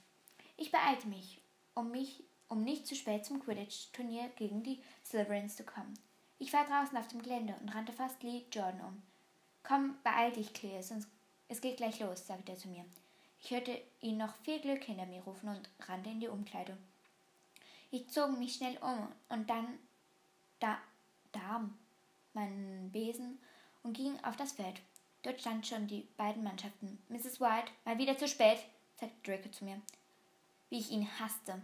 Ich 0.58 0.72
beeilte 0.72 1.08
mich, 1.08 1.42
um 1.76 1.92
mich, 1.92 2.26
um 2.50 2.64
nicht 2.64 2.88
zu 2.88 2.96
spät 2.96 3.24
zum 3.24 3.40
Quidditch-Turnier 3.40 4.30
gegen 4.36 4.64
die 4.64 4.84
Slytherins 5.06 5.56
zu 5.56 5.64
kommen. 5.64 5.98
Ich 6.40 6.52
war 6.52 6.66
draußen 6.66 6.98
auf 6.98 7.08
dem 7.08 7.22
Gelände 7.22 7.56
und 7.62 7.70
rannte 7.70 7.94
fast 7.94 8.22
Lee 8.24 8.44
Jordan 8.52 8.82
um. 8.82 9.11
Komm, 9.64 9.96
beeil 10.04 10.32
dich, 10.32 10.54
Claire, 10.54 10.84
sonst 10.84 11.08
es 11.48 11.62
geht 11.62 11.78
gleich 11.78 12.00
los, 12.00 12.26
sagte 12.26 12.54
er 12.54 12.58
zu 12.58 12.68
mir. 12.68 12.86
Ich 13.42 13.52
hörte 13.52 13.82
ihn 14.02 14.18
noch 14.18 14.34
viel 14.44 14.60
Glück 14.60 14.84
hinter 14.84 15.06
mir 15.06 15.22
rufen 15.22 15.50
und 15.50 15.70
rannte 15.88 16.10
in 16.10 16.20
die 16.20 16.28
Umkleidung. 16.28 16.78
Ich 17.90 18.10
zog 18.10 18.38
mich 18.38 18.56
schnell 18.56 18.78
um 18.78 19.08
und 19.30 19.50
dann 19.50 19.80
da, 20.60 20.78
da 21.32 21.70
meinen 22.34 22.92
Besen 22.92 23.40
und 23.84 23.94
ging 23.94 24.18
auf 24.24 24.38
das 24.38 24.54
Feld. 24.54 24.80
Dort 25.24 25.42
standen 25.42 25.64
schon 25.64 25.88
die 25.88 26.08
beiden 26.18 26.44
Mannschaften. 26.44 27.02
Mrs. 27.10 27.42
White, 27.42 27.72
mal 27.86 27.98
wieder 27.98 28.18
zu 28.18 28.28
spät, 28.28 28.60
sagte 28.98 29.16
Draco 29.24 29.50
zu 29.50 29.66
mir 29.66 29.82
wie 30.72 30.80
ich 30.80 30.90
ihn 30.90 31.08
hasste. 31.20 31.62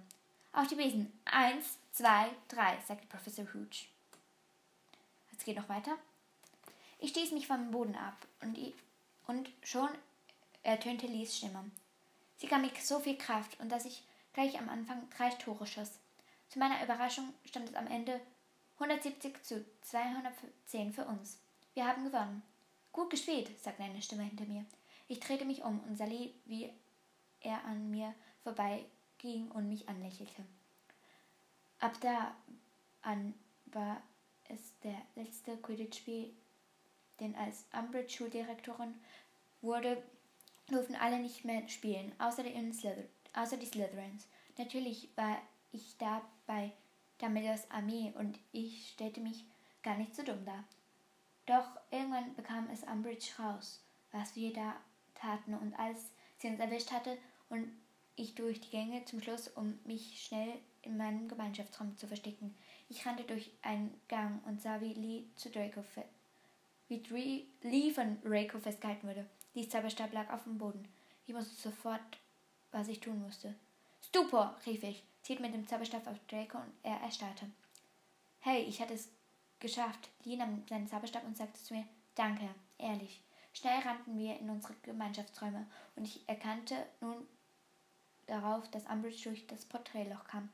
Auf 0.52 0.68
die 0.68 0.76
Besen. 0.76 1.12
Eins, 1.26 1.80
zwei, 1.94 2.30
drei, 2.48 2.78
sagte 2.86 3.08
Professor 3.08 3.46
Hooch. 3.54 3.88
Es 5.36 5.44
geht 5.44 5.56
noch 5.56 5.70
weiter. 5.70 5.98
Ich 7.00 7.12
stieß 7.12 7.32
mich 7.32 7.48
vom 7.48 7.72
Boden 7.72 7.96
ab 7.96 8.16
und, 8.42 8.58
und 9.28 9.50
schon 9.64 9.90
ertönte 10.64 11.08
Lees 11.08 11.38
Stimme. 11.38 11.72
Sie 12.38 12.48
gab 12.48 12.62
mir 12.62 12.72
so 12.82 13.00
viel 13.00 13.18
Kraft 13.18 13.60
und 13.60 13.70
dass 13.70 13.86
ich 13.86 14.04
gleich 14.34 14.60
am 14.60 14.70
Anfang 14.70 15.08
drei 15.16 15.30
Tore 15.30 15.66
schoss. 15.66 16.00
Zu 16.50 16.60
meiner 16.60 16.84
Überraschung 16.84 17.34
stand 17.46 17.70
es 17.70 17.76
am 17.76 17.88
Ende 17.88 18.20
170 18.80 19.44
zu 19.44 19.66
210 19.82 20.94
für 20.94 21.06
uns. 21.06 21.40
Wir 21.74 21.88
haben 21.88 22.06
gewonnen. 22.06 22.44
Gut 22.92 23.10
gespielt, 23.10 23.50
sagte 23.60 23.84
eine 23.84 24.02
Stimme 24.02 24.24
hinter 24.24 24.46
mir. 24.46 24.66
Ich 25.08 25.20
drehte 25.20 25.46
mich 25.46 25.64
um 25.64 25.80
und 25.82 25.98
sah 25.98 26.06
Lee, 26.06 26.34
wie 26.46 26.72
er 27.42 27.64
an 27.66 27.90
mir 27.90 28.14
vorbei 28.44 28.86
ging 29.18 29.50
und 29.52 29.70
mich 29.70 29.88
anlächelte. 29.88 30.44
Ab 31.80 31.96
da 32.02 32.36
an 33.02 33.34
war 33.68 34.02
es 34.46 34.80
der 34.84 35.00
letzte 35.16 35.58
Quidditch-Spiel, 35.58 36.34
denn 37.20 37.36
als 37.36 37.66
Umbridge 37.74 38.10
Schuldirektorin 38.10 38.96
wurde, 39.62 40.02
durften 40.68 40.96
alle 40.96 41.20
nicht 41.20 41.46
mehr 41.46 41.68
spielen, 41.68 42.12
außer 42.20 42.44
die, 42.44 42.74
Slither 42.74 43.04
außer 43.34 43.58
die 43.58 43.66
Slytherins. 43.66 44.28
Natürlich 44.58 45.10
war 45.16 45.38
ich 45.72 45.98
da 45.98 46.22
bei 46.46 46.72
Dumbledores 47.20 47.70
Armee 47.72 48.14
und 48.18 48.40
ich 48.52 48.90
stellte 48.92 49.20
mich 49.20 49.46
gar 49.84 49.98
nicht 49.98 50.16
so 50.16 50.24
dumm 50.24 50.46
dar. 50.46 50.64
Doch 51.46 51.68
irgendwann 51.92 52.36
bekam 52.36 52.68
es 52.72 52.84
Umbridge 52.84 53.32
raus, 53.40 53.82
was 54.12 54.36
wir 54.36 54.54
da 54.54 54.76
taten 55.16 55.54
und 55.54 55.74
als 55.80 56.12
sie 56.38 56.48
uns 56.48 56.60
erwischt 56.60 56.92
hatte 56.92 57.18
und 57.50 57.72
ich 58.16 58.36
durch 58.36 58.60
die 58.60 58.70
Gänge 58.72 59.06
zum 59.06 59.22
Schluss, 59.22 59.48
um 59.48 59.80
mich 59.86 60.22
schnell 60.22 60.60
in 60.82 60.98
meinem 60.98 61.28
Gemeinschaftsraum 61.28 61.96
zu 61.98 62.08
verstecken. 62.08 62.56
Ich 62.90 63.06
rannte 63.06 63.24
durch 63.24 63.52
einen 63.62 64.00
Gang 64.08 64.46
und 64.46 64.62
sah, 64.62 64.82
wie 64.82 64.94
Lee 64.94 65.24
zu 65.36 65.50
Draco 65.50 65.82
wie 66.90 67.48
Lee 67.62 67.92
von 67.92 68.22
Draco 68.22 68.60
festgehalten 68.60 69.08
wurde. 69.08 69.26
Lees 69.54 69.70
Zauberstab 69.70 70.14
lag 70.14 70.32
auf 70.32 70.44
dem 70.44 70.58
Boden. 70.58 70.88
Ich 71.26 71.34
wusste 71.34 71.70
sofort, 71.70 72.18
was 72.72 72.88
ich 72.88 73.00
tun 73.00 73.22
musste. 73.22 73.56
Stupor, 74.02 74.56
rief 74.66 74.84
ich, 74.84 75.04
zielt 75.22 75.40
mit 75.40 75.54
dem 75.54 75.68
Zauberstab 75.68 76.08
auf 76.08 76.18
Draco 76.28 76.60
und 76.60 76.72
er 76.84 76.98
erstarrte. 77.02 77.50
Hey, 78.40 78.64
ich 78.64 78.82
hatte 78.82 78.94
es 78.94 79.10
geschafft. 79.60 80.10
Lee 80.24 80.38
nahm 80.38 80.64
seinen 80.70 80.88
Zauberstab 80.88 81.26
und 81.26 81.36
sagte 81.36 81.62
zu 81.62 81.74
mir, 81.74 81.86
danke, 82.16 82.48
ehrlich. 82.78 83.22
Schnell 83.54 83.80
rannten 83.80 84.18
wir 84.20 84.40
in 84.40 84.50
unsere 84.50 84.76
Gemeinschaftsräume 84.84 85.66
und 85.96 86.06
ich 86.06 86.28
erkannte 86.30 86.76
nun 87.02 87.26
darauf, 88.28 88.70
dass 88.70 88.86
Umbridge 88.86 89.24
durch 89.24 89.48
das 89.48 89.66
Porträtloch 89.66 90.26
kam. 90.26 90.50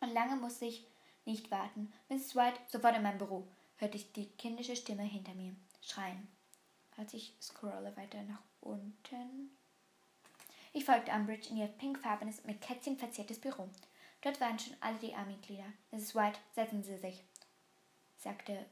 Und 0.00 0.12
lange 0.12 0.36
musste 0.36 0.66
ich 0.66 0.86
nicht 1.24 1.50
warten. 1.50 1.92
Mrs. 2.08 2.34
White, 2.34 2.58
sofort 2.66 2.96
in 2.96 3.02
mein 3.02 3.18
Büro, 3.18 3.46
hörte 3.80 3.96
ich 3.96 4.12
die 4.12 4.26
kindische 4.26 4.76
Stimme 4.76 5.02
hinter 5.02 5.34
mir 5.34 5.54
schreien. 5.82 6.28
Als 6.96 7.14
ich 7.14 7.34
scrolle 7.40 7.96
weiter 7.96 8.22
nach 8.22 8.42
unten. 8.60 9.50
Ich 10.72 10.84
folgte 10.84 11.12
Umbridge 11.12 11.48
in 11.48 11.56
ihr 11.56 11.66
pinkfarbenes, 11.66 12.44
mit 12.44 12.60
Kätzchen 12.60 12.96
verziertes 12.98 13.40
Büro. 13.40 13.68
Dort 14.20 14.40
waren 14.40 14.58
schon 14.58 14.76
alle 14.80 14.98
die 14.98 15.14
A-Mitglieder. 15.14 15.64
Mrs. 15.90 16.14
White, 16.14 16.38
setzen 16.54 16.84
Sie 16.84 16.98
sich, 16.98 17.24
sagte 18.18 18.66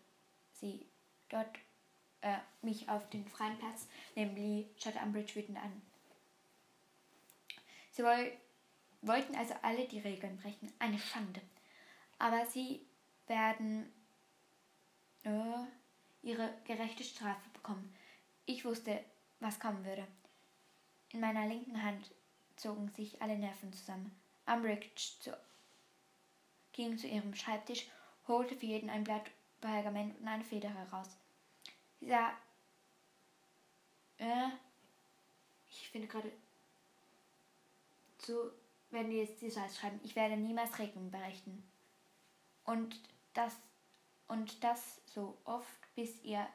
sie. 0.53 0.87
Dort 1.31 1.59
äh, 2.21 2.39
mich 2.63 2.89
auf 2.89 3.09
den 3.11 3.27
freien 3.27 3.59
Platz 3.59 3.87
neben 4.15 4.35
Lee 4.35 4.67
schaute 4.79 4.99
Umbridge 4.99 5.35
wütend 5.35 5.59
an. 5.59 5.83
Sie 7.93 8.03
wollten 8.03 9.35
also 9.37 9.55
alle 9.63 9.87
die 9.89 9.99
Regeln 9.99 10.39
brechen. 10.39 10.73
Eine 10.79 10.99
Schande. 10.99 11.41
Aber 12.19 12.47
sie 12.47 12.87
werden 13.27 13.93
äh, 15.25 15.67
ihre 16.23 16.53
gerechte 16.65 17.05
Strafe 17.05 17.49
bekommen. 17.53 17.95
Ich 18.47 18.65
wusste, 18.65 19.05
was 19.41 19.61
kommen 19.61 19.85
würde. 19.85 20.07
In 21.13 21.21
meiner 21.21 21.47
linken 21.47 21.83
Hand 21.83 22.11
zogen 22.57 22.89
sich 22.91 23.21
alle 23.23 23.39
Nerven 23.39 23.73
zusammen. 23.73 24.15
Umbridge 24.47 24.89
zu, 25.21 25.37
ging 26.73 26.99
zu 26.99 27.07
ihrem 27.07 27.35
Schreibtisch, 27.35 27.87
holte 28.27 28.57
für 28.57 28.67
jeden 28.67 28.91
ein 28.91 29.05
Blatt 29.05 29.31
Pergament 29.61 30.19
und 30.21 30.29
eine 30.29 30.45
Feder 30.45 30.73
heraus. 30.73 31.09
Sie 32.01 32.09
sah. 32.09 32.33
Äh, 34.19 34.49
ich 35.71 35.89
finde 35.89 36.09
gerade 36.09 36.31
so 38.29 38.51
werden 38.91 39.11
wir 39.11 39.23
jetzt 39.25 39.41
die 39.41 39.51
Scheiß 39.51 39.79
schreiben. 39.79 40.01
Ich 40.03 40.15
werde 40.15 40.37
niemals 40.37 40.79
Regeln 40.79 41.11
berechnen. 41.11 41.63
Und 42.65 43.01
das 43.33 43.57
und 44.29 44.63
das 44.63 45.01
so 45.07 45.37
oft, 45.45 45.95
bis 45.95 46.23
ihr 46.23 46.47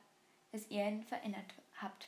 es 0.52 0.70
ihr 0.70 1.04
verinnert 1.10 1.54
habt. 1.82 2.08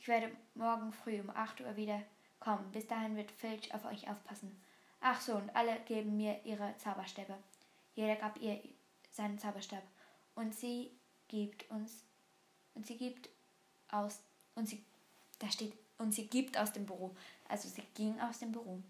Ich 0.00 0.08
werde 0.08 0.30
morgen 0.54 0.92
früh 0.92 1.20
um 1.20 1.30
8 1.30 1.60
Uhr 1.60 1.76
wieder 1.76 2.02
kommen. 2.40 2.70
Bis 2.72 2.86
dahin 2.86 3.16
wird 3.16 3.30
Filch 3.30 3.74
auf 3.74 3.84
euch 3.84 4.08
aufpassen. 4.08 4.60
Ach 5.00 5.20
so, 5.20 5.34
und 5.34 5.54
alle 5.54 5.78
geben 5.80 6.16
mir 6.16 6.44
ihre 6.44 6.76
Zauberstäbe. 6.78 7.34
Jeder 7.94 8.16
gab 8.16 8.40
ihr 8.40 8.60
seinen 9.10 9.38
Zauberstab. 9.38 9.82
Und 10.34 10.54
sie 10.54 10.90
gibt 11.28 11.70
uns, 11.70 12.04
und 12.74 12.86
sie 12.86 12.96
gibt 12.96 13.28
aus, 13.90 14.20
und 14.54 14.68
sie, 14.68 14.84
da 15.38 15.50
steht, 15.50 15.72
und 15.98 16.12
sie 16.12 16.26
gibt 16.26 16.56
aus 16.58 16.72
dem 16.72 16.86
Büro. 16.86 17.14
Also 17.48 17.68
sie 17.68 17.82
ging 17.94 18.18
aus 18.20 18.38
dem 18.38 18.52
Büro. 18.52 18.80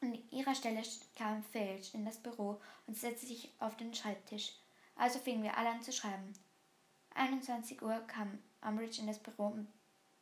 An 0.00 0.18
ihrer 0.30 0.54
Stelle 0.54 0.82
kam 1.16 1.42
Filch 1.42 1.94
in 1.94 2.04
das 2.04 2.18
Büro 2.18 2.60
und 2.86 2.96
setzte 2.96 3.26
sich 3.26 3.50
auf 3.58 3.76
den 3.76 3.94
Schreibtisch. 3.94 4.52
Also 4.96 5.18
fingen 5.18 5.42
wir 5.42 5.56
alle 5.56 5.70
an 5.70 5.82
zu 5.82 5.92
schreiben. 5.92 6.32
21 7.14 7.82
Uhr 7.82 8.00
kam 8.06 8.38
Umbridge 8.62 9.00
in 9.00 9.06
das 9.06 9.18
Büro 9.18 9.46
und 9.48 9.68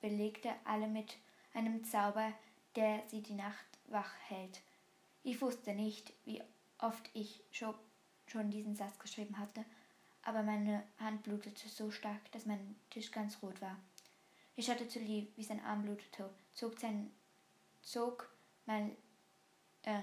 belegte 0.00 0.52
alle 0.64 0.86
mit 0.86 1.16
einem 1.54 1.84
Zauber, 1.84 2.32
der 2.76 3.02
sie 3.08 3.22
die 3.22 3.34
Nacht 3.34 3.64
wach 3.86 4.12
hält. 4.28 4.60
Ich 5.22 5.40
wusste 5.40 5.74
nicht, 5.74 6.12
wie 6.24 6.42
oft 6.78 7.08
ich 7.14 7.42
schon 7.50 8.50
diesen 8.50 8.74
Satz 8.74 8.98
geschrieben 8.98 9.38
hatte, 9.38 9.64
aber 10.22 10.42
meine 10.42 10.82
Hand 10.98 11.22
blutete 11.22 11.68
so 11.68 11.90
stark, 11.90 12.30
dass 12.32 12.46
mein 12.46 12.76
Tisch 12.90 13.10
ganz 13.10 13.42
rot 13.42 13.60
war. 13.60 13.76
Ich 14.56 14.66
schaute 14.66 14.88
zu 14.88 14.98
Lee, 14.98 15.28
wie 15.36 15.44
sein 15.44 15.64
Arm 15.64 15.82
blutete, 15.82 16.30
zog, 16.52 16.78
sein, 16.78 17.10
zog, 17.82 18.28
mein, 18.66 18.96
äh, 19.82 20.02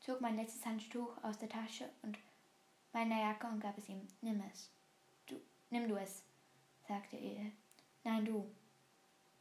zog 0.00 0.20
mein 0.20 0.36
letztes 0.36 0.64
Handtuch 0.64 1.22
aus 1.22 1.38
der 1.38 1.48
Tasche 1.48 1.88
und 2.02 2.18
meiner 2.96 3.20
Jacke 3.20 3.46
und 3.46 3.60
gab 3.60 3.76
es 3.76 3.90
ihm. 3.90 4.00
Nimm 4.22 4.42
es. 4.50 4.70
Du, 5.26 5.38
nimm 5.68 5.86
du 5.86 5.96
es, 5.96 6.24
sagte 6.88 7.18
er. 7.18 7.52
Nein, 8.04 8.24
du. 8.24 8.50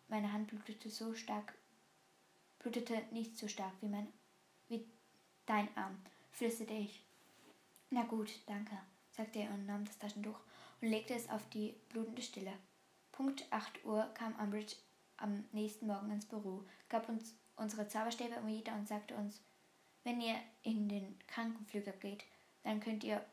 Meine 0.10 0.32
Hand 0.32 0.50
blutete 0.50 0.90
so 0.90 1.16
stark, 1.16 1.54
blutete 2.60 3.02
nicht 3.12 3.38
so 3.38 3.48
stark 3.48 3.72
wie 3.80 3.88
mein, 3.88 4.08
wie 4.68 4.86
dein 5.46 5.70
Arm, 5.78 5.98
flüsterte 6.32 6.74
ich. 6.74 7.02
Na 7.90 8.04
gut, 8.04 8.30
danke, 8.46 8.78
sagte 9.10 9.40
er 9.40 9.52
und 9.52 9.66
nahm 9.66 9.86
das 9.86 9.98
Taschentuch 10.00 10.40
und 10.82 10.90
legte 10.90 11.14
es 11.14 11.30
auf 11.30 11.48
die 11.50 11.76
blutende 11.90 12.22
Stille. 12.22 12.54
Punkt 13.14 13.46
8 13.52 13.86
Uhr 13.86 14.04
kam 14.16 14.36
Umbridge 14.36 14.76
am 15.16 15.46
nächsten 15.54 15.88
Morgen 15.88 16.12
ins 16.12 16.26
Büro, 16.26 16.66
gab 16.90 17.08
uns 17.08 17.34
unsere 17.56 17.88
Zauberstäbe 17.88 18.46
wieder 18.46 18.76
und 18.76 18.88
sagte 18.88 19.16
uns, 19.16 19.42
wenn 20.04 20.20
ihr 20.20 20.36
in 20.62 20.90
den 20.90 21.18
Krankenflüger 21.28 21.94
geht, 21.94 22.26
dann 22.64 22.82
könnt 22.82 23.04
ihr 23.06 23.26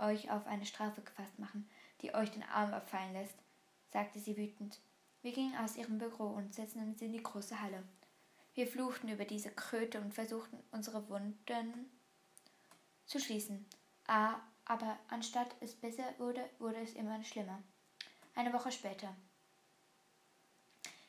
euch 0.00 0.30
auf 0.30 0.46
eine 0.46 0.66
Strafe 0.66 1.02
gefasst 1.02 1.38
machen, 1.38 1.68
die 2.02 2.14
euch 2.14 2.30
den 2.30 2.42
Arm 2.42 2.72
abfallen 2.72 3.12
lässt, 3.12 3.36
sagte 3.92 4.18
sie 4.18 4.36
wütend. 4.36 4.80
Wir 5.22 5.32
gingen 5.32 5.56
aus 5.56 5.76
ihrem 5.76 5.98
Büro 5.98 6.28
und 6.28 6.54
setzten 6.54 6.80
uns 6.80 7.02
in 7.02 7.12
die 7.12 7.22
große 7.22 7.60
Halle. 7.60 7.82
Wir 8.54 8.66
fluchten 8.66 9.08
über 9.08 9.24
diese 9.24 9.50
Kröte 9.50 10.00
und 10.00 10.14
versuchten 10.14 10.58
unsere 10.72 11.08
Wunden 11.08 11.90
zu 13.06 13.20
schließen. 13.20 13.66
Ah, 14.06 14.36
aber 14.64 14.98
anstatt 15.08 15.54
es 15.60 15.74
besser 15.74 16.04
wurde, 16.18 16.48
wurde 16.58 16.78
es 16.78 16.94
immer 16.94 17.22
schlimmer. 17.22 17.62
Eine 18.34 18.52
Woche 18.52 18.72
später. 18.72 19.14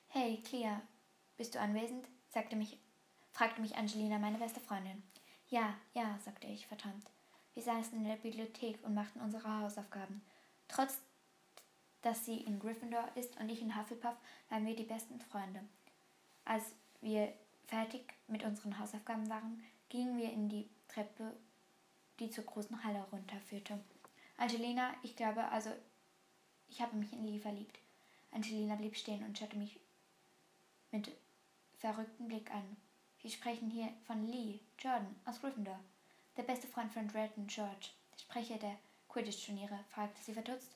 Hey, 0.07 0.41
Clea, 0.43 0.81
bist 1.37 1.55
du 1.55 1.59
anwesend? 1.59 2.07
sagte 2.29 2.55
mich, 2.55 2.77
fragte 3.31 3.61
mich 3.61 3.75
Angelina, 3.75 4.19
meine 4.19 4.37
beste 4.37 4.59
Freundin. 4.59 5.03
Ja, 5.47 5.73
ja, 5.93 6.17
sagte 6.23 6.47
ich 6.47 6.67
verträumt. 6.67 7.05
Wir 7.53 7.63
saßen 7.63 7.97
in 7.97 8.05
der 8.05 8.15
Bibliothek 8.15 8.79
und 8.83 8.93
machten 8.93 9.19
unsere 9.19 9.61
Hausaufgaben. 9.61 10.21
Trotz 10.67 10.99
dass 12.01 12.25
sie 12.25 12.37
in 12.37 12.59
Gryffindor 12.59 13.07
ist 13.15 13.39
und 13.39 13.49
ich 13.49 13.61
in 13.61 13.75
Hufflepuff, 13.75 14.15
waren 14.49 14.65
wir 14.65 14.75
die 14.75 14.83
besten 14.83 15.19
Freunde. 15.19 15.61
Als 16.45 16.73
wir 17.01 17.33
fertig 17.67 18.01
mit 18.27 18.43
unseren 18.43 18.79
Hausaufgaben 18.79 19.29
waren, 19.29 19.63
gingen 19.89 20.17
wir 20.17 20.31
in 20.31 20.49
die 20.49 20.69
Treppe, 20.87 21.35
die 22.19 22.29
zur 22.29 22.43
großen 22.43 22.83
Halle 22.83 23.05
runterführte. 23.11 23.79
Angelina, 24.37 24.93
ich 25.03 25.15
glaube, 25.15 25.43
also, 25.49 25.69
ich 26.69 26.81
habe 26.81 26.97
mich 26.97 27.13
in 27.13 27.25
Lee 27.25 27.39
verliebt. 27.39 27.77
Angelina 28.31 28.75
blieb 28.75 28.95
stehen 28.95 29.23
und 29.23 29.37
schaute 29.37 29.57
mich 29.57 29.79
mit 30.91 31.11
verrücktem 31.77 32.27
Blick 32.27 32.49
an. 32.51 32.77
Sie 33.21 33.29
sprechen 33.29 33.69
hier 33.69 33.89
von 34.07 34.25
Lee 34.25 34.59
Jordan 34.79 35.15
aus 35.25 35.39
Gryffindor, 35.39 35.79
der 36.37 36.43
beste 36.43 36.67
Freund 36.67 36.91
von 36.91 37.09
Red 37.09 37.35
und 37.37 37.49
George, 37.49 37.89
der 38.13 38.19
Sprecher 38.19 38.57
der 38.57 38.77
Quidditch-Turniere, 39.09 39.79
fragte 39.89 40.21
sie 40.21 40.33
verdutzt. 40.33 40.75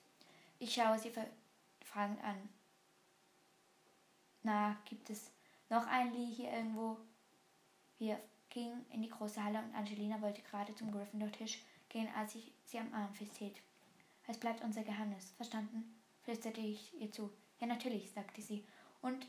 Ich 0.59 0.73
schaue 0.73 0.99
sie 0.99 1.11
fragend 1.83 2.23
an. 2.23 2.49
Na, 4.43 4.77
gibt 4.85 5.09
es 5.09 5.31
noch 5.69 5.87
ein 5.87 6.13
Lee 6.13 6.33
hier 6.33 6.51
irgendwo? 6.51 6.97
Wir 7.97 8.19
gingen 8.49 8.85
in 8.91 9.01
die 9.01 9.09
große 9.09 9.43
Halle 9.43 9.59
und 9.59 9.75
Angelina 9.75 10.21
wollte 10.21 10.41
gerade 10.43 10.75
zum 10.75 10.91
Gryffindor-Tisch 10.91 11.59
gehen, 11.89 12.07
als 12.15 12.35
ich 12.35 12.51
sie 12.65 12.79
am 12.79 12.93
Arm 12.93 13.13
festhielt. 13.13 13.55
Es 14.27 14.37
bleibt 14.37 14.63
unser 14.63 14.83
Geheimnis, 14.83 15.31
verstanden? 15.37 15.95
flüsterte 16.23 16.61
ich 16.61 16.93
ihr 16.99 17.11
zu. 17.11 17.31
Ja, 17.59 17.67
natürlich, 17.67 18.11
sagte 18.11 18.41
sie 18.41 18.65
und 19.01 19.27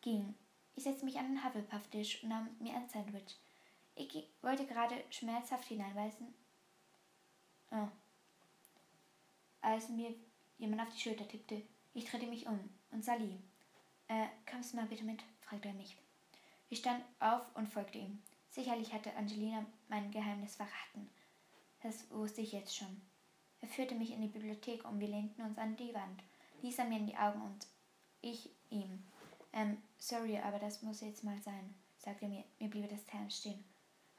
ging. 0.00 0.34
Ich 0.74 0.84
setzte 0.84 1.04
mich 1.04 1.18
an 1.18 1.28
den 1.28 1.44
Hufflepuff-Tisch 1.44 2.22
und 2.22 2.30
nahm 2.30 2.48
mir 2.58 2.74
ein 2.74 2.88
Sandwich. 2.88 3.36
Ich 4.00 4.24
wollte 4.40 4.66
gerade 4.66 4.96
schmerzhaft 5.10 5.68
hineinweisen. 5.68 6.32
Oh, 7.70 7.88
als 9.60 9.90
mir 9.90 10.14
jemand 10.58 10.80
auf 10.80 10.88
die 10.94 11.00
Schulter 11.00 11.28
tippte. 11.28 11.62
Ich 11.92 12.06
drehte 12.06 12.26
mich 12.26 12.46
um 12.46 12.58
und 12.92 13.04
sah 13.04 13.14
Lee. 13.16 13.38
Äh, 14.08 14.26
kommst 14.50 14.72
du 14.72 14.78
mal 14.78 14.86
bitte 14.86 15.04
mit? 15.04 15.22
fragte 15.42 15.68
er 15.68 15.74
mich. 15.74 15.98
Ich 16.70 16.78
stand 16.78 17.04
auf 17.18 17.42
und 17.54 17.68
folgte 17.68 17.98
ihm. 17.98 18.22
Sicherlich 18.48 18.92
hatte 18.92 19.14
Angelina 19.16 19.66
mein 19.88 20.10
Geheimnis 20.10 20.56
verraten. 20.56 21.10
Das 21.82 22.10
wusste 22.10 22.40
ich 22.40 22.52
jetzt 22.52 22.74
schon. 22.74 23.02
Er 23.60 23.68
führte 23.68 23.94
mich 23.94 24.12
in 24.12 24.22
die 24.22 24.28
Bibliothek 24.28 24.84
und 24.86 24.98
wir 24.98 25.08
lehnten 25.08 25.42
uns 25.42 25.58
an 25.58 25.76
die 25.76 25.92
Wand. 25.92 26.22
Lee 26.62 26.70
sah 26.70 26.84
mir 26.84 26.98
in 26.98 27.06
die 27.06 27.16
Augen 27.16 27.42
und 27.42 27.66
ich 28.22 28.48
ihm. 28.70 29.04
Ähm, 29.52 29.76
sorry, 29.98 30.38
aber 30.38 30.58
das 30.58 30.80
muss 30.80 31.02
jetzt 31.02 31.22
mal 31.22 31.38
sein, 31.42 31.74
sagte 31.98 32.24
er 32.24 32.30
mir. 32.30 32.44
Mir 32.58 32.70
blieb 32.70 32.88
das 32.88 33.12
Herz 33.12 33.36
stehen. 33.36 33.62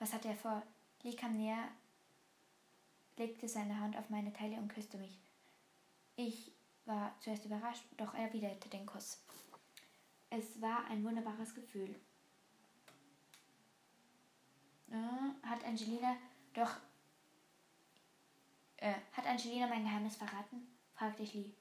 Was 0.02 0.14
hatte 0.14 0.30
er 0.30 0.36
vor? 0.36 0.64
Lee 1.04 1.16
kam 1.16 1.38
näher, 1.38 1.68
legte 3.18 3.48
seine 3.48 3.80
Hand 3.80 3.96
auf 3.96 4.10
meine 4.10 4.34
Taille 4.34 4.58
und 4.58 4.68
küsste 4.68 4.98
mich. 4.98 5.16
Ich 6.16 6.52
war 6.86 7.16
zuerst 7.20 7.46
überrascht, 7.46 7.84
doch 7.98 8.16
erwiderte 8.16 8.68
den 8.68 8.88
Kuss. 8.88 9.24
Es 10.32 10.60
war 10.60 10.86
ein 10.86 11.04
wunderbares 11.04 11.54
Gefühl. 11.54 11.94
Äh, 14.90 15.48
hat 15.48 15.64
Angelina 15.64 16.18
doch. 16.56 16.78
Äh, 18.78 18.96
hat 19.12 19.28
Angelina 19.28 19.68
mein 19.68 19.84
Geheimnis 19.84 20.16
verraten? 20.16 20.68
fragte 20.96 21.22
ich 21.22 21.36
Lee. 21.36 21.54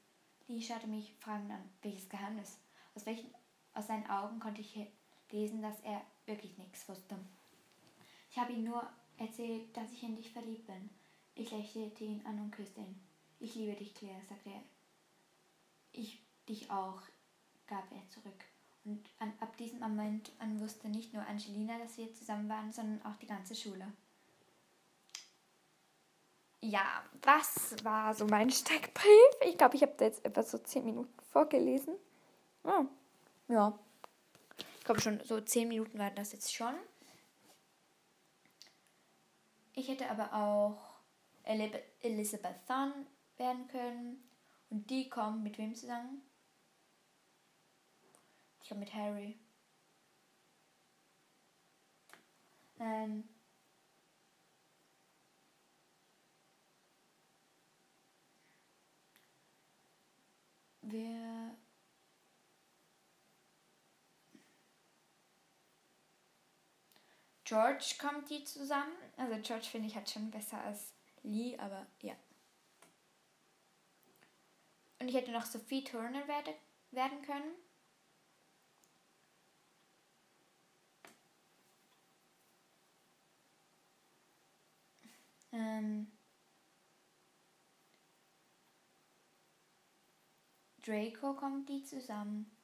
Lee 0.48 0.62
schaute 0.62 0.86
mich 0.86 1.14
fragend 1.20 1.50
an. 1.50 1.68
Welches 1.82 2.08
Geheimnis? 2.08 2.58
Aus, 2.94 3.04
welchen, 3.04 3.34
aus 3.74 3.86
seinen 3.86 4.08
Augen 4.08 4.40
konnte 4.40 4.62
ich 4.62 4.78
lesen, 5.30 5.60
dass 5.60 5.78
er 5.80 6.00
wirklich 6.24 6.56
nichts 6.56 6.88
wusste. 6.88 7.18
Ich 8.30 8.38
habe 8.38 8.52
ihm 8.52 8.64
nur 8.64 8.88
erzählt, 9.18 9.76
dass 9.76 9.92
ich 9.92 10.02
in 10.02 10.16
dich 10.16 10.32
verliebt 10.32 10.66
bin. 10.66 10.90
Ich 11.34 11.50
lächelte 11.50 12.04
ihn 12.04 12.24
an 12.24 12.38
und 12.38 12.50
küsste 12.52 12.80
ihn. 12.80 13.00
Ich 13.40 13.54
liebe 13.54 13.74
dich, 13.74 13.94
Claire, 13.94 14.20
sagte 14.28 14.50
er. 14.50 14.62
Ich 15.92 16.22
dich 16.48 16.70
auch, 16.70 17.02
gab 17.66 17.90
er 17.90 18.08
zurück. 18.08 18.44
Und 18.84 19.04
an, 19.18 19.32
ab 19.40 19.56
diesem 19.56 19.80
Moment 19.80 20.30
an 20.38 20.60
wusste 20.60 20.88
nicht 20.88 21.12
nur 21.12 21.26
Angelina, 21.26 21.78
dass 21.78 21.98
wir 21.98 22.12
zusammen 22.14 22.48
waren, 22.48 22.72
sondern 22.72 23.04
auch 23.04 23.16
die 23.16 23.26
ganze 23.26 23.54
Schule. 23.54 23.92
Ja, 26.60 27.02
das 27.20 27.82
war 27.82 28.14
so 28.14 28.26
mein 28.26 28.50
Steckbrief. 28.50 29.34
Ich 29.46 29.58
glaube, 29.58 29.76
ich 29.76 29.82
habe 29.82 29.94
da 29.96 30.04
jetzt 30.04 30.24
etwa 30.24 30.42
so 30.42 30.58
zehn 30.58 30.84
Minuten 30.84 31.12
vorgelesen. 31.32 31.94
Oh, 32.64 32.84
ja. 33.48 33.78
Ich 34.78 34.84
glaube 34.84 35.00
schon, 35.00 35.20
so 35.24 35.40
zehn 35.40 35.68
Minuten 35.68 35.98
waren 35.98 36.14
das 36.14 36.32
jetzt 36.32 36.54
schon. 36.54 36.74
Ich 39.74 39.88
hätte 39.88 40.10
aber 40.10 40.34
auch 40.34 41.00
Elizabeth 41.44 42.66
Thun 42.66 43.06
werden 43.36 43.66
können. 43.68 44.22
Und 44.70 44.88
die 44.90 45.08
kommen 45.08 45.42
mit 45.42 45.58
wem 45.58 45.74
zusammen? 45.74 46.22
Ich 48.60 48.68
glaube 48.68 48.80
mit 48.80 48.94
Harry. 48.94 49.36
Ähm, 52.78 53.28
wer 60.82 61.56
George 67.50 67.96
kommt 67.98 68.30
die 68.30 68.44
zusammen. 68.44 68.92
Also 69.16 69.34
George 69.42 69.66
finde 69.66 69.88
ich 69.88 69.96
hat 69.96 70.08
schon 70.08 70.30
besser 70.30 70.62
als 70.62 70.92
Lee, 71.24 71.58
aber 71.58 71.84
ja. 72.00 72.14
Und 75.00 75.08
ich 75.08 75.16
hätte 75.16 75.32
noch 75.32 75.44
Sophie 75.44 75.82
Turner 75.82 76.28
werde, 76.28 76.54
werden 76.92 77.22
können. 77.22 77.54
Ähm, 85.52 86.12
Draco 90.86 91.34
kommt 91.34 91.68
die 91.68 91.82
zusammen. 91.82 92.59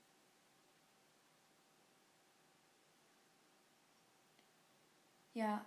Ja. 5.36 5.66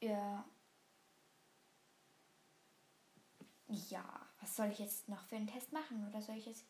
Ja. 0.00 0.44
Ja, 3.68 4.04
was 4.40 4.56
soll 4.56 4.70
ich 4.72 4.78
jetzt 4.78 5.08
noch 5.10 5.22
für 5.26 5.36
einen 5.36 5.46
Test 5.46 5.70
machen? 5.72 6.08
Oder 6.08 6.22
soll 6.22 6.36
ich 6.38 6.46
es 6.46 6.64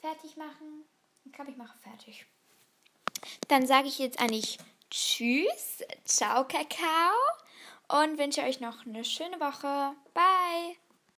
fertig 0.00 0.38
machen? 0.38 0.86
Ich 1.24 1.32
glaube, 1.32 1.50
ich 1.50 1.58
mache 1.58 1.76
fertig. 1.80 2.24
Dann 3.48 3.66
sage 3.66 3.88
ich 3.88 3.98
jetzt 3.98 4.18
eigentlich 4.18 4.56
Tschüss, 4.90 5.82
ciao 6.06 6.48
Kakao 6.48 7.14
und 7.88 8.18
wünsche 8.18 8.42
euch 8.42 8.60
noch 8.60 8.86
eine 8.86 9.04
schöne 9.04 9.40
Woche. 9.40 9.94
Bye! 10.14 10.76